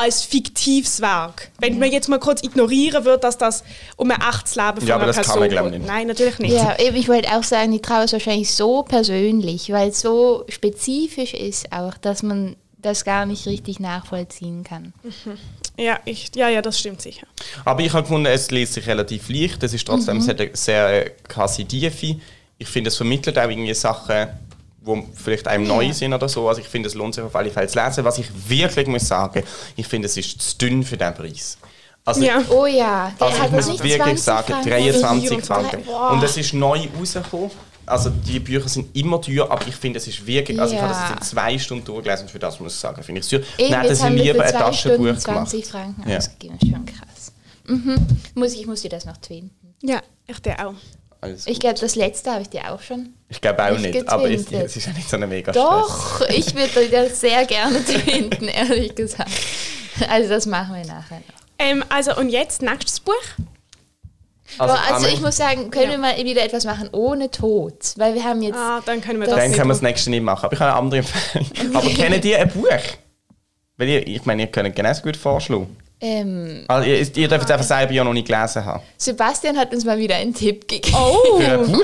als 0.00 0.22
fiktives 0.22 1.00
Werk. 1.00 1.50
Wenn 1.58 1.78
man 1.78 1.90
jetzt 1.92 2.08
mal 2.08 2.18
kurz 2.18 2.42
ignorieren 2.42 3.04
würde, 3.04 3.18
dass 3.20 3.36
das 3.38 3.62
um 3.96 4.10
ein 4.10 4.18
echtes 4.20 4.54
Leben 4.56 4.78
von 4.78 4.86
Ja, 4.86 4.94
aber 4.96 5.04
einer 5.04 5.12
das 5.12 5.16
kann 5.16 5.24
Person 5.24 5.40
man, 5.40 5.48
glaub 5.50 5.66
ich, 5.66 5.72
geht. 5.72 5.80
nicht. 5.82 5.88
Nein, 5.88 6.06
natürlich 6.06 6.38
nicht. 6.38 6.52
Ja, 6.52 6.76
ich 6.78 7.08
wollte 7.08 7.28
auch 7.36 7.42
sagen, 7.42 7.72
die 7.72 7.80
Trauer 7.80 8.04
ist 8.04 8.12
wahrscheinlich 8.12 8.50
so 8.52 8.82
persönlich, 8.82 9.70
weil 9.70 9.90
es 9.90 10.00
so 10.00 10.44
spezifisch 10.48 11.34
ist 11.34 11.70
auch, 11.72 11.94
dass 11.98 12.22
man 12.22 12.56
das 12.78 13.04
gar 13.04 13.26
nicht 13.26 13.46
richtig 13.46 13.78
nachvollziehen 13.78 14.64
kann. 14.64 14.94
Ja, 15.76 15.98
ich, 16.06 16.30
ja, 16.34 16.48
ja, 16.48 16.62
das 16.62 16.78
stimmt 16.78 17.02
sicher. 17.02 17.26
Aber 17.64 17.80
ich 17.82 17.92
habe 17.92 18.02
gefunden, 18.02 18.26
es 18.26 18.50
liest 18.50 18.74
sich 18.74 18.86
relativ 18.86 19.28
leicht. 19.28 19.62
Es 19.62 19.74
ist 19.74 19.86
trotzdem 19.86 20.16
Mhm. 20.16 20.20
sehr, 20.22 20.36
sehr 20.54 21.06
äh, 21.06 21.10
quasi 21.28 21.64
Tiefe. 21.66 22.16
Ich 22.58 22.68
finde, 22.68 22.88
es 22.88 22.96
vermittelt 22.96 23.38
auch 23.38 23.48
irgendwie 23.50 23.74
Sachen, 23.74 24.28
die 24.86 25.02
vielleicht 25.14 25.46
einem 25.48 25.66
neu 25.66 25.92
sind 25.92 26.12
oder 26.14 26.28
so. 26.28 26.48
Also 26.48 26.60
ich 26.60 26.68
finde, 26.68 26.88
es 26.88 26.94
lohnt 26.94 27.14
sich 27.14 27.22
auf 27.24 27.34
alle 27.36 27.50
Fälle 27.50 27.68
zu 27.68 27.78
lesen. 27.82 28.04
Was 28.04 28.18
ich 28.18 28.28
wirklich 28.48 28.86
muss 28.86 29.06
sagen, 29.06 29.42
ich 29.76 29.86
finde, 29.86 30.06
es 30.06 30.16
ist 30.16 30.40
zu 30.40 30.58
dünn 30.58 30.82
für 30.82 30.96
diesen 30.96 31.14
Preis. 31.14 31.58
Also, 32.04 32.22
Ja. 32.22 32.42
Oh 32.48 32.64
ja, 32.66 33.12
der 33.20 33.26
also 33.26 33.44
ich 33.44 33.50
muss 33.50 33.66
nicht 33.68 33.82
wirklich 33.84 34.00
20 34.22 34.24
sagen, 34.24 34.52
Franken. 34.52 34.70
23 34.70 35.28
24 35.28 35.46
Franken. 35.46 35.88
Und 36.16 36.22
es 36.22 36.36
ist 36.36 36.54
neu 36.54 36.80
rausgekommen. 36.98 37.50
Also 37.86 38.08
die 38.10 38.38
Bücher 38.40 38.68
sind 38.68 38.94
immer 38.96 39.20
teuer, 39.20 39.50
aber 39.50 39.66
ich 39.66 39.74
finde, 39.74 39.98
es 39.98 40.06
ist 40.06 40.24
wirklich, 40.24 40.60
also 40.60 40.74
ich 40.74 40.80
habe 40.80 40.92
das 40.92 41.02
Ja. 41.02 41.08
jetzt 41.10 41.18
in 41.18 41.26
zwei 41.26 41.58
Stunden 41.58 41.84
durchgelesen 41.84 42.26
und 42.26 42.30
für 42.30 42.38
das 42.38 42.60
muss 42.60 42.74
ich 42.74 42.78
sagen, 42.78 43.02
finde 43.02 43.20
ich 43.20 43.24
es 43.26 43.30
teuer. 43.30 43.40
Eben, 43.58 43.94
sie 43.94 44.02
haben 44.04 44.14
wir 44.16 44.22
lieber 44.32 44.44
ein 44.44 44.52
Taschenbuch 44.52 45.16
20 45.18 45.24
gemacht. 45.24 45.66
Franken 45.96 46.08
Ja. 46.10 46.18
ausgegeben. 46.18 46.58
Schon 46.62 46.86
krass. 46.86 47.32
Mhm. 47.66 47.96
Muss, 48.34 48.54
ich 48.54 48.66
muss 48.66 48.82
dir 48.82 48.90
das 48.90 49.04
noch 49.06 49.16
twinten. 49.16 49.74
Ja, 49.82 50.00
ich 50.26 50.38
der 50.40 50.68
auch. 50.68 50.74
Alles 51.22 51.46
Ich 51.46 51.60
glaube, 51.60 51.78
das 51.78 51.96
letzte 51.96 52.30
habe 52.30 52.42
ich 52.42 52.48
dir 52.48 52.72
auch 52.72 52.80
schon. 52.80 53.14
Ich 53.28 53.40
glaube 53.40 53.62
auch 53.64 53.78
nicht 53.78 53.94
nicht, 53.94 54.08
aber 54.08 54.30
es, 54.30 54.44
getwintet. 54.44 54.66
es 54.70 54.76
ist 54.76 54.86
ja 54.86 54.92
nicht 54.92 55.08
so 55.08 55.16
eine 55.16 55.26
mega 55.26 55.52
Stress. 55.52 55.64
Doch, 55.64 56.20
ich 56.28 56.54
würde 56.54 56.86
dir 56.88 57.04
das 57.08 57.20
sehr 57.20 57.44
gerne 57.44 57.84
twinten, 57.84 58.48
ehrlich 58.48 58.94
gesagt. 58.94 59.30
Also 60.08 60.30
das 60.30 60.46
machen 60.46 60.74
wir 60.76 60.84
nachher 60.86 61.16
noch. 61.18 61.34
Ähm, 61.58 61.84
also, 61.90 62.16
und 62.16 62.30
jetzt, 62.30 62.62
nächstes 62.62 63.00
Buch. 63.00 63.12
Also, 64.58 64.74
also 64.74 64.94
Amelie, 64.94 65.14
ich 65.14 65.20
muss 65.20 65.36
sagen, 65.36 65.70
können 65.70 65.84
Ja. 65.84 65.90
wir 65.92 65.98
mal 65.98 66.16
wieder 66.24 66.42
etwas 66.42 66.64
machen 66.64 66.88
ohne 66.92 67.30
Tod? 67.30 67.74
Weil 67.96 68.14
wir 68.14 68.24
haben 68.24 68.42
jetzt... 68.42 68.56
Ah, 68.56 68.80
dann 68.84 69.00
können 69.00 69.20
wir 69.20 69.26
Das- 69.26 69.36
das, 69.36 69.44
Dann 69.44 69.52
können 69.52 69.68
wir 69.68 69.74
das 69.74 69.82
nächste 69.82 70.10
nicht 70.10 70.22
machen. 70.22 70.46
Aber 70.46 70.54
ich 70.54 70.60
habe 70.60 70.70
eine 70.72 70.78
andere 70.80 70.98
Empfehlung. 71.00 71.76
Aber 71.76 71.88
kennt 71.90 72.24
ihr 72.24 72.38
ein 72.40 72.48
Buch? 72.48 72.66
Weil 73.76 73.88
ihr, 73.88 74.06
ich 74.06 74.24
meine, 74.24 74.42
ihr 74.42 74.48
könnt 74.48 74.74
genauso 74.74 75.02
gut 75.02 75.16
vorschlagen. 75.16 75.76
Ähm, 76.02 76.64
Also 76.68 76.88
ihr, 76.88 77.16
ihr 77.16 77.28
dürft 77.28 77.44
es 77.44 77.50
einfach 77.50 77.66
selber 77.66 77.92
ja 77.92 78.02
noch 78.02 78.14
nicht 78.14 78.26
gelesen 78.26 78.64
haben. 78.64 78.82
Sebastian 78.96 79.58
hat 79.58 79.72
uns 79.74 79.84
mal 79.84 79.98
wieder 79.98 80.16
einen 80.16 80.32
Tipp 80.32 80.66
gegeben. 80.66 80.96
Oh! 80.96 81.38
Für 81.38 81.52
ein 81.52 81.66
Buch? 81.72 81.82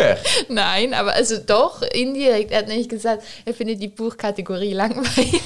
Nein, 0.49 0.95
aber 0.95 1.13
also 1.13 1.37
doch, 1.39 1.83
indirekt. 1.83 2.51
Er 2.51 2.61
hat 2.61 2.69
nämlich 2.69 2.89
gesagt, 2.89 3.23
er 3.45 3.53
findet 3.53 3.83
die 3.83 3.89
Buchkategorie 3.89 4.73
langweilig, 4.73 5.41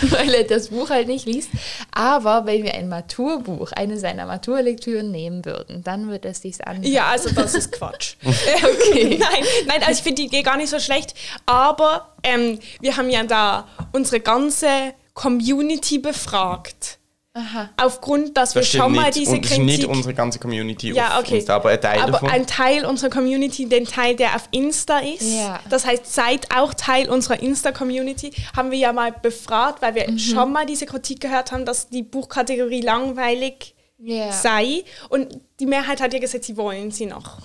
weil 0.10 0.34
er 0.34 0.44
das 0.44 0.68
Buch 0.68 0.90
halt 0.90 1.08
nicht 1.08 1.26
liest. 1.26 1.50
Aber 1.90 2.46
wenn 2.46 2.62
wir 2.62 2.74
ein 2.74 2.88
Maturbuch, 2.88 3.72
eine 3.72 3.98
seiner 3.98 4.26
Maturlektüren 4.26 5.10
nehmen 5.10 5.44
würden, 5.44 5.82
dann 5.82 6.08
würde 6.08 6.28
es 6.28 6.42
sich 6.42 6.64
anhören. 6.64 6.92
Ja, 6.92 7.06
also 7.08 7.30
das 7.30 7.54
ist 7.54 7.72
Quatsch. 7.72 8.14
okay. 8.24 9.18
nein, 9.20 9.44
nein, 9.66 9.82
also 9.82 9.98
ich 9.98 10.02
finde 10.02 10.22
die 10.22 10.28
Idee 10.28 10.42
gar 10.42 10.56
nicht 10.56 10.70
so 10.70 10.78
schlecht. 10.78 11.14
Aber 11.46 12.14
ähm, 12.22 12.60
wir 12.80 12.96
haben 12.96 13.10
ja 13.10 13.24
da 13.24 13.66
unsere 13.92 14.20
ganze 14.20 14.68
Community 15.14 15.98
befragt. 15.98 16.99
Aha. 17.40 17.70
Aufgrund, 17.76 18.36
dass 18.36 18.54
wir 18.54 18.60
Das 18.62 18.68
stimmt 18.68 18.84
schon 18.84 18.94
mal 18.94 19.10
diese 19.10 19.32
Und 19.32 19.44
es 19.44 19.50
ist 19.52 19.58
nicht 19.58 19.80
Kritik... 19.80 19.88
unsere 19.96 20.14
ganze 20.14 20.38
Community 20.38 20.92
Ja, 20.92 21.14
auf 21.18 21.24
okay. 21.24 21.36
Insta, 21.36 21.56
aber 21.56 21.70
ein 21.70 21.80
Teil 21.80 22.00
aber 22.00 22.12
davon. 22.12 22.28
ein 22.30 22.46
Teil 22.46 22.84
unserer 22.84 23.10
Community, 23.10 23.68
den 23.68 23.84
Teil, 23.86 24.16
der 24.16 24.34
auf 24.36 24.48
Insta 24.50 24.98
ist. 24.98 25.22
Ja. 25.22 25.60
Das 25.68 25.86
heißt, 25.86 26.12
seid 26.12 26.48
auch 26.54 26.74
Teil 26.74 27.08
unserer 27.08 27.40
Insta-Community. 27.42 28.32
Haben 28.56 28.70
wir 28.70 28.78
ja 28.78 28.92
mal 28.92 29.12
befragt, 29.12 29.80
weil 29.82 29.94
wir 29.94 30.18
schon 30.18 30.52
mal 30.52 30.66
diese 30.66 30.86
Kritik 30.86 31.20
gehört 31.20 31.52
haben, 31.52 31.64
dass 31.64 31.88
die 31.88 32.02
Buchkategorie 32.02 32.80
langweilig 32.82 33.74
Ja. 33.98 34.32
sei. 34.32 34.84
Und 35.08 35.38
die 35.60 35.66
Mehrheit 35.66 36.00
hat 36.00 36.12
ja 36.12 36.18
gesagt, 36.18 36.44
sie 36.44 36.56
wollen 36.56 36.90
sie 36.90 37.06
noch. 37.06 37.38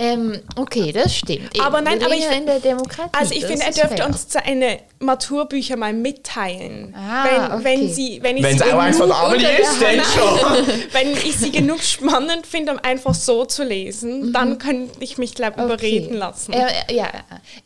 Ähm, 0.00 0.40
okay, 0.56 0.92
das 0.92 1.14
stimmt. 1.14 1.54
Eben, 1.54 1.60
Aber 1.62 1.82
nein, 1.82 2.02
aber 2.02 2.14
ich 2.14 2.24
in 2.24 2.46
der 2.46 2.58
Demokratie. 2.58 3.10
Also 3.12 3.34
ich 3.34 3.44
finde, 3.44 3.66
er 3.66 3.72
dürfte 3.72 3.96
fair. 3.98 4.06
uns 4.06 4.26
seine 4.30 4.78
Maturbücher 4.98 5.76
mal 5.76 5.92
mitteilen. 5.92 6.94
Ah, 6.96 7.58
wenn, 7.58 7.64
wenn, 7.64 7.80
okay. 7.80 7.92
sie, 7.92 8.22
wenn 8.22 8.38
ich 8.38 8.42
Wenn 8.42 8.58
sie 8.58 8.64
genug 8.64 8.82
ist, 8.86 10.14
schon. 10.14 10.66
Wenn 10.92 11.12
ich 11.12 11.36
sie 11.36 11.50
genug 11.50 11.82
spannend 11.82 12.46
finde, 12.46 12.72
um 12.72 12.78
einfach 12.78 13.14
so 13.14 13.44
zu 13.44 13.62
lesen, 13.62 14.32
dann 14.32 14.56
könnte 14.56 15.04
ich 15.04 15.18
mich, 15.18 15.34
glaube 15.34 15.56
ich, 15.58 15.64
überreden 15.64 16.14
lassen. 16.16 16.54
Äh, 16.54 16.68
äh, 16.88 16.96
ja, 16.96 17.10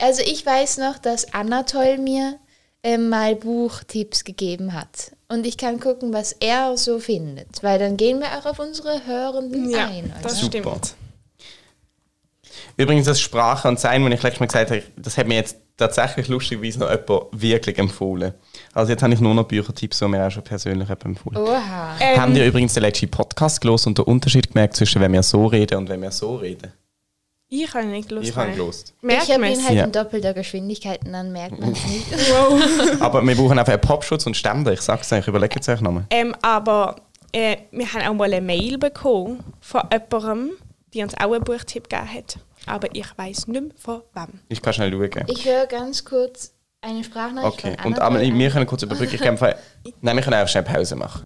also 0.01 0.23
ich 0.23 0.45
weiß 0.45 0.79
noch, 0.79 0.99
dass 0.99 1.33
Anatol 1.35 1.99
mir 1.99 2.41
äh, 2.83 2.99
mal 2.99 3.37
Buchtipps 3.37 4.25
gegeben 4.25 4.73
hat. 4.73 5.13
Und 5.29 5.47
ich 5.47 5.57
kann 5.57 5.79
gucken, 5.79 6.13
was 6.13 6.33
er 6.33 6.77
so 6.77 6.99
findet. 6.99 7.63
Weil 7.63 7.79
dann 7.79 7.97
gehen 7.97 8.19
wir 8.19 8.39
auch 8.39 8.47
auf 8.47 8.59
unsere 8.59 9.07
Hörenden 9.07 9.71
ja, 9.71 9.87
ein. 9.87 10.07
Oder? 10.07 10.23
das 10.23 10.41
Super. 10.41 10.79
stimmt. 10.81 10.95
Übrigens, 12.77 13.07
das 13.07 13.21
Sprache 13.21 13.69
und 13.69 13.79
Sein, 13.79 14.03
wo 14.05 14.09
ich 14.09 14.23
letztes 14.23 14.41
Mal 14.41 14.47
gesagt 14.47 14.71
habe, 14.71 14.83
das 14.97 15.17
hat 15.17 15.29
mir 15.29 15.37
jetzt 15.37 15.57
tatsächlich 15.77 16.29
lustigerweise 16.29 16.79
noch 16.81 16.91
jemand 16.91 17.27
wirklich 17.33 17.79
empfohlen. 17.79 18.35
Also 18.73 18.93
jetzt 18.93 19.03
habe 19.03 19.15
ich 19.15 19.21
nur 19.21 19.35
noch 19.35 19.45
Büchertipps, 19.45 19.99
die 19.99 20.09
mir 20.09 20.27
auch 20.27 20.31
schon 20.31 20.45
persönlich 20.45 20.89
jemand 20.89 21.05
empfohlen. 21.05 21.37
Oha. 21.37 21.97
Ähm, 22.01 22.21
Haben 22.21 22.37
ihr 22.37 22.47
übrigens 22.47 22.75
den 22.75 22.83
letzten 22.83 23.11
Podcast 23.11 23.61
gelesen 23.61 23.89
und 23.91 23.99
den 23.99 24.05
Unterschied 24.05 24.49
gemerkt 24.53 24.77
zwischen 24.77 25.01
wenn 25.01 25.13
wir 25.13 25.23
so 25.23 25.47
reden 25.47 25.79
und 25.79 25.89
wenn 25.89 26.03
wir 26.03 26.11
so 26.11 26.37
reden? 26.37 26.73
ich 27.49 27.73
habe 27.73 27.87
nicht 27.87 28.11
Lust. 28.11 28.29
Ich 28.29 28.37
habe. 28.37 28.51
Merkt 29.03 29.25
ich 29.29 29.33
habe 29.35 29.47
ihn 29.47 29.53
es? 29.53 29.65
halt 29.65 29.77
Ja. 29.77 29.85
in 29.85 29.93
doppelter 29.93 30.35
Geschwindigkeit 30.35 31.05
und 31.05 31.13
dann 31.13 31.31
merkt 31.31 31.61
man 31.61 31.73
es 31.73 31.85
nicht. 31.87 32.07
Aber 33.01 33.23
wir 33.25 33.37
brauchen 33.37 33.59
einfach 33.59 33.73
einen 33.73 33.81
Popschutz 33.81 34.27
und 34.27 34.37
Ständer. 34.37 34.73
Ich 34.73 34.81
sag's 34.81 35.13
euch, 35.13 35.29
überlegt 35.29 35.57
es 35.61 35.69
euch 35.69 35.81
nochmal. 35.81 36.05
Ähm, 36.11 36.35
aber 36.43 36.97
äh, 37.33 37.57
wir 37.71 37.93
haben 37.93 38.03
auch 38.09 38.15
mal 38.15 38.33
eine 38.33 38.41
Mail 38.41 38.79
bekommen 38.79 39.45
von 39.61 39.83
jemandem, 39.93 40.51
die 40.93 41.03
uns 41.03 41.15
auch 41.15 41.33
einen 41.33 41.45
Buchtipp 41.45 41.89
gegeben 41.89 42.13
hat. 42.15 42.39
Aber 42.67 42.89
ich 42.95 43.07
weiß 43.17 43.47
nicht 43.49 43.61
mehr 43.61 43.71
von 43.77 44.03
wem. 44.15 44.41
Ich 44.49 44.63
kann 44.63 44.73
schnell 44.73 44.91
schauen. 44.93 45.25
Ich 45.29 45.45
höre 45.45 45.67
ganz 45.67 46.05
kurz 46.05 46.55
eine 46.81 47.05
Sprachnachricht 47.05 47.59
Okay, 47.65 47.77
von 47.83 47.93
und 47.93 47.99
an. 48.01 48.21
wir 48.39 48.51
können 48.51 48.67
kurz 48.67 48.83
überbrücken. 48.83 49.15
Ich 49.15 49.21
kann 49.21 49.31
einfach- 49.31 49.55
Nein, 50.01 50.17
wir 50.17 50.23
können 50.23 50.43
auch 50.43 50.49
schnell 50.49 50.63
Pause 50.65 50.97
machen. 50.97 51.25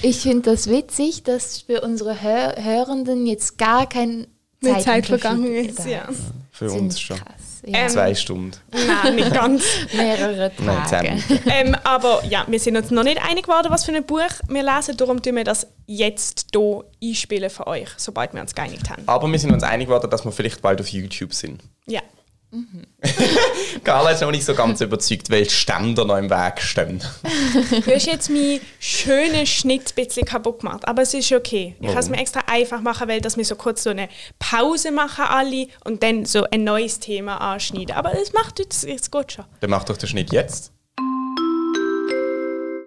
Ich 0.00 0.20
finde 0.20 0.50
das 0.52 0.68
witzig, 0.68 1.24
dass 1.24 1.62
für 1.62 1.80
unsere 1.80 2.22
Hör 2.22 2.54
Hörenden 2.62 3.26
jetzt 3.26 3.58
gar 3.58 3.88
kein 3.88 4.28
Eine 4.64 4.78
Zeit 4.78 5.06
vergangen 5.06 5.52
ist, 5.54 5.84
ja. 5.86 6.08
Für 6.52 6.70
Sind 6.70 6.80
uns 6.82 7.00
schon. 7.00 7.16
Krass. 7.18 7.47
Ja. 7.68 7.80
Ähm, 7.80 7.88
Zwei 7.88 8.14
Stunden. 8.14 8.52
Nein, 8.72 9.16
nicht 9.16 9.32
ganz. 9.32 9.64
Mehrere 9.92 10.50
Nein, 10.58 10.84
Tage. 10.88 11.10
Minuten. 11.10 11.40
ähm, 11.50 11.76
aber 11.84 12.24
ja, 12.24 12.44
wir 12.46 12.58
sind 12.58 12.76
uns 12.76 12.90
noch 12.90 13.04
nicht 13.04 13.22
einig 13.22 13.44
geworden, 13.44 13.68
was 13.70 13.84
für 13.84 13.92
ein 13.92 14.04
Buch 14.04 14.20
wir 14.48 14.62
lesen. 14.62 14.96
Darum 14.96 15.22
tun 15.22 15.36
wir 15.36 15.44
das 15.44 15.66
jetzt 15.86 16.46
hier 16.52 16.84
einspielen 17.02 17.50
für 17.50 17.66
euch, 17.66 17.88
sobald 17.96 18.32
wir 18.34 18.40
uns 18.40 18.54
geeinigt 18.54 18.88
haben. 18.90 19.02
Aber 19.06 19.30
wir 19.30 19.38
sind 19.38 19.52
uns 19.52 19.62
einig 19.62 19.88
geworden, 19.88 20.10
dass 20.10 20.24
wir 20.24 20.32
vielleicht 20.32 20.62
bald 20.62 20.80
auf 20.80 20.88
YouTube 20.88 21.34
sind. 21.34 21.62
Ja. 21.86 22.00
Carla 23.84 24.10
ist 24.10 24.22
noch 24.22 24.30
nicht 24.30 24.44
so 24.44 24.54
ganz 24.54 24.80
überzeugt, 24.80 25.30
weil 25.30 25.48
Ständer 25.48 26.04
noch 26.04 26.16
im 26.16 26.30
Weg 26.30 26.60
stehen. 26.62 27.02
Du 27.84 27.94
hast 27.94 28.06
jetzt 28.06 28.30
meinen 28.30 28.60
schönen 28.78 29.46
Schnitt 29.46 29.92
ein 29.92 30.04
bisschen 30.04 30.24
kaputt 30.24 30.60
gemacht, 30.60 30.88
aber 30.88 31.02
es 31.02 31.12
ist 31.12 31.30
okay. 31.32 31.76
Ich 31.80 31.88
habe 31.88 32.00
es 32.00 32.08
mir 32.08 32.18
extra 32.18 32.40
einfach 32.46 32.80
machen, 32.80 33.08
weil 33.08 33.20
dass 33.20 33.36
wir 33.36 33.44
so 33.44 33.54
kurz 33.54 33.82
so 33.82 33.90
eine 33.90 34.08
Pause 34.38 34.92
machen 34.92 35.24
alle 35.28 35.68
und 35.84 36.02
dann 36.02 36.24
so 36.24 36.44
ein 36.50 36.64
neues 36.64 37.00
Thema 37.00 37.36
anschneiden. 37.36 37.94
Aber 37.94 38.18
es 38.18 38.32
macht 38.32 38.58
jetzt, 38.58 38.84
jetzt 38.84 39.12
gut 39.12 39.32
schon. 39.32 39.44
Dann 39.60 39.70
mach 39.70 39.84
doch 39.84 39.96
den 39.96 40.08
Schnitt 40.08 40.32
jetzt. 40.32 40.72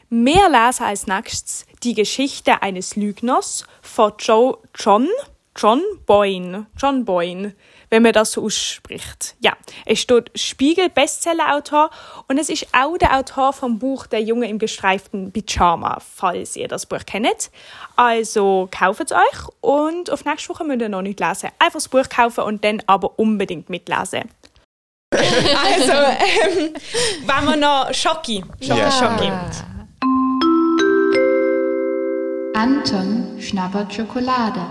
Mehr 0.10 0.50
lesen 0.50 0.84
als 0.84 1.08
nächstes 1.08 1.66
die 1.84 1.94
Geschichte 1.94 2.62
eines 2.62 2.96
Lügners 2.96 3.66
von 3.82 4.14
Joe 4.20 4.58
John 4.76 5.08
John 5.56 5.82
Boyne. 6.06 6.68
John 6.78 7.06
Boyne, 7.06 7.54
wenn 7.92 8.02
man 8.02 8.14
das 8.14 8.32
so 8.32 8.44
ausspricht. 8.44 9.36
Ja, 9.42 9.54
es 9.86 10.00
steht 10.00 10.32
Spiegel 10.34 10.90
Bestsellerautor 10.90 11.92
und 12.28 12.40
es 12.40 12.50
ist 12.50 12.68
auch 12.74 12.98
der 12.98 13.16
Autor 13.16 13.54
vom 13.54 13.78
Buch 13.78 14.08
Der 14.08 14.22
Junge 14.22 14.48
im 14.50 14.58
gestreiften 14.58 15.32
Pyjama, 15.32 16.00
falls 16.00 16.56
ihr 16.56 16.68
das 16.70 16.86
Buch 16.86 17.06
kennt. 17.06 17.52
Also 17.98 18.70
kauft 18.72 19.02
es 19.02 19.12
euch 19.12 19.48
und 19.60 20.10
auf 20.10 20.26
nächste 20.26 20.50
Woche 20.50 20.64
müsst 20.64 20.82
ihr 20.82 20.90
noch 20.90 21.02
nicht 21.02 21.20
lesen. 21.20 21.50
Einfach 21.60 21.74
das 21.74 21.90
Buch 21.90 22.08
kaufen 22.10 22.46
und 22.46 22.64
dann 22.64 22.82
aber 22.88 23.20
unbedingt 23.20 23.70
mitlesen. 23.70 24.24
Also, 25.14 25.92
ähm, 25.92 26.74
wenn 27.26 27.46
wir 27.46 27.58
noch 27.58 27.94
Schocki. 27.94 28.44
Schocki, 28.62 28.80
Ja. 28.80 28.90
Schocki. 28.90 29.30
Anton 32.56 33.38
schnabbert 33.40 33.94
Schokolade. 33.94 34.62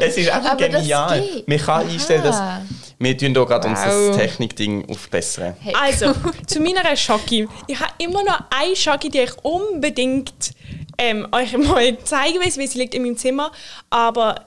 Es 0.00 0.16
ist 0.16 0.28
einfach 0.30 0.52
aber 0.52 0.68
genial. 0.68 1.22
Man 1.46 1.58
kann 1.58 1.88
einstellen, 1.88 2.22
dass 2.22 2.36
Aha. 2.36 2.62
wir 2.98 3.16
tun 3.16 3.34
hier 3.34 3.46
gerade 3.46 3.68
unser 3.68 3.86
Wow. 3.86 4.16
Technikding 4.16 4.88
aufbessern. 4.88 5.56
Also, 5.80 6.12
zu 6.46 6.60
meiner 6.60 6.96
Schocki. 6.96 7.48
Ich 7.66 7.78
habe 7.78 7.92
immer 7.98 8.22
noch 8.24 8.40
eine 8.50 8.76
Schocki, 8.76 9.08
die 9.08 9.20
ich 9.20 9.32
unbedingt 9.42 10.52
ähm, 10.98 11.26
euch 11.32 11.56
mal 11.56 11.98
zeigen 12.04 12.40
will, 12.40 12.56
weil 12.56 12.66
sie 12.66 12.78
liegt 12.78 12.94
in 12.94 13.02
meinem 13.02 13.16
Zimmer. 13.16 13.52
Aber 13.90 14.46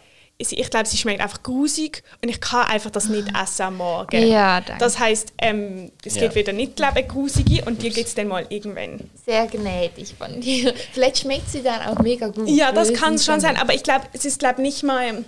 ich 0.49 0.69
glaube, 0.69 0.87
sie 0.87 0.97
schmeckt 0.97 1.21
einfach 1.21 1.43
grusig 1.43 2.03
und 2.21 2.29
ich 2.29 2.39
kann 2.41 2.65
einfach 2.67 2.89
das 2.89 3.05
nicht 3.09 3.27
essen 3.41 3.61
am 3.63 3.77
Morgen. 3.77 4.27
Ja, 4.27 4.61
danke. 4.61 4.79
Das 4.79 4.99
heisst, 4.99 5.33
ähm, 5.37 5.91
es 6.03 6.15
Ja. 6.15 6.21
geht 6.21 6.35
wieder 6.35 6.53
nicht, 6.53 6.75
glaube 6.75 7.01
ich, 7.01 7.07
grusige 7.07 7.63
und 7.65 7.81
dir 7.81 7.91
geht 7.91 8.07
es 8.07 8.15
dann 8.15 8.27
mal 8.27 8.45
irgendwann. 8.49 8.99
Sehr 9.25 9.47
gnädig 9.47 10.15
von 10.17 10.39
dir. 10.41 10.73
Vielleicht 10.93 11.19
schmeckt 11.19 11.49
sie 11.51 11.61
dann 11.61 11.81
auch 11.81 11.99
mega 12.01 12.27
gut. 12.27 12.49
Ja, 12.49 12.71
das 12.71 12.93
kann 12.93 13.13
wissen 13.13 13.25
schon 13.31 13.39
sein, 13.41 13.57
aber 13.57 13.73
ich 13.73 13.83
glaube, 13.83 14.05
es 14.13 14.25
ist 14.25 14.39
glaube 14.39 14.61
nicht 14.61 14.83
mal. 14.83 15.23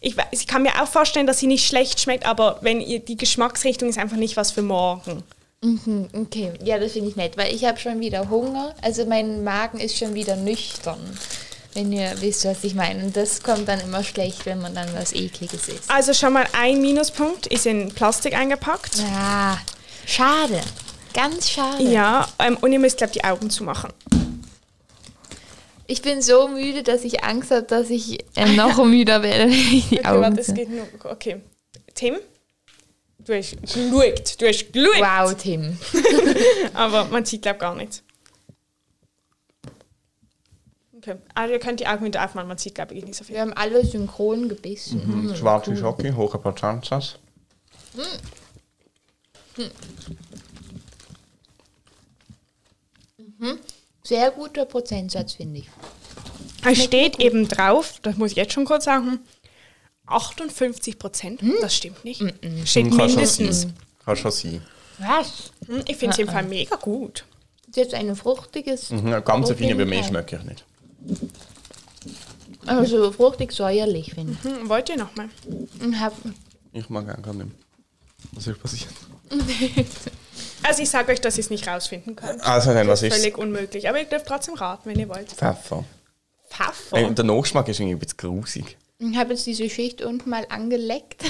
Ich, 0.00 0.14
ich 0.30 0.46
kann 0.46 0.62
mir 0.62 0.80
auch 0.82 0.86
vorstellen, 0.88 1.26
dass 1.26 1.38
sie 1.38 1.46
nicht 1.46 1.66
schlecht 1.66 2.00
schmeckt, 2.00 2.26
aber 2.26 2.58
wenn 2.60 2.80
ihr 2.80 3.00
die 3.00 3.16
Geschmacksrichtung 3.16 3.88
ist 3.88 3.98
einfach 3.98 4.16
nicht 4.18 4.36
was 4.36 4.52
für 4.52 4.62
morgen. 4.62 5.22
Mhm, 5.62 6.08
okay, 6.12 6.52
ja, 6.62 6.78
das 6.78 6.92
finde 6.92 7.08
ich 7.08 7.16
nett, 7.16 7.36
weil 7.38 7.52
ich 7.54 7.64
habe 7.64 7.78
schon 7.78 7.98
wieder 8.00 8.28
Hunger. 8.28 8.74
Also 8.82 9.06
mein 9.06 9.42
Magen 9.42 9.80
ist 9.80 9.96
schon 9.98 10.14
wieder 10.14 10.36
nüchtern. 10.36 10.98
Wenn 11.76 11.92
ihr 11.92 12.10
wisst, 12.22 12.46
was 12.46 12.64
ich 12.64 12.74
meine. 12.74 13.04
Und 13.04 13.14
das 13.14 13.42
kommt 13.42 13.68
dann 13.68 13.78
immer 13.80 14.02
schlecht, 14.02 14.46
wenn 14.46 14.62
man 14.62 14.74
dann 14.74 14.88
was 14.94 15.12
Ekliges 15.12 15.68
isst. 15.68 15.90
Also 15.90 16.14
schon 16.14 16.32
mal 16.32 16.46
ein 16.54 16.80
Minuspunkt 16.80 17.46
ist 17.48 17.66
in 17.66 17.90
Plastik 17.90 18.34
eingepackt. 18.34 18.96
Ja, 18.96 19.58
schade. 20.06 20.62
Ganz 21.12 21.50
schade. 21.50 21.82
Ja, 21.82 22.26
ähm, 22.38 22.56
und 22.62 22.72
ihr 22.72 22.78
müsst, 22.78 22.96
glaube 22.96 23.12
ich, 23.14 23.20
die 23.20 23.24
Augen 23.24 23.50
zumachen. 23.50 23.92
Ich 25.86 26.00
bin 26.00 26.22
so 26.22 26.48
müde, 26.48 26.82
dass 26.82 27.04
ich 27.04 27.22
Angst 27.22 27.50
habe, 27.50 27.64
dass 27.64 27.90
ich 27.90 28.24
ähm, 28.36 28.56
noch 28.56 28.82
müder 28.82 29.22
werde, 29.22 29.44
wenn 29.44 29.52
ich 29.52 29.90
die 29.90 29.98
Okay, 29.98 30.08
Augen 30.08 30.22
warte, 30.22 30.40
es 30.40 30.54
geht 30.54 30.70
nur. 30.70 30.86
Okay. 31.04 31.42
Tim? 31.94 32.16
Du 33.18 33.34
hast 33.34 33.50
geschaut. 33.60 34.40
Du 34.40 34.46
hast 34.46 34.72
geschaut. 34.72 34.98
Wow, 34.98 35.34
Tim. 35.36 35.76
Aber 36.72 37.04
man 37.04 37.26
sieht, 37.26 37.42
glaube 37.42 37.56
ich, 37.56 37.60
gar 37.60 37.74
nichts. 37.74 38.02
Okay. 41.06 41.18
Also 41.34 41.52
ihr 41.54 41.60
könnt 41.60 41.80
die 41.80 41.86
Augen 41.86 42.04
wieder 42.04 42.24
aufmachen, 42.24 42.48
man 42.48 42.58
sieht, 42.58 42.74
glaube 42.74 42.94
ich, 42.94 43.04
nicht 43.04 43.14
so 43.16 43.24
viel. 43.24 43.34
Wir 43.36 43.42
haben 43.42 43.52
alle 43.52 43.84
synchron 43.84 44.48
gebissen. 44.48 45.34
Schwarze 45.36 45.76
Schocke, 45.76 46.14
hohe 46.16 46.38
Prozentsatz. 46.38 47.18
Sehr 54.02 54.30
guter 54.30 54.64
Prozentsatz, 54.64 55.34
finde 55.34 55.60
ich. 55.60 55.68
Es 56.64 56.82
steht 56.84 57.18
eben 57.20 57.46
drauf, 57.48 57.98
das 58.02 58.16
muss 58.16 58.30
ich 58.32 58.36
jetzt 58.36 58.52
schon 58.52 58.64
kurz 58.64 58.84
sagen, 58.84 59.20
58 60.06 60.98
Prozent. 60.98 61.40
Das 61.60 61.74
stimmt 61.74 62.04
nicht. 62.04 62.20
Steht 62.64 62.88
Kann 62.90 62.98
schon 62.98 63.06
mindestens. 63.06 63.66
schon 64.14 64.30
sein. 64.30 64.62
Was? 64.98 65.50
Hm, 65.66 65.82
Ich 65.86 65.96
finde 65.96 66.12
es 66.14 66.18
im 66.18 66.28
Fall 66.28 66.44
mega 66.44 66.76
gut. 66.76 67.24
Ist 67.68 67.76
jetzt 67.76 67.94
ein 67.94 68.14
fruchtiges, 68.14 68.90
Mhm, 68.90 69.22
ganz 69.24 69.48
jeden 69.50 69.76
bei 69.76 69.84
mir 69.84 69.96
Fall. 70.00 70.08
schmecke 70.08 70.36
ich 70.36 70.42
nicht. 70.44 70.64
Also 72.66 73.12
fruchtig 73.12 73.52
säuerlich, 73.52 74.14
finde 74.14 74.36
Hm, 74.42 74.68
wollt 74.68 74.88
ihr 74.88 74.96
nochmal? 74.96 75.28
ich. 75.80 76.00
Hab, 76.00 76.12
Ich 76.72 76.88
mag 76.90 77.06
gar 77.22 77.34
nicht. 77.34 77.50
Was 78.32 78.46
ist 78.46 78.62
passiert? 78.62 78.90
Also 80.62 80.82
ich 80.82 80.90
sage 80.90 81.12
euch, 81.12 81.20
dass 81.20 81.36
ihr 81.38 81.44
es 81.44 81.50
nicht 81.50 81.66
rausfinden 81.68 82.16
könnt. 82.16 82.42
Also 82.42 82.72
dann, 82.74 82.88
was 82.88 83.00
Das 83.00 83.08
ist 83.08 83.14
ist 83.14 83.20
völlig 83.20 83.38
unmöglich. 83.38 83.88
Aber 83.88 83.98
ihr 84.00 84.04
dürft 84.06 84.26
trotzdem 84.26 84.54
raten, 84.54 84.88
wenn 84.88 84.98
ihr 84.98 85.08
wollt. 85.08 85.30
Pfeffer. 85.30 85.84
Pfeffer. 86.50 87.06
Und 87.06 87.16
der 87.18 87.24
Nachgeschmack 87.24 87.68
ist 87.68 87.78
irgendwie 87.78 87.94
ein 87.96 87.98
bisschen 88.00 88.16
grusig. 88.16 88.76
ich 88.98 89.16
hab 89.16 89.30
jetzt 89.30 89.46
diese 89.46 89.70
Schicht 89.70 90.02
unten 90.02 90.28
mal 90.28 90.44
angeleckt. 90.48 91.22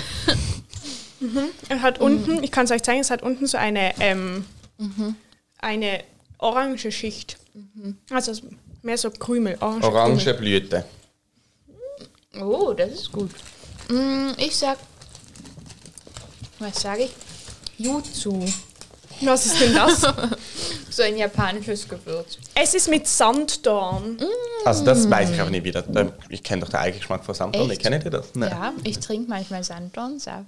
Es 1.69 1.79
hat 1.83 2.01
unten, 2.01 2.43
ich 2.43 2.51
kann 2.51 2.65
es 2.65 2.71
euch 2.71 2.83
zeigen, 2.83 3.01
es 3.01 3.11
hat 3.11 3.23
unten 3.23 3.47
so 3.47 3.59
eine, 3.59 3.95
ähm, 4.01 4.45
eine 5.59 6.03
orange 6.39 6.91
Schicht. 6.91 7.39
Also 8.11 8.33
es 8.33 8.39
ist 8.41 8.49
mehr 8.87 8.97
so 8.99 9.11
Krümel, 9.11 9.57
orange, 9.61 9.85
Orange 9.85 10.25
Krümel. 10.25 10.39
Blüte. 10.61 10.85
Oh, 12.41 12.73
das 12.73 12.91
ist 12.91 13.13
gut. 13.13 13.31
Mm, 13.89 14.31
Ich 14.39 14.57
sag, 14.57 14.79
was 16.59 16.81
sage 16.81 17.03
ich? 17.05 17.13
Jutsu. 17.79 18.45
Was 19.23 19.47
ist 19.47 19.61
denn 19.61 19.75
das? 19.75 20.03
So 20.91 21.03
ein 21.03 21.19
japanisches 21.19 21.87
Gewürz. 21.87 22.39
es 22.55 22.73
ist 22.73 22.89
mit 22.89 23.07
Sanddorn. 23.07 24.19
Also 24.65 24.83
das 24.83 25.11
weiß 25.11 25.29
ich 25.31 25.39
aber 25.39 25.51
nicht 25.51 25.65
wieder. 25.65 25.85
Ich 26.31 26.43
kenne 26.43 26.63
doch 26.63 26.71
den 26.71 26.77
Eigengeschmack 26.81 27.23
von 27.23 27.35
Sanddorn. 27.35 27.69
Echt? 27.71 27.83
Kennt 27.83 28.03
ihr 28.03 28.11
das? 28.11 28.29
Nein. 28.33 28.49
Ja, 28.51 28.73
ich 28.83 28.99
trinke 28.99 29.29
manchmal 29.29 29.63
Sanddornsaft. 29.63 30.47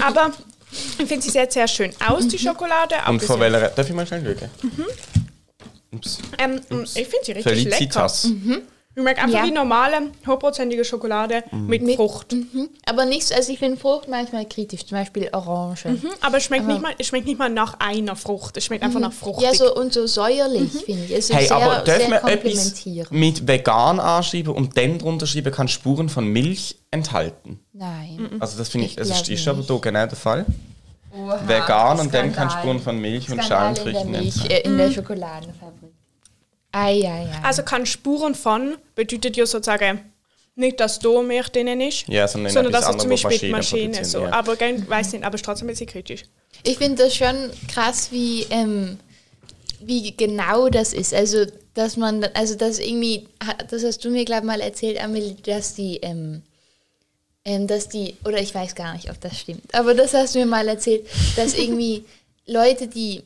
Aber 0.00 0.30
ich 0.70 1.06
finde 1.08 1.22
sie 1.22 1.30
sehr, 1.30 1.50
sehr 1.50 1.66
schön 1.66 1.92
aus, 2.08 2.28
die 2.28 2.38
Schokolade. 2.38 2.94
Und 3.08 3.20
von 3.24 3.40
welcher? 3.40 3.68
Darf 3.70 3.88
ich 3.88 3.94
mal 3.96 4.06
schnell 4.06 4.36
schauen? 4.38 4.86
Ups. 5.96 6.18
Ähm, 6.38 6.60
ich 6.70 7.06
finde 7.08 7.24
sie 7.24 7.32
richtig 7.32 7.34
lecker. 7.64 7.76
Felicitas. 7.76 8.30
Ich 8.96 9.02
mag 9.02 9.18
einfach 9.20 9.40
Ja. 9.40 9.44
wie 9.44 9.50
normale, 9.50 9.96
hochprozentige 10.24 10.84
Schokolade 10.84 11.42
mit, 11.50 11.82
Frucht. 11.96 12.32
Mhm. 12.32 12.68
Aber 12.86 13.04
nichts, 13.04 13.32
also 13.32 13.52
ich 13.52 13.58
finde 13.58 13.76
Frucht 13.76 14.06
manchmal 14.08 14.46
kritisch, 14.48 14.86
zum 14.86 14.96
Beispiel 14.96 15.28
Orange. 15.32 15.86
Mhm, 15.88 16.10
Aber 16.20 16.36
es 16.36 16.44
schmeckt, 16.44 16.68
nicht 16.68 16.80
mal, 16.80 16.94
es 16.96 17.08
schmeckt 17.08 17.26
nicht 17.26 17.36
mal 17.36 17.48
nach 17.50 17.74
einer 17.80 18.14
Frucht. 18.14 18.56
Es 18.56 18.66
schmeckt 18.66 18.84
einfach 18.84 19.00
nach 19.00 19.12
Frucht. 19.12 19.42
Ja, 19.42 19.52
so 19.52 19.74
und 19.74 19.92
so 19.92 20.06
säuerlich, 20.06 20.70
finde 20.86 21.06
ich. 21.06 21.10
Es 21.10 21.28
ist 21.30 21.34
Hey, 21.34 21.48
sehr, 21.48 21.56
aber 21.56 21.78
dürfen 21.82 22.08
wir 22.12 22.24
etwas 22.24 23.10
mit 23.10 23.48
vegan 23.48 23.98
anschreiben 23.98 24.54
und 24.54 24.76
dann 24.76 24.98
drunter 24.98 25.26
schreiben, 25.26 25.50
kann 25.52 25.66
Spuren 25.66 26.08
von 26.08 26.24
Milch 26.26 26.76
enthalten? 26.92 27.58
Nein. 27.72 28.30
Also 28.38 28.56
das 28.58 28.68
finde 28.68 28.86
ich, 28.86 28.92
Ich 28.92 28.98
also 29.00 29.10
ist 29.12 29.48
aber 29.48 29.58
nicht. 29.58 29.66
hier 29.68 29.80
genau 29.80 30.06
der 30.06 30.16
Fall. 30.16 30.46
Oha, 31.16 31.40
Vegan 31.48 32.00
und 32.00 32.12
dann 32.14 32.32
kann 32.32 32.48
Skandal. 32.50 32.60
Spuren 32.60 32.80
von 32.80 32.98
Milch 32.98 33.30
und 33.30 33.42
Skandal 33.42 33.68
in 33.68 33.74
der 33.74 33.82
Schalenfrüchten 33.84 34.10
Milch, 34.10 34.34
enthalten. 34.36 34.50
äh, 34.52 34.60
in 34.60 34.78
der 34.78 34.90
Schokoladenfabrik. 34.92 35.90
Ei, 36.72 37.02
ei, 37.04 37.06
ei. 37.06 37.28
Also 37.44 37.62
kann 37.62 37.86
Spuren 37.86 38.34
von 38.34 38.76
bedeutet 38.94 39.36
ja 39.36 39.46
sozusagen 39.46 40.00
nicht, 40.56 40.78
dass 40.80 40.98
da 40.98 41.22
Milch 41.22 41.48
drin 41.48 41.80
ist, 41.80 42.06
Ja, 42.08 42.26
sondern 42.28 42.52
sondern 42.52 42.72
dass 42.72 42.88
es 42.88 42.96
zum 42.98 43.10
Beispiel 43.10 43.38
die 43.38 43.50
Maschine 43.50 44.04
so. 44.04 44.22
ja. 44.22 44.32
Aber 44.32 44.60
ich 44.60 44.88
weiß 44.90 45.12
nicht, 45.12 45.24
aber 45.24 45.34
es 45.34 45.40
ist 45.40 45.44
trotzdem 45.44 45.66
ein 45.68 45.70
bisschen 45.72 45.86
kritisch. 45.88 46.24
Ich 46.62 46.78
finde 46.78 47.04
das 47.04 47.14
schon 47.16 47.50
krass, 47.72 48.08
wie, 48.12 48.46
ähm, 48.50 48.98
wie 49.80 50.16
genau 50.16 50.68
das 50.68 50.92
ist. 50.92 51.12
Also, 51.12 51.44
dass 51.74 51.96
man, 51.96 52.24
also 52.34 52.54
das 52.54 52.78
irgendwie, 52.78 53.28
das 53.68 53.82
hast 53.84 54.04
du 54.04 54.10
mir, 54.10 54.24
glaube 54.24 54.42
ich, 54.42 54.46
mal 54.46 54.60
erzählt, 54.60 55.02
Amelie, 55.02 55.34
dass 55.44 55.74
die, 55.74 55.96
ähm, 56.02 56.42
ähm, 57.44 57.66
dass 57.66 57.88
die, 57.88 58.16
oder 58.24 58.40
ich 58.40 58.54
weiß 58.54 58.74
gar 58.74 58.94
nicht, 58.94 59.10
ob 59.10 59.20
das 59.20 59.38
stimmt, 59.38 59.74
aber 59.74 59.94
das 59.94 60.14
hast 60.14 60.34
du 60.34 60.38
mir 60.40 60.46
mal 60.46 60.66
erzählt, 60.68 61.06
dass 61.36 61.54
irgendwie 61.58 62.04
Leute, 62.46 62.88
die 62.88 63.22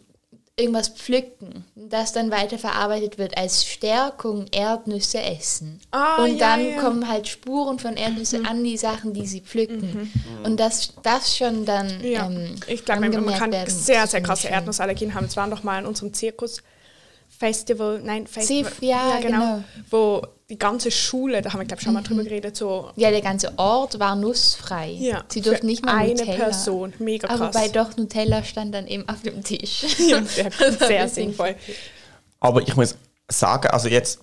irgendwas 0.58 0.88
pflücken, 0.88 1.64
das 1.76 2.12
dann 2.12 2.30
weiterverarbeitet 2.30 3.16
wird 3.16 3.38
als 3.38 3.64
Stärkung 3.64 4.46
Erdnüsse 4.50 5.20
essen. 5.20 5.80
Ah, 5.92 6.22
und 6.24 6.36
ja, 6.36 6.56
dann 6.56 6.70
ja. 6.70 6.80
kommen 6.80 7.08
halt 7.08 7.28
Spuren 7.28 7.78
von 7.78 7.96
Erdnüsse 7.96 8.42
an 8.44 8.64
die 8.64 8.76
Sachen, 8.76 9.12
die 9.12 9.26
sie 9.26 9.40
pflücken. 9.40 10.12
Und 10.42 10.58
das, 10.58 10.94
das 11.02 11.36
schon 11.36 11.64
dann 11.64 12.02
Ja. 12.02 12.26
ähm, 12.26 12.56
ich 12.66 12.84
glaube, 12.84 13.08
man 13.08 13.34
kann 13.34 13.52
werden. 13.52 13.70
sehr, 13.70 14.06
sehr 14.08 14.20
krasse. 14.20 14.48
Erdnussallergien 14.48 15.14
haben. 15.14 15.26
Es 15.26 15.36
waren 15.36 15.50
doch 15.50 15.62
mal 15.62 15.78
in 15.78 15.86
unserem 15.86 16.12
Zirkusfestival, 16.12 18.00
nein, 18.02 18.26
Festival, 18.26 18.72
Zif, 18.72 18.82
ja, 18.82 19.20
genau. 19.20 19.62
wo 19.90 20.22
die 20.50 20.58
ganze 20.58 20.90
Schule, 20.90 21.42
da 21.42 21.52
haben 21.52 21.60
wir 21.60 21.66
glaube 21.66 21.80
ich 21.80 21.84
schon 21.84 21.92
mal 21.92 22.02
drüber 22.02 22.24
geredet, 22.24 22.56
so 22.56 22.90
Ja, 22.96 23.10
der 23.10 23.20
ganze 23.20 23.52
Ort 23.58 23.98
war 23.98 24.16
nussfrei. 24.16 24.90
Ja, 24.92 25.24
Sie 25.28 25.42
durften 25.42 25.66
nicht 25.66 25.84
mal 25.84 25.96
eine 25.96 26.14
Nutella. 26.14 26.36
Person. 26.36 26.94
Mega 26.98 27.28
Aber 27.28 27.50
krass. 27.50 27.54
bei 27.54 27.68
doch 27.68 27.96
Nutella 27.96 28.42
stand 28.42 28.74
dann 28.74 28.86
eben 28.86 29.06
auf 29.08 29.20
dem 29.22 29.44
Tisch. 29.44 29.84
ja, 29.98 30.22
sehr, 30.22 30.46
ein 30.66 30.78
sehr 30.78 31.08
sinnvoll. 31.08 31.54
Aber 32.40 32.62
ich 32.62 32.74
muss 32.76 32.96
sagen, 33.28 33.68
also 33.68 33.88
jetzt 33.88 34.20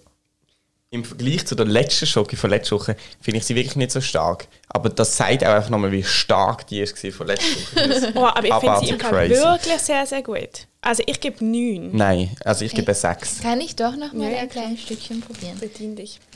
im 0.96 1.04
Vergleich 1.04 1.46
zu 1.46 1.54
der 1.56 1.66
letzten 1.68 2.06
Schoki 2.08 2.36
von 2.36 2.50
letzter 2.50 2.76
Woche 2.78 2.96
finde 3.22 3.38
ich 3.40 3.46
sie 3.46 3.56
wirklich 3.56 3.76
nicht 3.76 3.92
so 3.92 4.02
stark. 4.02 4.48
Aber 4.70 4.90
das 4.90 5.16
zeigt 5.16 5.44
auch 5.46 5.50
einfach 5.54 5.70
nochmal, 5.70 5.92
wie 5.92 6.04
stark 6.04 6.66
die 6.68 6.80
ist 6.80 6.98
von 7.14 7.28
letzter 7.28 7.46
Woche. 7.56 8.14
Oh, 8.16 8.26
aber 8.26 8.46
ich 8.46 8.54
finde 8.54 8.80
sie 8.80 8.90
im 8.90 9.00
Fall 9.00 9.30
wirklich 9.30 9.80
sehr, 9.80 10.06
sehr 10.06 10.24
gut. 10.24 10.68
Also 10.82 11.04
ich 11.06 11.20
gebe 11.20 11.44
neun. 11.46 11.96
Nein, 11.96 12.36
also 12.44 12.66
ich 12.66 12.74
gebe 12.74 12.94
sechs. 12.94 13.42
Kann 13.42 13.62
ich 13.62 13.76
doch 13.76 13.96
noch 13.96 14.14
mal 14.14 14.32
Ja, 14.32 14.40
ein 14.40 14.50
kleines 14.50 14.82
Stückchen 14.82 15.22
probieren? 15.22 15.58
Bedien 15.60 15.96
dich. 15.96 16.20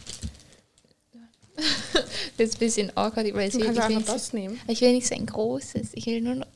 Das 2.38 2.47
ist 2.49 2.55
ein 2.55 2.60
bisschen 2.60 2.97
awkward, 2.97 3.34
weil 3.34 3.49
ich 3.49 3.53
Du 3.53 3.60
will, 3.60 3.66
kannst 3.66 3.80
ich 3.82 3.88
will, 3.89 3.95
einfach 3.95 3.97
nicht, 3.97 4.10
das 4.10 4.32
nehmen. 4.34 4.62
ich 4.68 4.80
will 4.82 4.93
nicht 4.93 5.07
so 5.07 5.14
ein 5.16 5.26
großes. 5.26 5.89
Ich 5.93 6.05
will 6.05 6.22
nur 6.22 6.36
noch. 6.36 6.47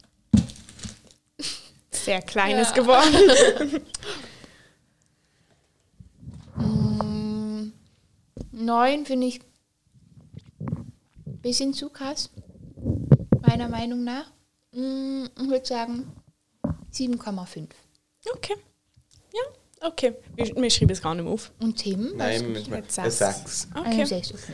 Sehr 1.92 2.22
kleines 2.34 2.70
Ja. 2.70 2.74
geworden. 2.76 3.82
Neun 8.74 9.06
finde 9.06 9.28
ich 9.28 9.40
ein 11.28 11.38
bisschen 11.42 11.74
zu 11.74 11.90
krass. 11.90 12.30
Meiner 13.42 13.70
Meinung 13.70 14.04
nach. 14.04 14.26
Mm, 14.72 15.26
Ich 15.40 15.48
würde 15.48 15.66
sagen 15.66 16.12
7,5. 16.92 17.68
Okay. 18.36 18.56
Ja, 19.34 19.88
okay. 19.88 20.14
Wir, 20.36 20.56
wir 20.56 20.70
schreiben 20.72 20.92
es 20.92 21.02
gar 21.02 21.14
nicht 21.14 21.24
mehr 21.24 21.34
auf. 21.34 21.52
Und 21.60 21.76
Tim? 21.78 22.14
Nein, 22.18 22.52
mit 22.52 22.68
mit 22.68 22.92
sechs. 22.92 23.18
sechs. 23.20 23.68
Eine 23.74 23.90
Okay. 23.90 24.06
6, 24.06 24.34
okay. 24.34 24.54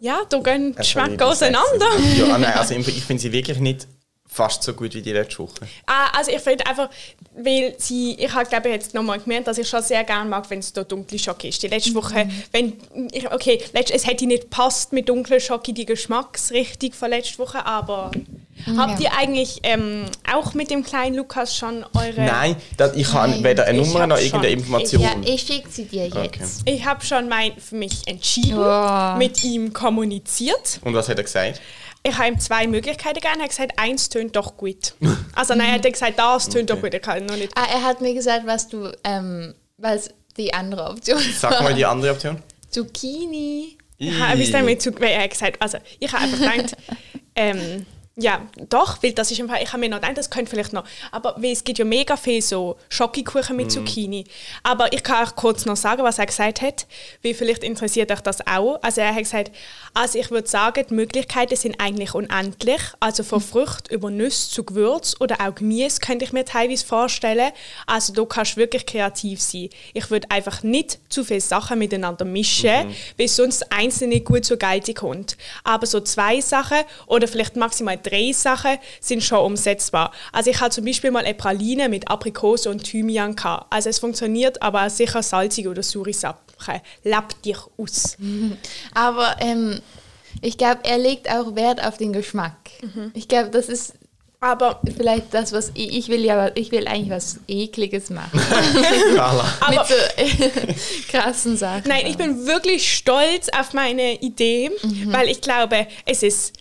Ja, 0.00 0.22
da 0.28 0.38
gehen 0.40 0.72
die 0.72 0.76
Geschmäcker 0.78 1.34
sechs. 1.34 1.52
auseinander. 1.52 1.98
Ja, 2.16 2.38
nein, 2.38 2.52
also 2.56 2.74
ich 2.74 3.04
finde 3.04 3.22
sie 3.22 3.32
wirklich 3.32 3.58
nicht 3.58 3.88
fast 4.32 4.62
so 4.62 4.72
gut 4.72 4.94
wie 4.94 5.02
die 5.02 5.12
letzte 5.12 5.40
Woche. 5.40 5.68
Ah, 5.86 6.08
also 6.16 6.30
ich 6.30 6.40
finde 6.40 6.66
einfach, 6.66 6.88
weil 7.36 7.74
sie, 7.78 8.14
ich 8.14 8.32
habe 8.32 8.48
glaube 8.48 8.68
ich 8.68 8.74
jetzt 8.74 8.94
nochmal 8.94 9.20
gemerkt, 9.20 9.46
dass 9.46 9.58
ich 9.58 9.68
schon 9.68 9.82
sehr 9.82 10.04
gerne 10.04 10.28
mag, 10.28 10.48
wenn 10.50 10.60
es 10.60 10.72
da 10.72 10.84
dunkle 10.84 11.18
Schoki 11.18 11.48
ist. 11.48 11.62
Die 11.62 11.68
letzte 11.68 11.94
Woche, 11.94 12.28
wenn, 12.50 12.74
ich, 13.12 13.30
okay, 13.30 13.62
letzt, 13.72 13.92
es 13.92 14.06
hätte 14.06 14.26
nicht 14.26 14.48
passt 14.50 14.92
mit 14.92 15.08
dunkler 15.08 15.40
Schoki, 15.40 15.72
die 15.74 15.84
Geschmacksrichtung 15.84 16.92
von 16.92 17.10
letzter 17.10 17.38
Woche, 17.38 17.64
aber 17.66 18.10
Habt 18.76 19.00
ihr 19.00 19.12
eigentlich 19.16 19.60
ähm, 19.64 20.04
auch 20.30 20.54
mit 20.54 20.70
dem 20.70 20.84
kleinen 20.84 21.16
Lukas 21.16 21.56
schon 21.56 21.84
eure... 21.94 22.20
Nein, 22.22 22.56
das, 22.76 22.94
ich 22.94 23.12
habe 23.12 23.42
weder 23.42 23.64
eine 23.64 23.80
ich 23.80 23.88
Nummer 23.88 24.06
noch 24.06 24.18
irgendeine 24.18 24.50
Information. 24.50 25.02
Ja, 25.02 25.14
ich 25.24 25.42
schicke 25.42 25.68
sie 25.68 25.84
dir 25.86 26.04
jetzt. 26.04 26.16
Okay. 26.16 26.44
Ich 26.66 26.84
habe 26.84 27.04
schon 27.04 27.28
mein, 27.28 27.58
für 27.58 27.74
mich 27.74 28.06
entschieden, 28.06 28.58
Wow. 28.58 29.18
mit 29.18 29.42
ihm 29.42 29.72
kommuniziert. 29.72 30.80
Und 30.84 30.94
was 30.94 31.08
hat 31.08 31.18
er 31.18 31.24
gesagt? 31.24 31.60
Ich 32.04 32.18
habe 32.18 32.28
ihm 32.28 32.38
zwei 32.40 32.66
Möglichkeiten 32.66 33.20
gegeben. 33.20 33.38
Er 33.38 33.44
hat 33.44 33.50
gesagt, 33.50 33.72
eins 33.76 34.08
tönt 34.08 34.36
doch 34.36 34.56
gut. 34.56 34.94
Also 35.34 35.54
nein, 35.54 35.68
er 35.68 35.74
hat 35.74 35.82
gesagt, 35.84 36.18
das 36.18 36.48
tönt 36.48 36.68
doch 36.68 36.80
gut. 36.80 36.92
Ich 36.92 37.00
kann 37.00 37.24
noch 37.24 37.36
nicht. 37.36 37.52
Ah, 37.56 37.66
er 37.72 37.82
hat 37.82 38.02
mir 38.02 38.12
gesagt, 38.12 38.46
was 38.46 38.68
du, 38.68 38.92
ähm, 39.02 39.54
was 39.78 40.10
die 40.36 40.52
andere 40.52 40.90
Option 40.90 41.18
Sag 41.18 41.62
mal 41.62 41.74
die 41.74 41.86
andere 41.86 42.12
Option. 42.12 42.42
Zucchini. 42.70 43.78
Ist 43.98 44.52
denn 44.52 44.64
mit 44.64 44.84
Er 44.84 45.22
hat 45.22 45.30
gesagt, 45.30 45.62
also 45.62 45.78
ich 45.98 46.12
habe 46.12 46.24
einfach 46.24 46.38
gedacht, 46.38 46.76
ähm, 47.36 47.86
ja, 48.16 48.42
doch, 48.68 49.02
weil 49.02 49.12
das 49.12 49.30
ist 49.30 49.40
Fall, 49.40 49.62
ich 49.62 49.72
habe 49.72 49.80
mir 49.80 49.88
noch 49.88 50.00
gedacht, 50.00 50.18
das 50.18 50.28
könnte 50.28 50.50
vielleicht 50.50 50.74
noch, 50.74 50.84
aber 51.10 51.34
weil 51.38 51.52
es 51.52 51.64
gibt 51.64 51.78
ja 51.78 51.84
mega 51.86 52.18
viel 52.18 52.42
so 52.42 52.76
Schokokuchen 52.90 53.56
mit 53.56 53.72
Zucchini. 53.72 54.24
Aber 54.62 54.92
ich 54.92 55.02
kann 55.02 55.26
auch 55.26 55.34
kurz 55.34 55.64
noch 55.64 55.76
sagen, 55.76 56.02
was 56.02 56.18
er 56.18 56.26
gesagt 56.26 56.60
hat, 56.60 56.86
weil 57.22 57.32
vielleicht 57.32 57.64
interessiert 57.64 58.12
euch 58.12 58.20
das 58.20 58.46
auch. 58.46 58.78
Also 58.82 59.00
er 59.00 59.14
hat 59.14 59.22
gesagt, 59.22 59.50
also 59.94 60.18
ich 60.18 60.30
würde 60.30 60.46
sagen, 60.46 60.84
die 60.90 60.94
Möglichkeiten 60.94 61.56
sind 61.56 61.80
eigentlich 61.80 62.14
unendlich, 62.14 62.82
also 63.00 63.22
von 63.22 63.40
Frucht 63.40 63.90
über 63.90 64.10
Nüsse 64.10 64.50
zu 64.50 64.64
Gewürz 64.64 65.16
oder 65.18 65.40
auch 65.40 65.54
Gemüse 65.54 65.98
könnte 66.00 66.26
ich 66.26 66.34
mir 66.34 66.44
teilweise 66.44 66.84
vorstellen. 66.84 67.50
Also 67.86 68.12
da 68.12 68.24
kannst 68.26 68.52
du 68.52 68.56
wirklich 68.58 68.84
kreativ 68.84 69.40
sein. 69.40 69.70
Ich 69.94 70.10
würde 70.10 70.30
einfach 70.30 70.62
nicht 70.62 70.98
zu 71.08 71.24
viele 71.24 71.40
Sachen 71.40 71.78
miteinander 71.78 72.26
mischen, 72.26 72.94
weil 73.16 73.28
sonst 73.28 73.72
einzelne 73.72 74.14
nicht 74.14 74.26
gut 74.26 74.44
zur 74.44 74.58
Geltung 74.58 74.94
kommt. 74.96 75.38
Aber 75.64 75.86
so 75.86 76.00
zwei 76.00 76.42
Sachen 76.42 76.78
oder 77.06 77.26
vielleicht 77.26 77.56
maximal 77.56 77.98
drei 78.02 78.11
Sachen 78.32 78.78
sind 79.00 79.22
schon 79.22 79.38
umsetzbar. 79.38 80.12
Also 80.32 80.50
ich 80.50 80.60
hatte 80.60 80.76
zum 80.76 80.84
Beispiel 80.84 81.10
mal 81.10 81.24
eine 81.24 81.34
Praline 81.34 81.88
mit 81.88 82.08
Aprikose 82.08 82.70
und 82.70 82.84
Thymian. 82.84 83.36
Gehabt. 83.36 83.66
Also 83.70 83.88
es 83.88 83.98
funktioniert, 83.98 84.60
aber 84.62 84.90
sicher 84.90 85.22
salzige 85.22 85.70
oder 85.70 85.82
saure 85.82 86.12
Sachen. 86.12 86.36
Lebt 87.04 87.44
dich 87.44 87.56
aus. 87.76 88.16
Aber 88.94 89.36
ähm, 89.40 89.80
ich 90.40 90.56
glaube, 90.58 90.80
er 90.84 90.98
legt 90.98 91.30
auch 91.30 91.54
Wert 91.56 91.84
auf 91.84 91.98
den 91.98 92.12
Geschmack. 92.12 92.56
Ich 93.14 93.28
glaube, 93.28 93.50
das 93.50 93.68
ist 93.68 93.94
Aber, 94.40 94.80
vielleicht 94.96 95.32
das, 95.34 95.52
was 95.52 95.70
ich, 95.74 95.96
ich 95.96 96.08
will 96.08 96.24
ja, 96.24 96.50
ich 96.54 96.72
will 96.72 96.88
eigentlich 96.88 97.10
was 97.10 97.38
Ekliges 97.46 98.10
machen. 98.10 98.40
Mit 99.70 99.80
so 99.86 99.94
krassen 101.10 101.56
Sachen. 101.56 101.84
Nein, 101.86 102.06
ich 102.06 102.16
bin 102.16 102.46
wirklich 102.46 102.92
stolz 102.92 103.48
auf 103.56 103.72
meine 103.72 104.14
Idee, 104.20 104.70
weil 105.06 105.28
ich 105.28 105.40
glaube, 105.40 105.86
es 106.06 106.22
ist 106.24 106.54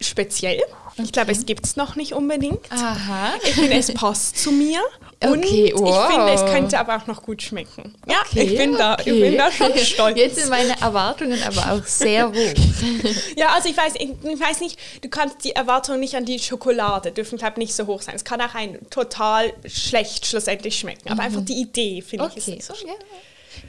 speziell. 0.00 0.62
Ich 1.02 1.12
glaube, 1.12 1.32
es 1.32 1.46
gibt 1.46 1.64
es 1.64 1.76
noch 1.76 1.96
nicht 1.96 2.12
unbedingt. 2.12 2.70
Aha. 2.70 3.34
Ich 3.44 3.54
finde, 3.54 3.74
es 3.76 3.92
passt 3.94 4.36
zu 4.38 4.50
mir. 4.52 4.80
Und 5.24 5.44
Okay, 5.44 5.72
wow. 5.74 6.08
ich 6.08 6.14
finde, 6.14 6.32
es 6.32 6.44
könnte 6.52 6.78
aber 6.78 6.96
auch 6.96 7.06
noch 7.08 7.22
gut 7.22 7.42
schmecken. 7.42 7.94
Ja, 8.08 8.18
Okay, 8.24 8.42
ich, 8.42 8.56
bin 8.56 8.72
da, 8.72 8.94
ich 9.00 9.12
okay. 9.12 9.20
bin 9.20 9.36
da 9.36 9.50
schon 9.50 9.76
stolz. 9.78 10.16
Jetzt 10.16 10.36
sind 10.36 10.48
meine 10.50 10.80
Erwartungen 10.80 11.40
aber 11.42 11.72
auch 11.72 11.84
sehr 11.84 12.28
hoch. 12.28 12.34
Ja, 13.36 13.48
also 13.54 13.68
ich 13.68 13.76
weiß, 13.76 13.94
ich, 13.96 14.10
ich 14.10 14.40
weiß 14.40 14.60
nicht, 14.60 14.78
du 15.02 15.08
kannst 15.08 15.42
die 15.44 15.52
Erwartungen 15.52 16.00
nicht 16.00 16.14
an 16.14 16.24
die 16.24 16.38
Schokolade, 16.38 17.10
dürfen 17.12 17.38
glaube 17.38 17.58
nicht 17.58 17.74
so 17.74 17.86
hoch 17.86 18.02
sein. 18.02 18.14
Es 18.14 18.24
kann 18.24 18.40
auch 18.40 18.54
ein 18.54 18.78
total 18.90 19.52
schlecht 19.66 20.26
schlussendlich 20.26 20.78
schmecken, 20.78 21.08
aber 21.08 21.22
einfach 21.22 21.44
die 21.44 21.60
Idee 21.60 22.02
finde 22.02 22.30
ich 22.36 22.42
Okay, 22.46 22.58
ist 22.58 22.68
so 22.68 22.86
ja. 22.86 22.94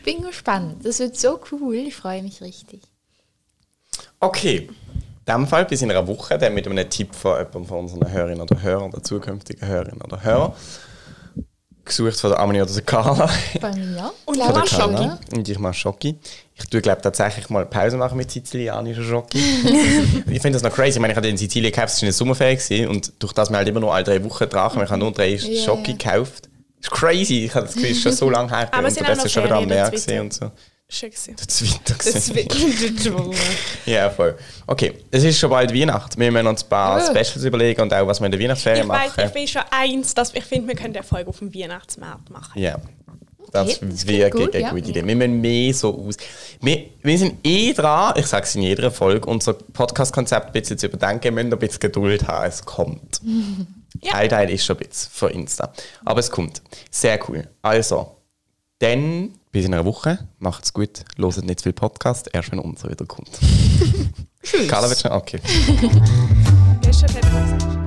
Bin 0.04 0.22
gespannt. 0.22 0.86
Das 0.86 1.00
wird 1.00 1.18
so 1.18 1.40
cool. 1.52 1.76
Ich 1.76 1.96
freue 1.96 2.22
mich 2.22 2.42
richtig. 2.42 2.82
Okay. 4.20 4.70
In 5.30 5.36
diesem 5.36 5.48
Fall 5.48 5.66
bis 5.66 5.82
in 5.82 5.92
einer 5.92 6.08
Woche, 6.08 6.38
dann 6.38 6.54
mit 6.54 6.68
einem 6.68 6.90
Tipp 6.90 7.14
von 7.14 7.38
jemandem 7.38 7.66
von 7.66 7.80
unseren 7.80 8.12
Hörerinnen 8.12 8.42
oder 8.42 8.62
Hörern 8.62 8.92
oder 8.92 9.04
zukünftigen 9.04 9.68
Hörerinnen 9.68 10.02
oder 10.02 10.24
Hörern. 10.24 10.54
Gesucht 11.86 12.20
von 12.20 12.32
der 12.32 12.40
Amani 12.40 12.62
oder 12.62 12.72
der 12.72 12.82
Carla. 12.84 13.30
Bei 13.62 13.72
mir. 13.76 14.12
Und 14.26 14.38
ich, 14.38 14.44
Schoki. 14.44 14.76
Carla. 14.76 15.00
oder? 15.00 15.20
Und 15.34 15.50
ich 15.50 15.60
mache 15.60 15.74
Schoki. 15.74 16.16
Ich 16.56 16.66
tue, 16.66 16.82
glaube 16.82 17.02
tatsächlich 17.02 17.50
mal 17.50 17.66
Pause 17.66 17.98
machen 17.98 18.18
mit 18.18 18.30
sizilianischer 18.30 19.04
Schoki. 19.04 19.40
ich 20.30 20.42
finde 20.42 20.52
das 20.52 20.64
noch 20.64 20.74
crazy. 20.74 20.98
Ich 20.98 21.00
meine, 21.00 21.14
ich 21.14 21.18
hatte 21.18 21.28
in 21.28 21.38
Sizilien 21.38 21.72
gekauft, 21.72 21.94
es 21.94 22.02
war 22.02 22.08
eine 22.08 22.14
Sommerferien 22.14 22.58
gewesen, 22.58 22.88
und 22.88 23.14
durch 23.20 23.34
das 23.34 23.50
wir 23.50 23.58
halt 23.58 23.68
immer 23.68 23.80
nur 23.80 23.94
alle 23.94 24.04
drei 24.04 24.24
Wochen 24.24 24.48
drachen, 24.50 24.84
ich 24.84 24.90
habe 24.90 25.00
nur 25.00 25.12
drei 25.12 25.30
Ja. 25.36 25.64
Schoki 25.64 25.94
gekauft. 25.94 26.50
Das 26.82 26.92
ist 26.92 26.92
crazy. 26.92 27.46
Ich 27.46 27.56
habe 27.56 27.66
das 27.66 27.76
Gefühl, 27.76 27.92
es 27.92 27.98
ist 27.98 28.04
schon 28.04 28.12
so 28.14 28.30
lange 28.30 28.50
her. 28.50 28.68
Aber 28.72 28.80
und 28.80 28.86
es 28.86 28.96
sind 28.96 29.08
das 29.08 29.14
auch 29.14 29.18
noch 29.18 29.26
ist 29.26 29.32
schon 29.32 29.44
wieder 29.44 29.56
am 29.58 29.68
Meer 29.68 29.90
gesehen 29.92 30.22
und 30.22 30.34
so. 30.34 30.52
Schön 30.92 31.12
gewesen. 31.12 31.36
Das 31.38 31.62
Winter 31.62 31.94
Das 31.98 32.14
gesehen. 32.14 32.36
wird 32.36 33.36
Ja, 33.86 34.10
voll. 34.10 34.36
Okay, 34.66 34.94
es 35.12 35.24
ist 35.24 35.38
schon 35.38 35.52
bald 35.52 35.72
Weihnachten. 35.72 36.20
Wir 36.20 36.32
müssen 36.32 36.48
uns 36.48 36.64
ein 36.64 36.70
paar. 36.70 37.00
Specials 37.02 37.44
überlegen 37.44 37.82
und 37.82 37.94
auch, 37.94 38.08
was 38.08 38.20
wir 38.20 38.26
in 38.26 38.32
der 38.32 38.42
Weihnachtsferien 38.42 38.84
Ich 38.86 38.90
weiß, 38.90 39.16
machen. 39.16 39.30
ich 39.30 39.36
will 39.36 39.48
schon 39.48 39.62
eins, 39.70 40.16
dass 40.16 40.34
ich 40.34 40.44
finde, 40.44 40.70
wir 40.70 40.76
können 40.76 40.96
eine 40.96 41.04
Folge 41.04 41.30
auf 41.30 41.38
dem 41.40 41.54
Weihnachtsmarkt 41.54 42.32
machen. 42.32 42.60
Ja. 42.60 42.80
Das 43.52 43.68
Okay, 43.78 43.88
das 43.90 44.08
wirklich 44.08 44.32
gut, 44.32 44.54
eine 44.56 44.64
ja. 44.64 44.70
gute 44.72 44.90
Idee. 44.90 45.06
Wir 45.06 45.16
müssen 45.16 45.42
mehr 45.42 45.74
so 45.76 46.08
aus. 46.08 46.18
Wir, 46.62 46.86
wir 47.04 47.18
sind 47.20 47.38
eh 47.44 47.74
dran, 47.74 48.14
ich 48.18 48.26
sage 48.28 48.46
es 48.46 48.56
in 48.56 48.62
jeder 48.64 48.90
Folge, 48.92 49.28
unser 49.28 49.54
Podcast-Konzept 49.54 50.48
ein 50.48 50.52
bisschen 50.54 50.78
zu 50.80 50.88
überdenken. 50.88 51.24
Wir 51.26 51.32
müssen 51.32 51.54
ein 51.54 51.60
bisschen 51.60 51.80
Geduld 51.80 52.28
haben, 52.28 52.48
es 52.48 52.66
kommt. 52.66 53.22
Ja. 54.02 54.14
Ein 54.14 54.30
Teil 54.30 54.50
ist 54.52 54.64
schon 54.64 54.78
ein 54.78 54.88
bisschen 54.88 55.10
von 55.12 55.32
Insta. 55.32 55.74
Aber 56.06 56.20
es 56.20 56.30
kommt. 56.32 56.62
Sehr 56.92 57.20
cool. 57.28 57.50
Also, 57.64 58.16
dann 58.78 59.34
bis 59.52 59.66
in 59.66 59.74
einer 59.74 59.86
Woche. 59.86 60.28
Macht's 60.40 60.74
gut. 60.74 61.04
Loset 61.18 61.46
nicht 61.46 61.62
viel 61.62 61.74
Podcast, 61.74 62.30
erst 62.34 62.52
wenn 62.52 62.60
unser 62.60 62.90
wieder 62.90 63.06
kommt. 63.06 63.30
Tschüss. 64.44 64.68
Carla 64.68 64.90
wird 64.90 65.00
schon. 65.00 65.12
Okay. 65.12 65.40